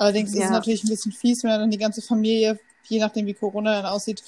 allerdings 0.00 0.30
ist 0.30 0.44
es 0.44 0.44
Ja. 0.44 0.50
natürlich 0.50 0.82
ein 0.84 0.88
bisschen 0.88 1.12
fies, 1.12 1.42
wenn 1.44 1.50
er 1.50 1.58
dann 1.58 1.70
die 1.70 1.78
ganze 1.78 2.02
Familie, 2.02 2.58
je 2.84 2.98
nachdem 3.00 3.26
wie 3.26 3.34
Corona 3.34 3.82
dann 3.82 3.86
aussieht, 3.92 4.22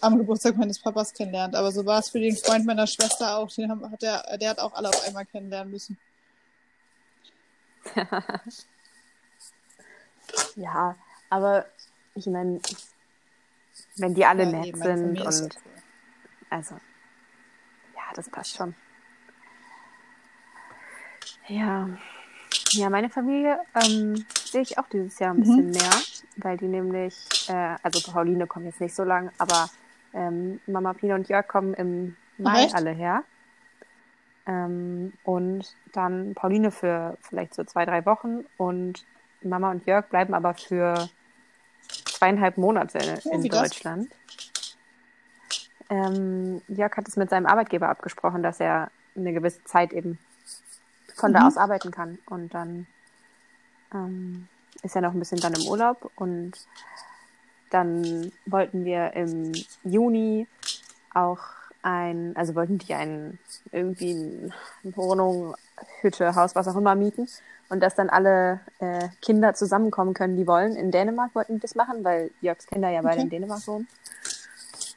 am 0.00 0.18
Geburtstag 0.18 0.56
meines 0.56 0.78
Papas 0.78 1.12
kennenlernt. 1.14 1.54
Aber 1.54 1.72
so 1.72 1.84
war 1.86 1.98
es 2.00 2.10
für 2.10 2.20
den 2.20 2.36
Freund 2.36 2.66
meiner 2.66 2.86
Schwester 2.86 3.38
auch. 3.38 3.50
Den 3.52 3.70
haben, 3.70 3.90
hat 3.90 4.02
der, 4.02 4.36
der 4.38 4.50
hat 4.50 4.58
auch 4.58 4.74
alle 4.74 4.88
auf 4.88 5.06
einmal 5.06 5.24
kennenlernen 5.26 5.72
müssen. 5.72 5.96
Ja, 10.56 10.96
aber 11.28 11.66
ich 12.14 12.26
meine, 12.26 12.60
wenn 13.96 14.14
die 14.14 14.24
alle 14.24 14.44
Ja, 14.44 14.50
nett 14.50 14.76
meine 14.76 14.98
sind 14.98 15.08
und 15.10 15.18
ja 15.18 15.30
cool. 15.30 15.50
also, 16.50 16.74
ja, 17.94 18.02
das 18.14 18.28
passt 18.30 18.56
schon. 18.56 18.74
Ja, 21.48 21.88
ja, 22.76 22.90
meine 22.90 23.10
Familie 23.10 23.58
ähm, 23.74 24.26
sehe 24.44 24.62
ich 24.62 24.78
auch 24.78 24.88
dieses 24.88 25.18
Jahr 25.18 25.32
ein 25.32 25.38
Mhm. 25.38 25.46
bisschen 25.46 25.70
mehr, 25.72 25.90
weil 26.36 26.56
die 26.56 26.68
nämlich, 26.68 27.16
äh, 27.48 27.76
also 27.82 28.00
Pauline 28.00 28.46
kommt 28.46 28.66
jetzt 28.66 28.80
nicht 28.80 28.94
so 28.94 29.04
lang, 29.04 29.30
aber 29.38 29.70
ähm, 30.14 30.60
Mama 30.66 30.92
Pina 30.94 31.14
und 31.14 31.28
Jörg 31.28 31.46
kommen 31.48 31.74
im 31.74 32.16
Mai 32.38 32.68
alle 32.72 32.90
her. 32.90 33.24
Ähm, 34.46 35.12
und 35.24 35.74
dann 35.92 36.34
Pauline 36.34 36.70
für 36.70 37.16
vielleicht 37.22 37.54
so 37.54 37.64
zwei, 37.64 37.84
drei 37.84 38.04
Wochen 38.06 38.44
und 38.56 39.04
Mama 39.42 39.70
und 39.70 39.86
Jörg 39.86 40.06
bleiben 40.08 40.34
aber 40.34 40.54
für 40.54 41.08
zweieinhalb 42.04 42.56
Monate 42.58 42.98
Oh, 43.24 43.32
in? 43.32 43.48
Deutschland. 43.48 44.08
Ähm, 45.88 46.60
Jörg 46.68 46.96
hat 46.96 47.08
es 47.08 47.16
mit 47.16 47.30
seinem 47.30 47.46
Arbeitgeber 47.46 47.88
abgesprochen, 47.88 48.42
dass 48.42 48.60
er 48.60 48.90
eine 49.16 49.32
gewisse 49.32 49.62
Zeit 49.64 49.92
eben 49.92 50.18
von 51.16 51.32
da 51.32 51.40
Mhm. 51.40 51.46
aus 51.48 51.56
arbeiten 51.56 51.90
kann. 51.90 52.18
Und 52.26 52.54
dann 52.54 52.86
ähm, 53.92 54.48
ist 54.82 54.94
er 54.94 55.02
noch 55.02 55.12
ein 55.12 55.18
bisschen 55.18 55.40
dann 55.40 55.54
im 55.54 55.66
Urlaub 55.66 56.10
und 56.16 56.52
dann 57.70 58.30
wollten 58.46 58.84
wir 58.84 59.12
im 59.14 59.52
Juni 59.84 60.46
auch 61.12 61.40
ein, 61.82 62.36
also 62.36 62.54
wollten 62.54 62.78
die 62.78 62.94
ein, 62.94 63.38
irgendwie 63.72 64.12
eine 64.12 64.52
Wohnung, 64.96 65.54
Hütte, 66.00 66.34
Haus, 66.34 66.54
was 66.54 66.68
auch 66.68 66.76
immer 66.76 66.94
mieten 66.94 67.28
und 67.68 67.80
dass 67.80 67.94
dann 67.94 68.08
alle 68.10 68.60
äh, 68.78 69.08
Kinder 69.22 69.54
zusammenkommen 69.54 70.14
können, 70.14 70.36
die 70.36 70.46
wollen. 70.46 70.76
In 70.76 70.90
Dänemark 70.90 71.34
wollten 71.34 71.54
die 71.54 71.60
das 71.60 71.74
machen, 71.74 72.04
weil 72.04 72.30
Jörgs 72.40 72.66
Kinder 72.66 72.88
ja 72.90 73.02
beide 73.02 73.16
Okay. 73.16 73.22
in 73.22 73.30
Dänemark 73.30 73.66
wohnen. 73.66 73.88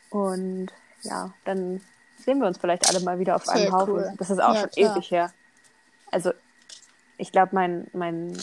Und 0.09 0.72
ja, 1.03 1.32
dann 1.45 1.82
sehen 2.17 2.39
wir 2.39 2.47
uns 2.47 2.57
vielleicht 2.57 2.88
alle 2.88 2.99
mal 2.99 3.20
wieder 3.20 3.36
auf 3.36 3.45
Das 3.45 3.55
einem 3.55 3.72
Haufen. 3.72 3.93
cool. 3.93 4.13
Das 4.17 4.30
ist 4.30 4.39
auch 4.39 4.53
Ja, 4.53 4.61
schon 4.61 4.70
klar. 4.72 4.91
ewig 4.91 5.11
her. 5.11 5.32
Also, 6.12 6.32
ich 7.18 7.32
glaube, 7.32 7.53
mein, 7.53 7.88
mein, 7.93 8.38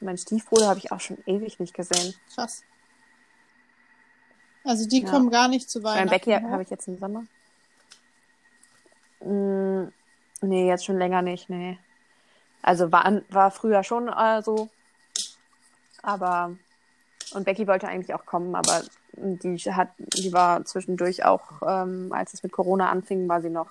mein 0.00 0.18
Stiefbruder 0.18 0.68
habe 0.68 0.78
ich 0.78 0.92
auch 0.92 1.00
schon 1.00 1.18
ewig 1.26 1.60
nicht 1.60 1.74
gesehen. 1.74 2.14
Krass. 2.34 2.62
Also 4.64 4.88
die 4.88 5.02
Ja. 5.02 5.10
kommen 5.10 5.30
gar 5.30 5.48
nicht 5.48 5.70
zu 5.70 5.80
Mein 5.80 6.10
Weihnachten. 6.10 6.30
Becky 6.30 6.32
habe 6.32 6.62
ich 6.62 6.70
jetzt 6.70 6.88
im 6.88 6.98
Sommer. 6.98 7.24
Mm, 9.20 9.92
nee, 10.40 10.68
jetzt 10.68 10.84
schon 10.84 10.98
länger 10.98 11.22
nicht, 11.22 11.48
nee. 11.48 11.78
Also 12.62 12.90
war, 12.90 13.22
war 13.30 13.50
früher 13.52 13.84
schon 13.84 14.08
äh, 14.08 14.42
so. 14.42 14.68
Aber, 16.02 16.56
und 17.32 17.44
Becky 17.44 17.66
wollte 17.68 17.86
eigentlich 17.86 18.14
auch 18.14 18.26
kommen, 18.26 18.54
aber 18.56 18.82
die 19.12 19.56
hat, 19.58 19.90
die 19.98 20.32
war 20.32 20.64
zwischendurch 20.64 21.24
auch, 21.24 21.62
ähm, 21.66 22.12
als 22.12 22.34
es 22.34 22.42
mit 22.42 22.52
Corona 22.52 22.90
anfing, 22.90 23.28
war 23.28 23.40
sie 23.40 23.50
noch 23.50 23.70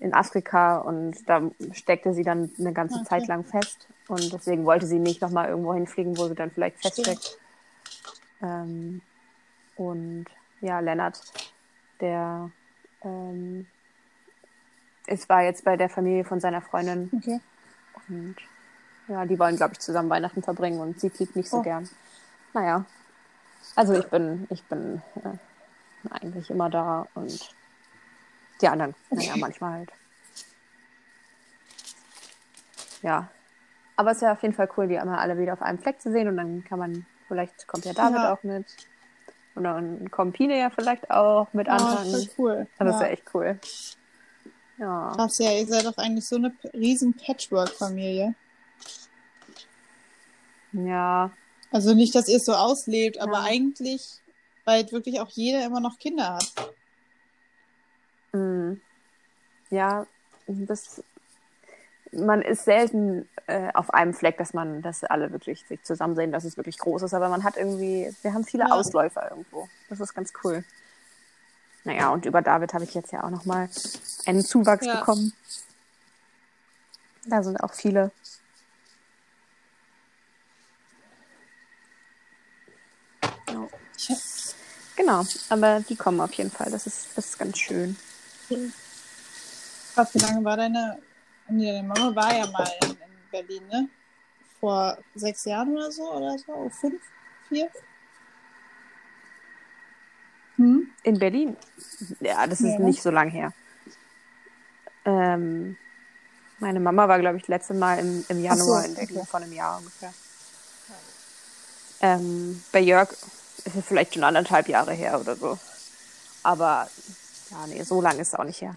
in 0.00 0.14
Afrika 0.14 0.78
und 0.78 1.28
da 1.28 1.50
steckte 1.72 2.14
sie 2.14 2.22
dann 2.22 2.50
eine 2.58 2.72
ganze 2.72 2.96
Okay. 2.96 3.08
Zeit 3.08 3.26
lang 3.28 3.44
fest. 3.44 3.88
Und 4.06 4.32
deswegen 4.32 4.64
wollte 4.64 4.86
sie 4.86 4.98
nicht 4.98 5.20
nochmal 5.20 5.48
irgendwo 5.48 5.74
hinfliegen, 5.74 6.16
wo 6.16 6.28
sie 6.28 6.34
dann 6.34 6.50
vielleicht 6.50 6.78
feststeckt. 6.78 7.38
Ähm, 8.42 9.00
und 9.74 10.26
ja, 10.60 10.80
Lennart, 10.80 11.20
der 12.00 12.50
ähm, 13.02 13.66
es 15.06 15.28
war 15.28 15.42
jetzt 15.42 15.64
bei 15.64 15.76
der 15.76 15.88
Familie 15.88 16.24
von 16.24 16.40
seiner 16.40 16.60
Freundin 16.62 17.10
Okay. 17.16 17.40
und 18.08 18.36
ja, 19.08 19.24
die 19.24 19.38
wollen, 19.38 19.56
glaube 19.56 19.72
ich, 19.72 19.78
zusammen 19.80 20.10
Weihnachten 20.10 20.42
verbringen 20.42 20.80
und 20.80 21.00
sie 21.00 21.10
fliegt 21.10 21.34
nicht 21.34 21.48
so 21.50 21.58
Oh. 21.58 21.62
gern. 21.62 21.88
Naja. 22.52 22.84
Also 23.74 23.94
ich 23.94 24.06
bin, 24.06 24.46
ich 24.50 24.62
bin 24.64 25.00
äh, 25.24 26.10
eigentlich 26.10 26.50
immer 26.50 26.68
da 26.68 27.06
und 27.14 27.54
die 28.60 28.68
anderen, 28.68 28.94
naja, 29.10 29.36
manchmal 29.36 29.72
halt. 29.72 29.90
Ja. 33.02 33.28
Aber 33.96 34.10
es 34.12 34.18
ist 34.18 34.22
ja 34.22 34.32
auf 34.32 34.42
jeden 34.42 34.54
Fall 34.54 34.68
cool, 34.76 34.86
die 34.88 34.94
immer 34.94 35.18
alle 35.18 35.38
wieder 35.38 35.52
auf 35.52 35.62
einem 35.62 35.78
Fleck 35.78 36.00
zu 36.00 36.12
sehen 36.12 36.28
und 36.28 36.36
dann 36.36 36.64
kann 36.64 36.78
man, 36.78 37.06
vielleicht 37.26 37.66
kommt 37.66 37.84
ja 37.84 37.92
David 37.92 38.16
Ja. 38.18 38.32
auch 38.32 38.42
mit. 38.42 38.66
Und 39.54 39.64
dann 39.64 40.10
kommt 40.10 40.36
Pine 40.36 40.56
ja 40.58 40.70
vielleicht 40.70 41.10
auch 41.10 41.52
mit 41.52 41.66
Oh, 41.68 41.72
anfangen. 41.72 42.10
voll 42.12 42.28
cool. 42.38 42.66
das 42.78 42.94
ist 42.94 43.00
ja. 43.00 43.06
echt 43.08 43.24
cool. 43.34 43.58
Ja. 44.78 45.12
Krass, 45.16 45.38
ja, 45.38 45.50
ihr 45.52 45.66
seid 45.66 45.84
doch 45.84 45.96
eigentlich 45.96 46.26
so 46.26 46.36
eine 46.36 46.52
riesen 46.72 47.14
Patchwork-Familie. 47.14 48.34
Ja. 50.72 51.32
Also 51.72 51.94
nicht, 51.94 52.14
dass 52.14 52.28
ihr 52.28 52.36
es 52.36 52.44
so 52.44 52.54
auslebt, 52.54 53.20
aber 53.20 53.38
Ja. 53.40 53.44
eigentlich, 53.44 54.20
weil 54.64 54.90
wirklich 54.92 55.20
auch 55.20 55.30
jeder 55.30 55.64
immer 55.64 55.80
noch 55.80 55.98
Kinder 55.98 56.34
hat. 56.34 56.52
Mm. 58.32 58.74
Ja, 59.70 60.06
das 60.46 61.02
man 62.12 62.42
ist 62.42 62.64
selten 62.64 63.28
äh, 63.46 63.70
auf 63.74 63.92
einem 63.92 64.14
Fleck, 64.14 64.38
dass 64.38 64.54
man, 64.54 64.82
dass 64.82 65.04
alle 65.04 65.30
wirklich 65.32 65.64
sich 65.66 65.82
zusammen 65.82 66.16
sehen, 66.16 66.32
dass 66.32 66.44
es 66.44 66.56
wirklich 66.56 66.78
groß 66.78 67.02
ist, 67.02 67.14
aber 67.14 67.28
man 67.28 67.44
hat 67.44 67.56
irgendwie, 67.56 68.14
wir 68.22 68.32
haben 68.32 68.44
viele 68.44 68.64
Ja. 68.64 68.70
Ausläufer 68.70 69.30
irgendwo. 69.30 69.68
Das 69.88 70.00
ist 70.00 70.14
ganz 70.14 70.32
cool. 70.42 70.64
Naja, 71.84 72.10
und 72.10 72.26
über 72.26 72.42
David 72.42 72.74
habe 72.74 72.84
ich 72.84 72.94
jetzt 72.94 73.12
ja 73.12 73.24
auch 73.24 73.30
nochmal 73.30 73.68
einen 74.26 74.44
Zuwachs 74.44 74.86
Ja. 74.86 75.00
bekommen. 75.00 75.32
Da 77.26 77.42
sind 77.42 77.62
auch 77.62 77.74
viele. 77.74 78.10
Genau, 84.96 85.24
aber 85.48 85.80
die 85.80 85.96
kommen 85.96 86.20
auf 86.20 86.32
jeden 86.32 86.50
Fall. 86.50 86.70
Das 86.70 86.86
ist, 86.86 87.08
das 87.14 87.26
ist 87.26 87.38
ganz 87.38 87.58
schön. 87.58 87.96
Krass, 89.94 90.14
wie 90.14 90.18
lange 90.18 90.44
war 90.44 90.56
deine, 90.56 90.98
nee, 91.48 91.72
deine 91.72 91.86
Mama 91.86 92.14
war 92.14 92.34
ja 92.34 92.46
mal 92.46 92.68
in, 92.82 92.90
in 92.90 93.30
Berlin, 93.30 93.66
ne? 93.68 93.88
Vor 94.60 94.98
sechs 95.14 95.44
Jahren 95.44 95.72
oder 95.74 95.90
so, 95.92 96.12
oder 96.12 96.38
so? 96.38 96.52
Oh, 96.52 96.68
fünf? 96.70 97.02
Vier? 97.48 97.70
Hm? 100.56 100.90
In 101.04 101.18
Berlin? 101.18 101.56
Ja, 102.20 102.46
das 102.46 102.60
ist 102.60 102.78
Ja. 102.78 102.78
nicht 102.80 103.02
so 103.02 103.10
lang 103.10 103.30
her. 103.30 103.52
Ähm, 105.04 105.76
meine 106.58 106.80
Mama 106.80 107.06
war, 107.08 107.18
glaube 107.20 107.36
ich, 107.38 107.46
letzte 107.46 107.74
Mal 107.74 107.98
im, 108.00 108.24
im 108.28 108.38
Ach 108.48 108.56
so, 108.56 108.74
Januar 108.74 108.84
in 108.84 108.94
Berlin, 108.94 109.16
okay. 109.18 109.26
vor 109.26 109.40
einem 109.40 109.52
Jahr 109.52 109.78
ungefähr. 109.78 110.12
Ähm, 112.00 112.62
bei 112.72 112.80
Jörg 112.80 113.10
ist 113.64 113.74
es 113.76 113.84
vielleicht 113.84 114.14
schon 114.14 114.24
anderthalb 114.24 114.68
Jahre 114.68 114.92
her 114.92 115.20
oder 115.20 115.36
so. 115.36 115.58
Aber 116.42 116.88
ja, 117.50 117.66
nee, 117.66 117.82
so 117.82 118.00
lang 118.00 118.18
ist 118.18 118.28
es 118.28 118.34
auch 118.34 118.44
nicht 118.44 118.60
her. 118.60 118.76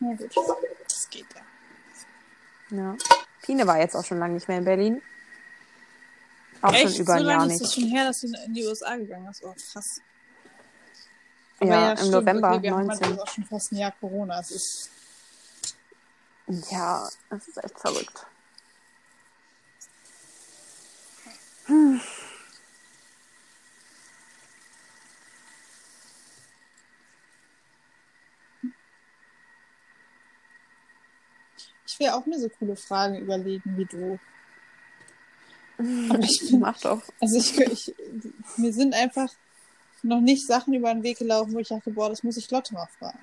Ja, 0.00 0.12
gut. 0.14 0.36
Das 0.88 1.08
geht 1.10 1.26
ja. 1.34 2.76
Ja. 2.76 2.96
Pine 3.42 3.66
war 3.66 3.78
jetzt 3.78 3.94
auch 3.94 4.04
schon 4.04 4.18
lange 4.18 4.34
nicht 4.34 4.48
mehr 4.48 4.58
in 4.58 4.64
Berlin. 4.64 5.02
Auch 6.62 6.72
Echt? 6.72 6.82
schon 6.82 7.02
über 7.02 7.12
so 7.12 7.18
ein 7.20 7.26
Jahr 7.26 7.38
lange 7.38 7.54
ist 7.54 7.60
nicht. 7.60 7.68
es 7.68 7.74
schon 7.74 7.84
her, 7.84 8.04
dass 8.06 8.20
du 8.20 8.26
in 8.26 8.54
die 8.54 8.66
USA 8.66 8.96
gegangen 8.96 9.26
bist. 9.26 9.44
Oh, 9.44 9.54
krass. 9.72 10.00
Ja, 11.60 11.92
im 11.92 11.96
stimmt, 11.96 12.12
November 12.12 12.52
okay, 12.52 12.62
wir 12.62 12.74
haben 12.74 12.86
19. 12.86 13.06
halt 13.06 13.20
auch 13.20 13.28
schon 13.28 13.44
fast 13.44 13.72
ein 13.72 13.76
Jahr 13.76 13.92
Corona. 13.92 14.40
Es 14.40 14.50
ist 14.50 14.90
Ja, 16.70 17.08
das 17.30 17.48
ist 17.48 17.64
echt 17.64 17.78
verrückt. 17.78 18.26
Ich 21.68 22.25
will 31.98 32.08
auch 32.10 32.26
mir 32.26 32.38
so 32.38 32.48
coole 32.48 32.76
Fragen 32.76 33.16
überlegen 33.18 33.76
wie 33.76 33.84
du. 33.86 34.18
Aber 36.10 36.18
ich 36.22 36.40
bin, 36.50 36.60
Mach 36.60 36.78
doch. 36.80 37.02
also 37.20 37.36
ich, 37.38 37.58
ich, 37.60 37.94
mir 38.56 38.72
sind 38.72 38.94
einfach 38.94 39.30
noch 40.02 40.20
nicht 40.20 40.46
Sachen 40.46 40.72
über 40.74 40.92
den 40.92 41.02
Weg 41.02 41.18
gelaufen, 41.18 41.52
wo 41.54 41.58
ich 41.58 41.68
dachte, 41.68 41.90
boah, 41.90 42.08
das 42.08 42.22
muss 42.22 42.36
ich 42.36 42.50
Lotte 42.50 42.74
mal 42.74 42.88
fragen. 42.98 43.18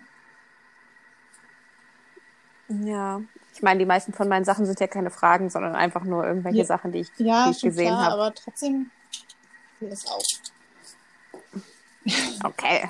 Ja, 2.86 3.22
ich 3.54 3.62
meine, 3.62 3.80
die 3.80 3.86
meisten 3.86 4.14
von 4.14 4.28
meinen 4.28 4.46
Sachen 4.46 4.66
sind 4.66 4.80
ja 4.80 4.88
keine 4.88 5.12
Fragen, 5.12 5.50
sondern 5.50 5.76
einfach 5.76 6.04
nur 6.06 6.26
irgendwelche 6.26 6.60
Ja. 6.60 6.66
Sachen, 6.66 6.92
die 6.92 7.00
ich, 7.02 7.10
Ja, 7.18 7.46
die 7.46 7.52
ich 7.52 7.62
gesehen 7.62 7.96
habe. 7.96 8.14
aber 8.14 8.34
trotzdem 8.34 8.90
will 9.80 9.92
es 9.92 10.08
auch. 10.08 10.24
Okay. 12.44 12.90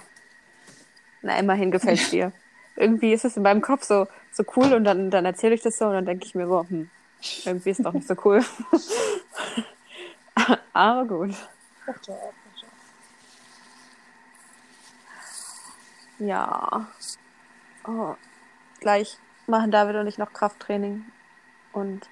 Na, 1.22 1.38
immerhin 1.38 1.72
gefällt 1.72 2.00
es 2.00 2.10
dir. 2.12 2.32
Irgendwie 2.76 3.14
ist 3.14 3.26
es 3.26 3.38
in 3.38 3.44
meinem 3.44 3.62
Kopf 3.62 3.84
so, 3.84 4.08
so 4.32 4.44
cool 4.56 4.74
und 4.74 4.84
dann, 4.84 5.12
dann 5.12 5.26
erzähle 5.26 5.56
ich 5.56 5.62
das 5.62 5.78
so 5.78 5.86
und 5.86 5.94
dann 5.94 6.06
denke 6.06 6.26
ich 6.26 6.36
mir 6.36 6.48
so, 6.48 6.66
hm, 6.68 6.90
irgendwie 7.46 7.70
ist 7.70 7.86
doch 7.86 7.94
nicht 7.94 8.08
so 8.08 8.16
cool. 8.26 8.44
Aber 10.74 11.06
gut. 11.06 11.36
Ja. 16.20 16.88
Oh. 17.86 18.16
Gleich 18.80 19.18
machen 19.48 19.72
David 19.72 19.96
und 19.96 20.08
ich 20.08 20.18
noch 20.18 20.34
Krafttraining. 20.34 21.06
Und 21.74 22.10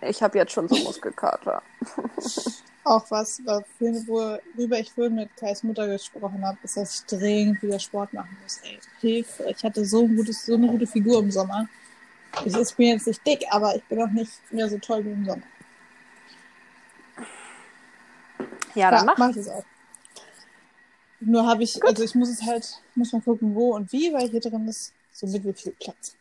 ich 0.00 0.22
habe 0.22 0.38
jetzt 0.38 0.52
schon 0.52 0.68
so 0.68 0.76
Muskelkater. 0.76 1.62
Auch 2.82 3.10
was, 3.10 3.42
worüber 3.44 4.78
ich 4.78 4.90
vorhin 4.92 5.14
mit 5.16 5.36
Kais 5.36 5.62
Mutter 5.62 5.86
gesprochen 5.86 6.44
habe, 6.44 6.58
ist, 6.62 6.76
dass 6.76 7.00
ich 7.00 7.06
dringend 7.06 7.62
wieder 7.62 7.78
Sport 7.78 8.12
machen 8.12 8.36
muss. 8.42 8.58
Ey, 8.64 8.78
Hilfe. 9.00 9.54
Ich 9.54 9.62
hatte 9.62 9.84
so, 9.84 10.04
ein 10.04 10.16
gutes, 10.16 10.46
so 10.46 10.54
eine 10.54 10.66
gute 10.66 10.86
Figur 10.86 11.20
im 11.20 11.30
Sommer. 11.30 11.68
Ich 12.44 12.54
ist 12.54 12.76
bin 12.76 12.88
jetzt 12.88 13.06
nicht 13.06 13.26
dick, 13.26 13.44
aber 13.50 13.76
ich 13.76 13.84
bin 13.84 14.00
auch 14.00 14.10
nicht 14.10 14.30
mehr 14.50 14.68
so 14.68 14.78
toll 14.78 15.04
wie 15.04 15.10
im 15.10 15.24
Sommer. 15.24 15.42
Ja, 18.74 18.90
dann 18.90 19.06
mach. 19.06 19.18
mach 19.18 19.30
ich 19.30 19.36
es 19.36 19.48
auch. 19.48 19.64
Nur 21.20 21.46
habe 21.46 21.62
ich, 21.62 21.82
also 21.84 22.02
ich 22.02 22.14
muss 22.14 22.30
es 22.30 22.42
halt, 22.42 22.66
muss 22.94 23.12
mal 23.12 23.20
gucken, 23.20 23.54
wo 23.54 23.74
und 23.74 23.92
wie, 23.92 24.12
weil 24.12 24.30
hier 24.30 24.40
drin 24.40 24.66
ist 24.68 24.94
so 25.12 25.26
mittel 25.26 25.52
viel 25.52 25.72
Platz. 25.72 26.16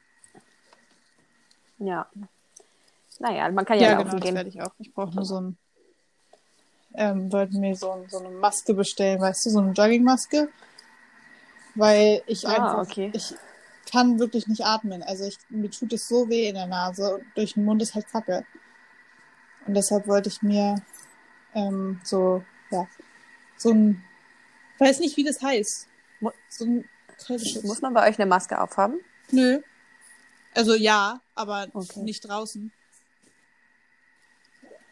Ja. 1.78 2.05
Naja, 3.20 3.49
man 3.49 3.66
kann 3.66 3.80
ja, 3.80 3.91
laufen 3.91 4.03
genau, 4.03 4.12
das 4.18 4.22
gehen. 4.22 4.36
werde 4.36 4.49
ich 4.49 4.62
auch. 4.62 4.74
Ich 4.80 4.93
brauche 4.93 5.16
nur 5.16 5.26
so 5.26 5.39
ein, 5.39 5.57
ähm, 6.95 7.31
wollten 7.31 7.59
mir 7.59 7.75
so, 7.75 8.05
so 8.09 8.19
eine 8.19 8.29
Maske 8.29 8.73
bestellen, 8.73 9.21
weißt 9.21 9.45
du, 9.45 9.49
so 9.51 9.59
eine 9.59 9.71
Joggingmaske. 9.73 10.49
Weil 11.75 12.23
ich 12.27 12.47
Ah, 12.47 12.53
einfach, 12.55 12.91
okay. 12.91 13.11
ich 13.13 13.35
kann 13.89 14.19
wirklich 14.19 14.47
nicht 14.47 14.65
atmen. 14.65 15.01
Also 15.03 15.25
ich, 15.25 15.37
mir 15.49 15.69
tut 15.69 15.93
es 15.93 16.07
so 16.07 16.27
weh 16.29 16.47
in 16.47 16.55
der 16.55 16.67
Nase 16.67 17.15
und 17.15 17.25
durch 17.35 17.53
den 17.53 17.65
Mund 17.65 17.81
ist 17.81 17.95
halt 17.95 18.07
Kacke. 18.09 18.45
Und 19.65 19.73
deshalb 19.75 20.07
wollte 20.07 20.29
ich 20.29 20.41
mir 20.41 20.75
ähm, 21.53 21.99
so, 22.03 22.43
ja, 22.71 22.87
so 23.57 23.69
ein, 23.71 24.03
weiß 24.79 24.99
nicht, 24.99 25.15
wie 25.17 25.23
das 25.23 25.41
heißt. 25.41 25.87
So 26.49 26.65
ein. 26.65 26.89
Muss 27.63 27.81
man 27.81 27.93
bei 27.93 28.07
euch 28.09 28.17
eine 28.17 28.25
Maske 28.25 28.59
aufhaben? 28.61 28.99
Nö. 29.31 29.59
Also 30.55 30.73
ja, 30.73 31.21
aber 31.35 31.67
Okay. 31.73 31.99
nicht 32.01 32.27
draußen. 32.27 32.71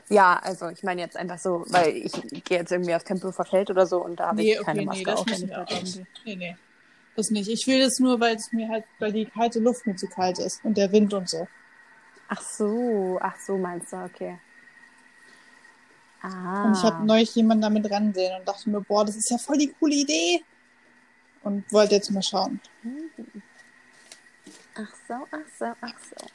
Ja, 0.10 0.40
also 0.42 0.70
ich 0.70 0.84
meine 0.84 1.02
jetzt 1.02 1.18
einfach 1.18 1.38
so, 1.38 1.66
weil 1.68 1.96
ich 1.98 2.14
gehe 2.46 2.60
jetzt 2.60 2.72
irgendwie 2.72 2.96
auf 2.96 3.04
Tempelhofer 3.04 3.44
Feld 3.44 3.70
oder 3.70 3.86
so 3.86 4.04
und 4.04 4.20
da 4.20 4.28
habe 4.28 4.38
Nee, 4.38 4.54
ich 4.54 4.62
keine 4.62 4.80
okay, 4.82 4.86
Maske 4.86 5.00
nee, 5.00 5.06
das 5.06 5.20
auf. 5.20 5.26
müssen 5.26 5.50
wir 5.50 5.62
auch 5.62 5.70
nicht. 5.70 6.02
Nee, 6.26 6.36
nee. 6.36 6.58
Das 7.16 7.30
nicht. 7.32 7.50
Ich 7.50 7.68
will 7.68 7.80
das 7.80 8.00
nur, 8.00 8.20
weil 8.20 8.36
es 8.36 8.52
mir 8.54 8.70
halt, 8.70 8.86
weil 9.00 9.12
die 9.12 9.26
kalte 9.26 9.60
Luft 9.60 9.86
mir 9.86 9.96
zu 9.96 10.08
kalt 10.08 10.40
ist 10.40 10.64
und 10.64 10.78
der 10.78 10.92
Wind 10.92 11.14
und 11.14 11.30
so. 11.30 11.48
Ach 12.30 12.42
so, 12.42 13.18
ach 13.22 13.36
so 13.40 13.58
meinst 13.58 13.92
du, 13.92 13.98
okay. 13.98 14.40
Ah. 16.22 16.66
Und 16.66 16.78
ich 16.78 16.84
habe 16.84 17.06
neulich 17.06 17.34
jemanden 17.36 17.64
damit 17.64 17.90
ransehen 17.92 18.40
und 18.40 18.48
dachte 18.48 18.70
mir, 18.70 18.82
boah, 18.82 19.06
das 19.06 19.16
ist 19.16 19.30
ja 19.30 19.38
voll 19.38 19.58
die 19.58 19.74
coole 19.80 19.96
Idee. 19.96 20.44
Und 21.44 21.72
wollte 21.72 21.96
jetzt 21.96 22.12
mal 22.12 22.22
schauen. 22.24 22.60
Ach 24.76 24.94
so, 25.08 25.14
ach 25.32 25.48
so, 25.58 25.66
ach 25.82 25.94
so. 26.10 26.28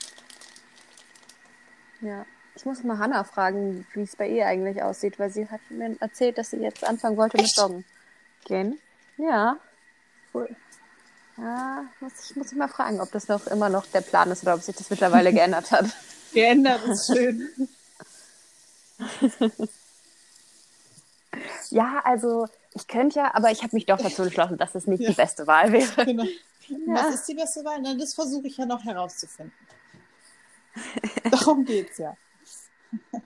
Ja, 2.07 2.25
ich 2.55 2.65
muss 2.65 2.83
mal 2.83 2.99
Hannah 2.99 3.25
fragen, 3.25 3.87
wie 3.95 4.03
es 4.03 4.17
bei 4.17 4.29
ihr 4.29 4.47
eigentlich 4.47 4.83
aussieht, 4.83 5.19
weil 5.19 5.31
sie 5.31 5.49
hat 5.49 5.61
mir 5.71 5.97
erzählt, 6.01 6.39
dass 6.39 6.51
sie 6.51 6.59
jetzt 6.59 6.85
anfangen 6.85 7.17
wollte 7.17 7.37
mit? 7.39 7.51
Joggen 7.57 7.85
gehen. 8.45 8.79
Ja, 9.17 9.57
Cool. 10.35 10.49
ja 11.37 11.85
muss, 12.01 12.13
ich, 12.31 12.37
muss 12.37 12.53
ich 12.53 12.59
mal 12.59 12.69
fragen, 12.69 13.01
ob 13.01 13.11
das 13.13 13.29
noch 13.29 13.47
immer 13.47 13.69
noch 13.69 13.87
der 13.87 14.01
Plan 14.01 14.31
ist 14.31 14.43
oder 14.43 14.55
ob 14.55 14.63
sich 14.63 14.75
das 14.77 14.91
mittlerweile 14.91 15.33
geändert 15.35 15.71
hat. 15.71 15.87
Geändert 16.33 16.85
ist 16.87 17.07
schön. 17.07 17.49
Ja, 21.71 22.03
also 22.05 22.47
ich 22.75 22.87
könnte 22.87 23.21
ja, 23.21 23.35
aber 23.35 23.51
ich 23.51 23.63
habe 23.63 23.75
mich 23.75 23.87
doch 23.87 23.99
dazu 23.99 24.23
entschlossen, 24.23 24.59
dass 24.59 24.75
es 24.75 24.87
nicht 24.87 25.01
Ja. 25.03 25.09
die 25.11 25.15
beste 25.17 25.47
Wahl 25.47 25.73
wäre. 25.73 26.05
genau. 26.05 26.25
Ja. 26.25 26.95
Was 26.95 27.15
ist 27.15 27.29
die 27.29 27.35
beste 27.35 27.65
Wahl? 27.65 27.81
Na, 27.81 27.95
das 27.95 28.15
versuche 28.15 28.47
ich 28.47 28.57
ja 28.59 28.67
noch 28.67 28.85
herauszufinden. 28.85 29.53
Darum 31.31 31.65
geht's 31.65 31.97
ja. 31.99 32.17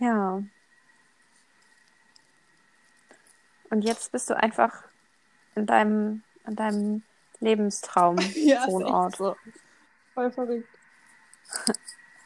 Ja. 0.00 0.42
Und 3.70 3.82
jetzt 3.82 4.12
bist 4.12 4.30
du 4.30 4.36
einfach 4.36 4.84
in 5.54 5.66
deinem, 5.66 6.22
in 6.46 6.56
deinem 6.56 7.02
Lebenstraum 7.40 8.16
Ja, 8.34 8.66
Wohnort. 8.66 9.16
so. 9.16 9.36
Voll 10.14 10.30
verrückt. 10.30 10.68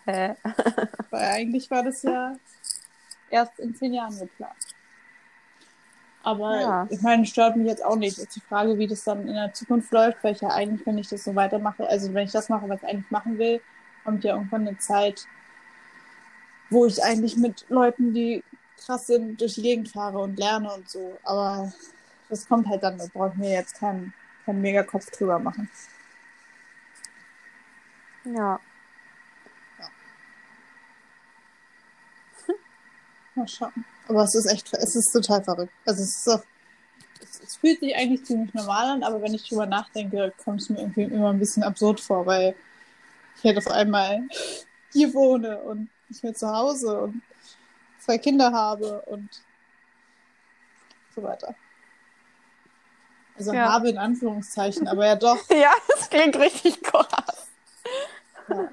Hä? 0.05 0.35
Weil 1.11 1.25
eigentlich 1.25 1.71
war 1.71 1.83
das 1.83 2.03
ja 2.03 2.37
erst 3.31 3.59
in 3.59 3.75
zehn 3.75 3.95
Jahren 3.95 4.19
geplant. 4.19 4.72
Aber 6.23 6.61
Ja. 6.61 6.87
ich 6.89 7.01
meine, 7.01 7.27
stört 7.27 7.57
mich 7.57 7.67
jetzt 7.67 7.85
auch 7.85 7.97
nicht. 7.97 8.19
Ist 8.19 8.37
die 8.37 8.41
Frage, 8.41 8.79
wie 8.79 8.87
das 8.87 9.05
dann 9.05 9.27
in 9.27 9.35
der 9.35 9.53
Zukunft 9.53 9.93
läuft, 9.93 10.23
weil 10.23 10.35
ich 10.35 10.41
ja 10.41 10.51
eigentlich, 10.51 10.87
wenn 10.87 10.99
ich 10.99 11.09
das 11.09 11.25
so 11.25 11.35
weitermache, 11.35 11.87
also 11.89 12.13
wenn 12.15 12.27
ich 12.27 12.33
das 12.33 12.49
mache, 12.49 12.69
was 12.69 12.83
ich 12.83 12.89
eigentlich 12.89 13.11
machen 13.11 13.39
will, 13.39 13.61
kommt 14.05 14.25
ja 14.25 14.35
irgendwann 14.35 14.67
eine 14.67 14.79
Zeit, 14.79 15.27
wo 16.71 16.87
ich 16.87 17.03
eigentlich 17.03 17.37
mit 17.37 17.67
Leuten, 17.69 18.15
die 18.15 18.43
krass 18.85 19.07
sind, 19.07 19.41
durch 19.41 19.55
die 19.55 19.63
Gegend 19.63 19.89
fahre 19.91 20.19
und 20.21 20.39
lerne 20.39 20.73
und 20.73 20.89
so. 20.89 21.19
Aber 21.25 21.73
das 22.29 22.49
kommt 22.49 22.69
halt 22.69 22.83
dann, 22.83 22.99
da 22.99 23.07
brauche 23.13 23.31
ich 23.31 23.35
mir 23.37 23.51
jetzt 23.51 23.79
keinen, 23.79 24.15
keinen 24.45 24.61
Megakopf 24.61 25.11
drüber 25.11 25.39
machen. 25.39 25.69
Ja. 28.25 28.61
Mal 33.35 33.49
schauen. 33.49 33.85
Aber 34.09 34.25
es 34.25 34.35
ist 34.35 34.47
echt, 34.47 34.73
es 34.75 34.95
ist 34.97 35.13
total 35.13 35.43
verrückt. 35.45 35.73
Also 35.87 36.03
es 36.03 36.09
ist 36.09 36.25
so, 36.25 36.41
es, 37.23 37.41
es 37.41 37.57
fühlt 37.57 37.81
sich 37.81 37.95
eigentlich 37.97 38.25
ziemlich 38.25 38.53
normal 38.55 38.87
an, 38.91 39.03
aber 39.03 39.23
wenn 39.23 39.35
ich 39.35 39.49
drüber 39.49 39.67
nachdenke, 39.67 40.33
kommt 40.45 40.61
es 40.61 40.69
mir 40.69 40.81
irgendwie 40.81 41.03
immer 41.05 41.31
ein 41.31 41.39
bisschen 41.39 41.63
absurd 41.63 42.01
vor, 42.01 42.27
weil 42.27 42.55
ich 43.37 43.45
halt 43.45 43.59
auf 43.59 43.69
einmal 43.69 44.23
hier 44.93 45.13
wohne 45.15 45.61
und 45.63 45.89
nicht 46.09 46.23
mehr 46.23 46.35
zu 46.35 46.49
Hause 46.49 47.01
und 47.01 47.23
zwei 48.01 48.19
Kinder 48.19 48.53
habe 48.53 49.01
und 49.03 49.29
so 51.15 51.23
weiter. 51.23 51.55
Also 53.37 53.53
Ja. 53.55 53.73
habe 53.73 53.89
in 53.89 53.99
Anführungszeichen, 53.99 54.89
aber 54.89 55.07
ja 55.07 55.17
doch. 55.17 55.39
Ja, 55.51 55.73
das 55.89 56.11
klingt 56.11 56.37
richtig 56.37 56.83
krass. 56.83 57.47
Ja. 58.49 58.69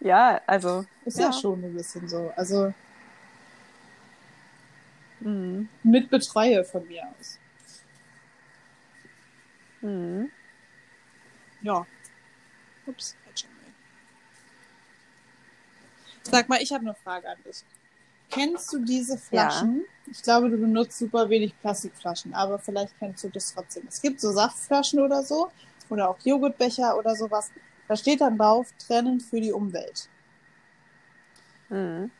Ja, 0.00 0.40
also. 0.46 0.84
Ist 1.04 1.18
ja, 1.18 1.26
Ja. 1.26 1.32
schon 1.32 1.62
ein 1.64 1.74
bisschen 1.74 2.08
so. 2.08 2.32
Also 2.36 2.72
Mhm. 5.20 5.68
mit 5.82 6.10
Betreue 6.10 6.64
von 6.64 6.86
mir 6.86 7.02
aus. 7.18 7.38
Mhm. 9.80 10.30
Ja. 11.62 11.86
Ups, 12.86 13.16
schon 13.34 13.50
mal. 13.50 13.72
Sag 16.22 16.48
mal, 16.48 16.60
ich 16.60 16.72
habe 16.72 16.82
eine 16.82 16.94
Frage 16.94 17.28
an 17.28 17.38
dich. 17.44 17.64
Kennst 18.30 18.72
du 18.72 18.84
diese 18.84 19.16
Flaschen? 19.16 19.84
Ich 20.10 20.22
glaube, 20.22 20.50
du 20.50 20.56
benutzt 20.56 20.98
super 20.98 21.28
wenig 21.28 21.58
Plastikflaschen, 21.60 22.34
aber 22.34 22.58
vielleicht 22.58 22.98
kennst 22.98 23.24
du 23.24 23.28
das 23.28 23.54
trotzdem. 23.54 23.84
Es 23.88 24.02
gibt 24.02 24.20
so 24.20 24.32
Saftflaschen 24.32 25.00
oder 25.00 25.22
so 25.22 25.50
oder 25.88 26.10
auch 26.10 26.18
Joghurtbecher 26.24 26.96
oder 26.98 27.14
sowas. 27.14 27.50
Da 27.88 27.96
steht 27.96 28.20
dann 28.20 28.36
drauf, 28.36 28.68
trennen 28.78 29.20
für 29.20 29.40
die 29.40 29.52
Umwelt. 29.52 30.08
Mhm. 31.68 32.10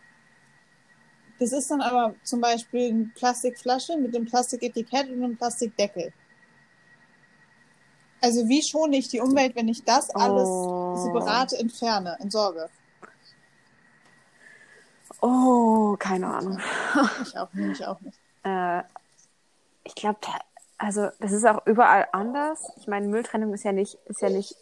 Das 1.38 1.52
ist 1.52 1.70
dann 1.70 1.80
aber 1.82 2.14
zum 2.22 2.40
Beispiel 2.40 2.90
eine 2.90 3.10
Plastikflasche 3.14 3.96
mit 3.96 4.14
einem 4.14 4.26
Plastiketikett 4.26 5.08
und 5.10 5.22
einem 5.22 5.36
Plastikdeckel. 5.36 6.12
Also 8.22 8.48
wie 8.48 8.62
schone 8.62 8.96
ich 8.96 9.08
die 9.08 9.20
Umwelt, 9.20 9.54
wenn 9.54 9.68
ich 9.68 9.84
das 9.84 10.10
alles 10.10 10.48
Oh. 10.48 10.96
separat 10.96 11.52
entferne, 11.52 12.16
entsorge? 12.20 12.68
Oh, 15.20 15.96
keine 15.98 16.26
Ahnung. 16.28 16.58
Ich 17.22 17.36
auch 17.36 17.52
nicht, 17.52 17.80
ich 17.80 17.86
auch 17.86 18.00
nicht. 18.00 18.18
Äh, 18.48 18.84
ich 19.82 19.96
glaube, 19.96 20.20
also 20.78 21.08
das 21.18 21.32
ist 21.32 21.44
auch 21.44 21.66
überall 21.66 22.06
anders. 22.12 22.62
Ich 22.76 22.86
meine, 22.86 23.08
Mülltrennung 23.08 23.52
ist 23.52 23.64
ja 23.64 23.72
nicht, 23.72 23.98
ist 24.04 24.22
ja 24.22 24.30
nicht 24.30 24.54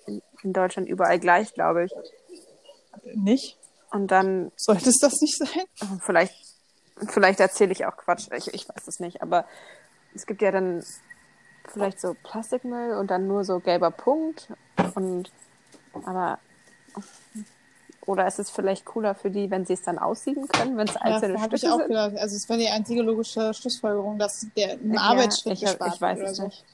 in, 0.42 0.54
Deutschland 0.54 0.88
überall 0.88 1.18
gleich, 1.18 1.52
glaube 1.52 1.84
ich. 1.84 1.92
Nicht? 3.14 3.58
Und 3.90 4.06
dann 4.10 4.52
Sollte 4.56 4.88
es 4.88 4.96
das 4.96 5.20
nicht 5.20 5.36
sein? 5.36 5.64
Vielleicht, 6.00 6.34
vielleicht 6.96 7.40
erzähle 7.40 7.72
ich 7.72 7.86
auch 7.86 7.96
Quatsch, 7.96 8.28
ich, 8.36 8.52
ich 8.54 8.68
weiß 8.68 8.86
es 8.86 9.00
nicht, 9.00 9.22
aber 9.22 9.46
es 10.14 10.26
gibt 10.26 10.42
ja 10.42 10.50
dann 10.50 10.84
vielleicht 11.68 12.00
so 12.00 12.14
Plastikmüll 12.14 12.94
und 12.96 13.10
dann 13.10 13.26
nur 13.26 13.44
so 13.44 13.60
gelber 13.60 13.90
Punkt 13.90 14.48
und 14.94 15.32
aber 15.92 16.38
oder 18.00 18.26
ist 18.26 18.38
es 18.38 18.50
vielleicht 18.50 18.84
cooler 18.84 19.14
für 19.14 19.30
die, 19.30 19.50
wenn 19.50 19.64
sie 19.64 19.72
es 19.72 19.82
dann 19.82 19.98
aussieben 19.98 20.46
können, 20.46 20.76
wenn 20.76 20.86
es 20.86 20.94
Ja, 20.96 21.02
einzelne 21.02 21.38
habe 21.38 21.56
ich 21.56 21.62
Stücke 21.62 21.72
auch 21.74 21.78
sind? 21.78 21.88
gedacht. 21.88 22.16
Also 22.18 22.36
es 22.36 22.48
wäre 22.48 22.58
die 22.58 22.68
einzige 22.68 23.02
logische 23.02 23.52
Schlussfolgerung, 23.54 24.18
dass 24.18 24.46
der 24.56 24.72
ein 24.72 24.94
Ja, 24.94 24.98
Arbeitsschritt 24.98 25.54
ich, 25.54 25.62
gespart 25.62 25.94
ich 25.96 26.00
weiß 26.00 26.18
oder 26.18 26.30
es 26.30 26.38
so. 26.38 26.44
nicht. 26.44 26.64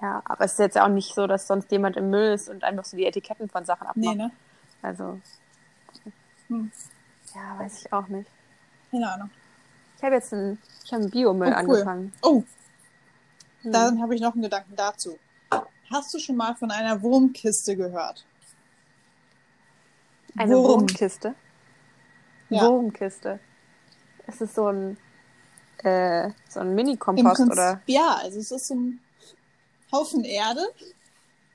Ja, 0.00 0.20
aber 0.24 0.44
es 0.44 0.52
ist 0.52 0.58
jetzt 0.58 0.80
auch 0.80 0.88
nicht 0.88 1.14
so, 1.14 1.26
dass 1.26 1.46
sonst 1.46 1.70
jemand 1.70 1.96
im 1.96 2.10
Müll 2.10 2.32
ist 2.32 2.48
und 2.48 2.64
einfach 2.64 2.84
so 2.84 2.96
die 2.96 3.06
Etiketten 3.06 3.48
von 3.48 3.64
Sachen 3.64 3.86
abmacht. 3.86 4.02
Nee, 4.02 4.14
ne? 4.14 4.30
Also, 4.82 5.20
Hm. 6.48 6.70
Ja, 7.34 7.58
weiß 7.58 7.82
ich 7.84 7.92
auch 7.92 8.08
nicht. 8.08 8.28
Keine 8.90 9.10
Ahnung. 9.12 9.30
Ich 9.96 10.02
habe 10.02 10.14
jetzt 10.16 10.32
einen, 10.32 10.58
ich 10.84 10.92
habe 10.92 11.02
einen 11.02 11.10
Biomüll 11.10 11.48
Oh, 11.48 11.50
cool. 11.50 11.56
angefangen. 11.58 12.12
Oh, 12.22 12.42
Hm. 13.62 13.72
dann 13.72 14.02
habe 14.02 14.14
ich 14.14 14.20
noch 14.20 14.32
einen 14.32 14.42
Gedanken 14.42 14.74
dazu. 14.76 15.18
Hast 15.90 16.12
du 16.14 16.18
schon 16.18 16.36
mal 16.36 16.54
von 16.56 16.70
einer 16.70 17.00
Wurmkiste 17.02 17.76
gehört? 17.76 18.26
Eine 20.36 20.56
Wurm. 20.56 20.64
Wurmkiste. 20.80 21.34
Ja. 22.48 22.62
Wurmkiste. 22.62 23.38
Ist 24.26 24.40
es 24.40 24.54
so 24.54 24.66
ein, 24.68 24.96
äh, 25.84 26.30
so 26.48 26.60
ein 26.60 26.74
Mini-Kompost 26.74 27.40
oder? 27.40 27.82
ja, 27.86 28.16
also 28.22 28.38
es 28.40 28.50
ist 28.50 28.66
so 28.68 28.74
ein 28.74 29.00
Haufen 29.92 30.24
Erde 30.24 30.62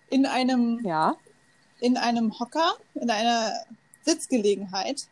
in 0.09 0.25
einem, 0.25 0.79
Ja. 0.85 1.15
in 1.79 1.97
einem 1.97 2.37
Hocker, 2.39 2.73
in 2.93 3.09
einer 3.09 3.51
Sitzgelegenheit. 4.05 5.07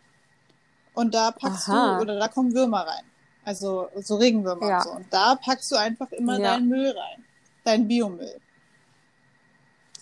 Und 0.96 1.14
da 1.14 1.32
packst 1.32 1.70
Aha. 1.70 1.98
du, 1.98 2.02
oder 2.02 2.18
da 2.20 2.28
kommen 2.28 2.54
Würmer 2.54 2.88
rein. 2.88 3.04
Also 3.44 3.90
so 4.02 4.16
Regenwürmer 4.16 4.68
Ja. 4.68 4.78
und 4.78 4.84
so. 4.84 4.92
Und 4.92 5.06
da 5.14 5.36
packst 5.36 5.72
du 5.72 5.76
einfach 5.76 6.12
immer 6.12 6.40
Ja. 6.40 6.54
deinen 6.56 6.68
Müll 6.70 6.90
rein. 6.90 7.24
Deinen 7.64 7.88
Biomüll. 7.88 8.40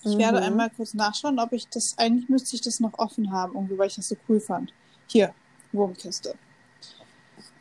Ich 0.06 0.18
werde 0.18 0.40
Mhm. 0.40 0.44
einmal 0.48 0.70
kurz 0.70 0.94
nachschauen, 0.94 1.40
ob 1.40 1.52
ich 1.54 1.68
das, 1.70 1.98
eigentlich 1.98 2.30
müsste 2.30 2.56
ich 2.56 2.62
das 2.62 2.80
noch 2.80 2.98
offen 3.00 3.32
haben, 3.32 3.54
irgendwie, 3.56 3.78
weil 3.78 3.88
ich 3.88 3.96
das 3.96 4.10
so 4.10 4.16
cool 4.28 4.40
fand. 4.40 4.74
Hier, 5.08 5.34
Wurmkiste. 5.72 6.36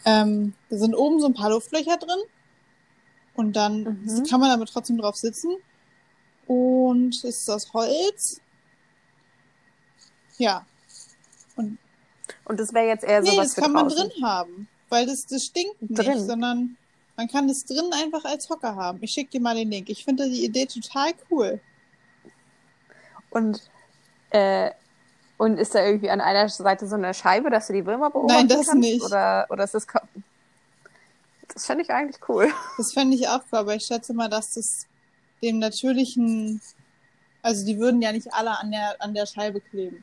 Ähm, 0.04 0.54
da 0.68 0.76
sind 0.76 0.94
oben 0.94 1.20
so 1.20 1.26
ein 1.26 1.34
paar 1.34 1.50
Luftlöcher 1.50 1.96
drin. 1.96 2.18
Und 3.34 3.54
dann 3.56 4.02
Mhm. 4.04 4.24
kann 4.28 4.40
man 4.40 4.50
aber 4.50 4.66
trotzdem 4.66 4.98
drauf 4.98 5.16
sitzen. 5.16 5.56
Und 6.46 7.14
es 7.14 7.24
ist 7.24 7.48
aus 7.50 7.72
Holz. 7.72 8.40
Ja. 10.38 10.66
Und 11.56 11.78
das 12.46 12.72
wäre 12.74 12.86
jetzt 12.86 13.04
eher 13.04 13.20
Nee, 13.22 13.30
sowas 13.30 13.46
das 13.46 13.54
für 13.54 13.60
kann 13.62 13.72
man 13.72 13.88
draußen. 13.88 14.08
drin 14.10 14.24
haben. 14.24 14.68
Weil 14.88 15.06
das, 15.06 15.26
das 15.26 15.44
stinkt 15.44 15.80
nicht, 15.80 15.98
Drin? 15.98 16.26
sondern 16.26 16.76
Man 17.16 17.28
kann 17.28 17.48
es 17.48 17.64
drin 17.64 17.90
einfach 17.92 18.24
als 18.24 18.48
Hocker 18.50 18.74
haben. 18.74 18.98
Ich 19.02 19.12
schicke 19.12 19.30
dir 19.30 19.40
mal 19.40 19.54
den 19.54 19.70
Link. 19.70 19.88
Ich 19.88 20.04
finde 20.04 20.28
die 20.28 20.44
Idee 20.44 20.66
total 20.66 21.12
cool. 21.30 21.60
Und, 23.30 23.60
äh, 24.30 24.70
und 25.38 25.58
ist 25.58 25.74
da 25.74 25.84
irgendwie 25.84 26.10
an 26.10 26.20
einer 26.20 26.48
Seite 26.48 26.86
so 26.86 26.96
eine 26.96 27.14
Scheibe, 27.14 27.50
dass 27.50 27.66
du 27.68 27.72
die 27.72 27.86
Würmer 27.86 28.10
beobachten 28.10 28.46
Nein, 28.46 28.48
das 28.48 28.66
kannst? 28.66 28.74
nicht. 28.80 29.02
Oder, 29.02 29.46
oder 29.50 29.64
ist 29.64 29.74
das... 29.74 29.86
Das 31.54 31.66
fände 31.66 31.82
ich 31.84 31.90
eigentlich 31.90 32.20
cool. 32.28 32.48
Das 32.78 32.92
fände 32.92 33.14
ich 33.16 33.28
auch 33.28 33.40
cool, 33.52 33.58
aber 33.58 33.74
ich 33.74 33.84
schätze 33.84 34.14
mal, 34.14 34.28
dass 34.28 34.54
das 34.54 34.86
dem 35.42 35.58
natürlichen, 35.58 36.60
also 37.42 37.64
die 37.66 37.78
würden 37.78 38.00
ja 38.00 38.12
nicht 38.12 38.32
alle 38.32 38.58
an 38.58 38.70
der, 38.70 38.96
an 39.00 39.12
der 39.14 39.26
Scheibe 39.26 39.60
kleben. 39.60 40.02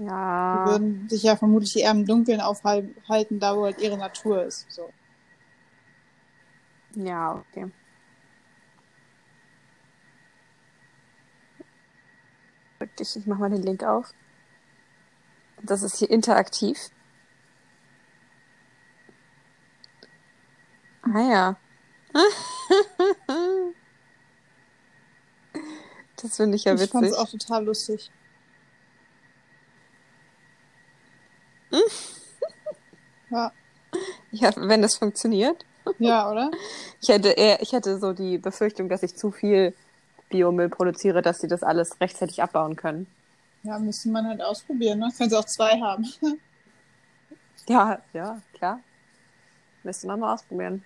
Die 0.00 0.06
Ja. 0.06 0.64
würden 0.64 1.08
sich 1.08 1.22
ja 1.22 1.36
vermutlich 1.36 1.76
eher 1.76 1.90
im 1.90 2.06
Dunkeln 2.06 2.40
aufhalten, 2.40 3.38
da 3.38 3.56
wo 3.56 3.64
halt 3.64 3.80
ihre 3.80 3.98
Natur 3.98 4.42
ist. 4.44 4.66
So. 4.70 4.90
Ja, 6.94 7.34
okay. 7.36 7.70
Wirklich, 12.78 13.14
ich 13.16 13.26
mach 13.26 13.38
mal 13.38 13.50
den 13.50 13.62
Link 13.62 13.84
auf. 13.84 14.12
Das 15.62 15.82
ist 15.82 15.96
hier 15.98 16.10
interaktiv. 16.10 16.90
Ah 21.02 21.20
ja. 21.30 21.56
Das 26.22 26.36
finde 26.36 26.56
ich 26.56 26.64
ja 26.64 26.74
ich 26.74 26.90
fand 26.90 27.04
witzig. 27.04 27.12
es 27.12 27.18
auch 27.18 27.30
total 27.30 27.64
lustig. 27.64 28.10
Ja, 33.30 33.52
Ja, 34.32 34.52
wenn 34.56 34.82
das 34.82 34.96
funktioniert. 34.96 35.64
ja, 35.98 36.30
oder? 36.30 36.50
Ich 37.00 37.08
hätte 37.08 37.30
eher, 37.30 37.60
ich 37.62 37.72
hätte 37.72 37.98
so 37.98 38.12
die 38.12 38.38
Befürchtung, 38.38 38.88
dass 38.88 39.02
ich 39.02 39.16
zu 39.16 39.30
viel 39.30 39.74
Biomüll 40.28 40.68
produziere, 40.68 41.22
dass 41.22 41.38
sie 41.38 41.48
das 41.48 41.62
alles 41.62 42.00
rechtzeitig 42.00 42.42
abbauen 42.42 42.76
können. 42.76 43.06
Ja, 43.62 43.78
müsste 43.78 44.08
man 44.10 44.26
halt 44.26 44.40
ausprobieren, 44.40 45.00
ne? 45.00 45.10
Können 45.16 45.30
sie 45.30 45.36
auch 45.38 45.44
zwei 45.44 45.80
haben. 45.80 46.06
Ja, 47.68 48.00
ja, 48.12 48.40
klar. 48.54 48.80
Müsste 49.82 50.06
man 50.06 50.20
mal 50.20 50.34
ausprobieren. 50.34 50.84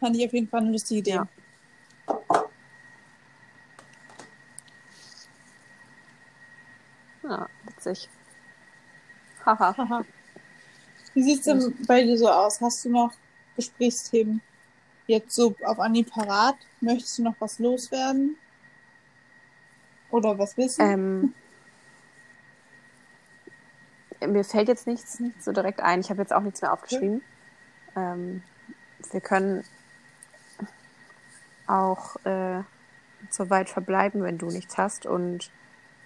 Fand 0.00 0.16
ich 0.16 0.26
auf 0.26 0.32
jeden 0.32 0.48
Fall 0.48 0.62
eine 0.62 0.72
lustige 0.72 0.98
Idee. 0.98 1.10
Ja. 1.12 1.28
Ja, 7.22 7.48
witzig. 7.84 8.08
Haha. 9.44 9.76
Haha. 9.76 10.04
Wie 11.14 11.22
sieht's 11.22 11.44
denn 11.44 11.74
bei 11.86 12.02
dir 12.02 12.16
so 12.16 12.28
aus? 12.28 12.60
Hast 12.60 12.84
du 12.84 12.90
noch 12.90 13.12
Gesprächsthemen 13.56 14.40
jetzt 15.06 15.34
so 15.34 15.54
auf 15.64 15.78
Anni 15.78 16.04
parat? 16.04 16.56
Möchtest 16.80 17.18
du 17.18 17.24
noch 17.24 17.34
was 17.38 17.58
loswerden? 17.58 18.36
Oder 20.10 20.38
was 20.38 20.56
wissen? 20.56 21.34
Ähm, 24.20 24.30
mir 24.32 24.44
fällt 24.44 24.68
jetzt 24.68 24.86
nichts, 24.86 25.20
nichts 25.20 25.44
so 25.44 25.52
direkt 25.52 25.80
ein. 25.80 26.00
Ich 26.00 26.10
habe 26.10 26.22
jetzt 26.22 26.32
auch 26.32 26.42
nichts 26.42 26.62
mehr 26.62 26.72
aufgeschrieben. 26.72 27.22
Ähm, 27.96 28.42
wir 29.10 29.20
können 29.20 29.64
auch 31.66 32.16
äh, 32.24 32.62
so 33.30 33.50
weit 33.50 33.68
verbleiben, 33.68 34.22
wenn 34.22 34.38
du 34.38 34.46
nichts 34.46 34.78
hast 34.78 35.06
und 35.06 35.50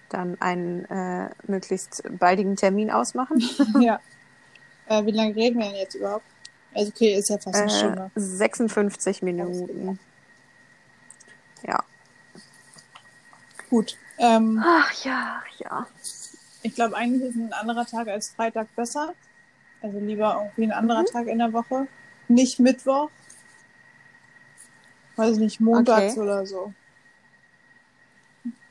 dann 0.08 0.40
einen 0.40 0.84
äh, 0.86 1.30
möglichst 1.46 2.02
baldigen 2.18 2.56
Termin 2.56 2.90
ausmachen. 2.90 3.42
ja. 3.80 4.00
Äh, 4.88 5.04
wie 5.06 5.10
lange 5.10 5.34
reden 5.34 5.58
wir 5.58 5.66
denn 5.66 5.76
jetzt 5.76 5.94
überhaupt? 5.94 6.24
Also 6.74 6.90
okay, 6.94 7.14
ist 7.14 7.30
ja 7.30 7.38
fast 7.38 7.56
eine 7.56 7.66
Äh, 7.66 7.78
Stunde. 7.78 8.10
56 8.14 9.22
Minuten. 9.22 9.98
Ja. 11.62 11.82
Gut. 13.70 13.96
Ähm, 14.18 14.62
Ach 14.64 14.92
ja, 15.04 15.42
ach 15.44 15.58
ja. 15.58 15.86
ich 16.62 16.74
glaube, 16.74 16.96
eigentlich 16.96 17.22
ist 17.30 17.36
ein 17.36 17.52
anderer 17.52 17.84
Tag 17.84 18.08
als 18.08 18.30
Freitag 18.30 18.74
besser. 18.76 19.14
Also 19.82 19.98
lieber 19.98 20.36
irgendwie 20.42 20.64
ein 20.64 20.72
anderer 20.72 21.02
Mhm. 21.02 21.06
Tag 21.06 21.26
in 21.26 21.38
der 21.38 21.52
Woche. 21.52 21.86
Nicht 22.28 22.58
Mittwoch. 22.60 23.10
Weiß 25.16 25.32
ich 25.32 25.38
nicht, 25.38 25.60
montags 25.60 26.12
Okay. 26.12 26.20
oder 26.20 26.46
so. 26.46 26.72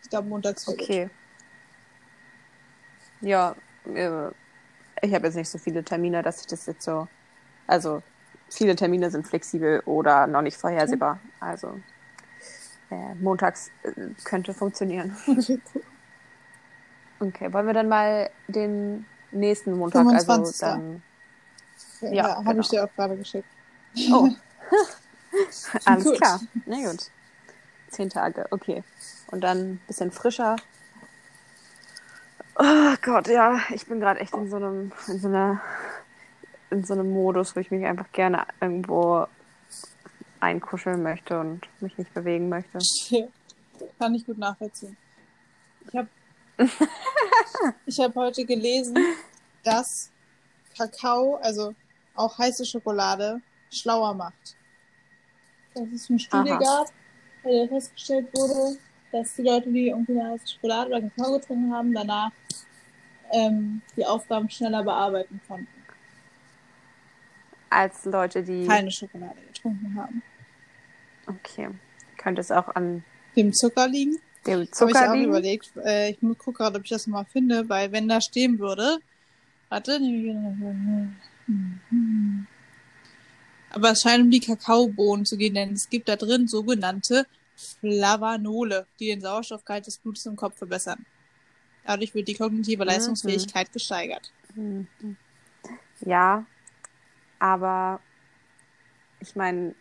Ich 0.03 0.09
glaube, 0.09 0.27
montags 0.29 0.67
wäre 0.67 0.77
gut. 0.77 1.09
Ja, 3.25 3.55
äh, 3.87 4.27
ich 5.01 5.13
habe 5.13 5.25
jetzt 5.25 5.35
nicht 5.35 5.49
so 5.49 5.57
viele 5.57 5.83
Termine, 5.83 6.21
dass 6.21 6.41
ich 6.41 6.47
das 6.47 6.65
jetzt 6.67 6.83
so. 6.83 7.07
Also, 7.67 8.03
viele 8.49 8.75
Termine 8.75 9.09
sind 9.09 9.27
flexibel 9.27 9.81
oder 9.85 10.27
noch 10.27 10.43
nicht 10.43 10.57
vorhersehbar. 10.57 11.19
Also, 11.39 11.79
äh, 12.91 13.15
montags 13.15 13.71
äh, 13.83 13.91
könnte 14.23 14.53
funktionieren. 14.53 15.15
Okay, 17.17 17.51
wollen 17.53 17.65
wir 17.65 17.73
dann 17.73 17.87
mal 17.87 18.29
den 18.49 19.05
nächsten 19.31 19.77
Montag, 19.77 20.05
also 20.05 20.33
25.. 20.33 20.59
dann. 20.59 21.01
Ja, 22.01 22.11
Ja, 22.11 22.35
habe 22.35 22.49
genau. 22.49 22.59
ich 22.59 22.67
dir 22.67 22.83
auch 22.83 22.93
gerade 22.93 23.15
geschickt. 23.15 23.47
Oh. 24.11 24.27
Alles 25.85 26.03
Gut. 26.03 26.17
klar. 26.17 26.41
Na 26.65 26.91
gut. 26.91 27.09
Zehn 27.89 28.09
Tage, 28.09 28.45
okay. 28.51 28.83
Und 29.27 29.45
dann 29.45 29.57
ein 29.75 29.81
bisschen 29.87 30.11
frischer. 30.11 30.57
Oh 32.57 32.95
Gott, 33.01 33.27
ja, 33.27 33.59
ich 33.73 33.85
bin 33.85 33.99
gerade 33.99 34.21
echt 34.21 34.33
in 34.33 34.49
so 34.49 34.55
einem, 34.55 34.91
in 35.07 35.19
so 35.19 35.27
einer, 35.27 35.61
in 36.69 36.85
so 36.85 36.93
einem 36.93 37.11
Modus, 37.11 37.53
wo 37.55 37.59
ich 37.59 37.69
mich 37.69 37.85
einfach 37.85 38.09
gerne 38.13 38.45
irgendwo 38.61 39.27
einkuscheln 40.39 41.03
möchte 41.03 41.37
und 41.37 41.67
mich 41.81 41.97
nicht 41.97 42.13
bewegen 42.13 42.47
möchte. 42.47 42.79
Kann 43.99 44.15
ich 44.15 44.25
gut 44.25 44.37
nachvollziehen. 44.37 44.95
Ich 45.85 45.95
habe 45.95 46.07
ich 47.85 47.99
hab 47.99 48.15
heute 48.15 48.45
gelesen, 48.45 48.97
dass 49.63 50.09
Kakao, 50.77 51.35
also 51.41 51.73
auch 52.15 52.37
heiße 52.37 52.65
Schokolade, 52.65 53.41
schlauer 53.69 54.13
macht. 54.13 54.55
Dass 55.73 55.89
es 55.93 56.09
eine 56.09 56.19
Studie 56.19 56.51
Aha. 56.51 56.59
gab, 56.59 56.87
bei 57.43 57.51
der 57.51 57.67
festgestellt 57.67 58.27
wurde, 58.33 58.77
dass 59.11 59.33
die 59.35 59.41
Leute, 59.41 59.69
die 59.69 59.89
irgendwie 59.89 60.17
eine 60.17 60.31
heiße 60.31 60.53
Schokolade 60.53 60.91
oder 60.91 61.01
Kakao 61.01 61.33
getrunken 61.33 61.73
haben, 61.73 61.93
danach 61.93 62.31
ähm, 63.31 63.81
die 63.95 64.05
Aufgaben 64.05 64.49
schneller 64.49 64.83
bearbeiten 64.83 65.39
konnten. 65.47 65.67
Als 67.69 68.05
Leute, 68.05 68.43
die. 68.43 68.65
Keine 68.67 68.91
Schokolade 68.91 69.39
getrunken 69.53 69.95
haben. 69.95 70.23
Okay. 71.27 71.69
Könnte 72.17 72.41
es 72.41 72.51
auch 72.51 72.69
an 72.75 73.03
Dem 73.35 73.53
Zucker 73.53 73.87
liegen? 73.87 74.17
dem 74.45 74.53
Habe 74.53 74.63
ich 74.63 74.71
Zucker 74.71 75.09
auch 75.09 75.13
liegen? 75.13 75.25
überlegt. 75.29 75.71
Äh, 75.83 76.11
ich 76.11 76.19
gucke 76.37 76.53
gerade, 76.53 76.77
ob 76.77 76.83
ich 76.83 76.89
das 76.91 77.07
mal 77.07 77.25
finde, 77.25 77.67
weil 77.67 77.91
wenn 77.91 78.07
da 78.07 78.21
stehen 78.21 78.59
würde. 78.59 78.99
Warte. 79.69 79.99
Aber 83.71 83.91
es 83.91 84.01
scheint 84.01 84.23
um 84.23 84.31
die 84.31 84.39
Kakaobohnen 84.39 85.25
zu 85.25 85.37
gehen, 85.37 85.55
denn 85.55 85.73
es 85.73 85.89
gibt 85.89 86.07
da 86.07 86.15
drin 86.15 86.47
sogenannte 86.47 87.25
Flavanole, 87.55 88.85
die 88.99 89.07
den 89.07 89.21
Sauerstoffgehalt 89.21 89.87
des 89.87 89.97
Blutes 89.97 90.25
im 90.25 90.35
Kopf 90.35 90.57
verbessern. 90.57 91.05
Dadurch 91.85 92.13
wird 92.15 92.27
die 92.27 92.33
kognitive 92.35 92.83
Mhm. 92.83 92.89
Leistungsfähigkeit 92.89 93.71
gesteigert. 93.71 94.31
Mhm. 94.55 94.87
Ja, 96.01 96.45
aber 97.39 97.99
ich 99.19 99.35
meine, 99.35 99.75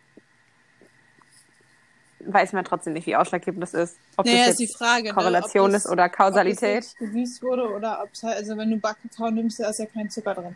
weiß 2.19 2.53
man 2.53 2.65
trotzdem 2.65 2.93
nicht, 2.93 3.05
wie 3.07 3.15
ausschlaggebend 3.15 3.61
das 3.61 3.73
ist. 3.73 3.97
Ob 4.17 4.25
Naja, 4.25 4.39
das 4.39 4.49
ist 4.51 4.59
die 4.59 4.63
jetzt 4.65 4.77
Frage. 4.77 5.13
Korrelation 5.13 5.67
ne? 5.67 5.73
das, 5.73 5.85
ist 5.85 5.91
oder 5.91 6.05
Ob 6.05 6.09
das 6.11 6.17
Kausalität. 6.17 6.95
gewüßt 6.97 7.43
wurde 7.43 7.69
oder 7.69 8.01
ob 8.03 8.09
es 8.13 8.23
halt, 8.23 8.37
also 8.37 8.57
wenn 8.57 8.71
du 8.71 8.77
Backkakao 8.77 9.29
nimmst, 9.31 9.59
da 9.59 9.69
ist 9.69 9.79
ja 9.79 9.85
kein 9.85 10.09
Zucker 10.09 10.33
drin. 10.33 10.55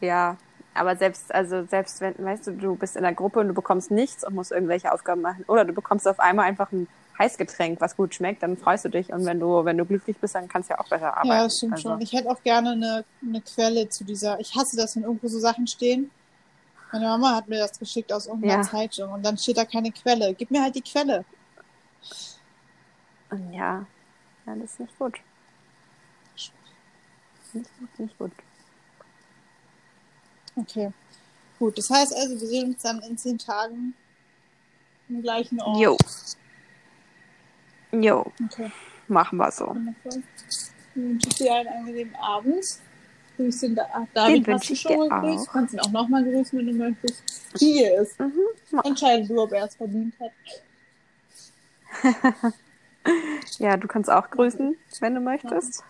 Ja, 0.00 0.36
aber 0.74 0.96
selbst, 0.96 1.32
also 1.34 1.64
selbst 1.66 2.00
wenn, 2.00 2.14
weißt 2.18 2.46
du, 2.48 2.52
du 2.52 2.74
bist 2.74 2.96
in 2.96 3.02
der 3.02 3.14
Gruppe 3.14 3.40
und 3.40 3.48
du 3.48 3.54
bekommst 3.54 3.90
nichts 3.90 4.24
und 4.24 4.34
musst 4.34 4.50
irgendwelche 4.50 4.92
Aufgaben 4.92 5.20
machen. 5.20 5.44
Oder 5.46 5.64
du 5.64 5.72
bekommst 5.72 6.08
auf 6.08 6.18
einmal 6.18 6.46
einfach 6.46 6.72
ein 6.72 6.88
Heißgetränk, 7.18 7.80
was 7.80 7.96
gut 7.96 8.14
schmeckt, 8.14 8.42
dann 8.42 8.56
freust 8.56 8.84
du 8.84 8.88
dich. 8.88 9.12
Und 9.12 9.24
wenn 9.24 9.38
du, 9.38 9.64
wenn 9.64 9.78
du 9.78 9.84
glücklich 9.84 10.16
bist, 10.16 10.34
dann 10.34 10.48
kannst 10.48 10.70
du 10.70 10.74
ja 10.74 10.80
auch 10.80 10.88
besser 10.88 11.16
arbeiten. 11.16 11.28
Ja, 11.28 11.44
das 11.44 11.56
stimmt 11.56 11.72
also, 11.74 11.90
schon. 11.90 12.00
Ich 12.00 12.12
hätte 12.12 12.30
auch 12.30 12.42
gerne 12.42 12.70
eine, 12.70 13.04
eine 13.22 13.40
Quelle 13.40 13.88
zu 13.88 14.04
dieser. 14.04 14.40
Ich 14.40 14.54
hasse 14.54 14.76
das, 14.76 14.96
wenn 14.96 15.04
irgendwo 15.04 15.28
so 15.28 15.38
Sachen 15.38 15.66
stehen. 15.66 16.10
Meine 16.92 17.06
Mama 17.06 17.36
hat 17.36 17.48
mir 17.48 17.58
das 17.58 17.78
geschickt 17.78 18.12
aus 18.12 18.26
irgendeiner 18.26 18.62
Ja. 18.62 18.68
Zeitung 18.68 19.12
und 19.12 19.24
dann 19.24 19.38
steht 19.38 19.56
da 19.56 19.64
keine 19.64 19.90
Quelle. 19.92 20.34
Gib 20.34 20.50
mir 20.50 20.62
halt 20.62 20.74
die 20.74 20.82
Quelle. 20.82 21.24
Ja, 23.50 23.86
ja, 24.46 24.54
das 24.56 24.72
ist 24.72 24.80
nicht 24.80 24.98
gut. 24.98 25.18
Nicht 27.54 27.70
gut, 27.78 27.98
nicht 27.98 28.18
gut. 28.18 28.32
Okay. 30.56 30.92
Gut, 31.58 31.78
das 31.78 31.88
heißt 31.88 32.14
also, 32.14 32.40
wir 32.40 32.48
sehen 32.48 32.74
uns 32.74 32.82
dann 32.82 33.00
in 33.00 33.16
zehn 33.16 33.38
Tagen 33.38 33.94
im 35.08 35.22
gleichen 35.22 35.60
Ort. 35.60 35.78
Jo. 35.78 35.96
Jo, 37.92 38.32
Okay. 38.44 38.70
machen 39.08 39.38
wir 39.38 39.50
so. 39.50 39.68
Wundervoll. 39.68 40.22
Dann 40.94 41.04
wünsche 41.04 41.28
ich 41.28 41.34
dir 41.34 41.54
einen 41.54 41.68
angenehmen 41.68 42.14
Abend. 42.16 42.64
Grüß 43.36 43.60
den 43.60 43.74
da 43.74 43.86
David, 44.14 44.46
wünsche 44.46 44.52
hast 44.52 44.70
du 44.70 44.74
schon 44.76 44.96
mal 44.96 45.08
gegrüßt? 45.08 45.46
Du 45.46 45.52
kannst 45.52 45.74
ihn 45.74 45.80
auch 45.80 45.90
nochmal 45.90 46.22
grüßen, 46.22 46.58
wenn 46.58 46.66
du 46.66 46.74
möchtest. 46.74 47.22
Hier 47.58 48.00
ist. 48.00 48.20
Mhm. 48.20 48.32
Entscheide 48.84 49.26
du, 49.26 49.40
ob 49.40 49.52
er 49.52 49.66
es 49.66 49.74
verdient 49.74 50.14
hat. 50.20 50.32
Ja, 53.58 53.76
du 53.76 53.88
kannst 53.88 54.10
auch 54.10 54.30
grüßen, 54.30 54.76
wenn 55.00 55.14
du 55.14 55.20
möchtest. 55.20 55.82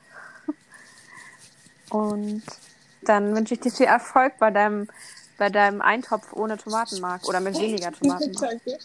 Und 1.91 2.43
dann 3.03 3.35
wünsche 3.35 3.55
ich 3.55 3.61
dir 3.61 3.71
viel 3.71 3.87
Erfolg 3.87 4.39
bei 4.39 4.51
deinem, 4.51 4.89
bei 5.37 5.51
deinem 5.51 5.81
Eintopf 5.83 6.33
ohne 6.33 6.57
Tomatenmark 6.57 7.29
oder 7.29 7.41
mit 7.41 7.59
weniger 7.59 7.93
Tomatenmark. 7.93 8.51
Danke. 8.51 8.79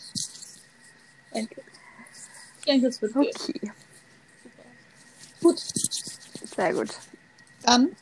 Danke. 1.32 1.62
Ich 2.68 2.74
denke, 2.74 2.88
es 2.88 3.02
wird 3.02 3.14
gehen. 3.14 3.32
Okay, 3.34 3.72
Gut. 5.42 5.58
sehr 5.58 6.74
gut. 6.74 6.90
Dann 7.64 7.96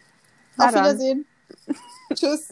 Na 0.55 0.65
auf 0.65 0.71
dann. 0.73 0.85
Wiedersehen. 0.85 1.25
Tschüss. 2.15 2.47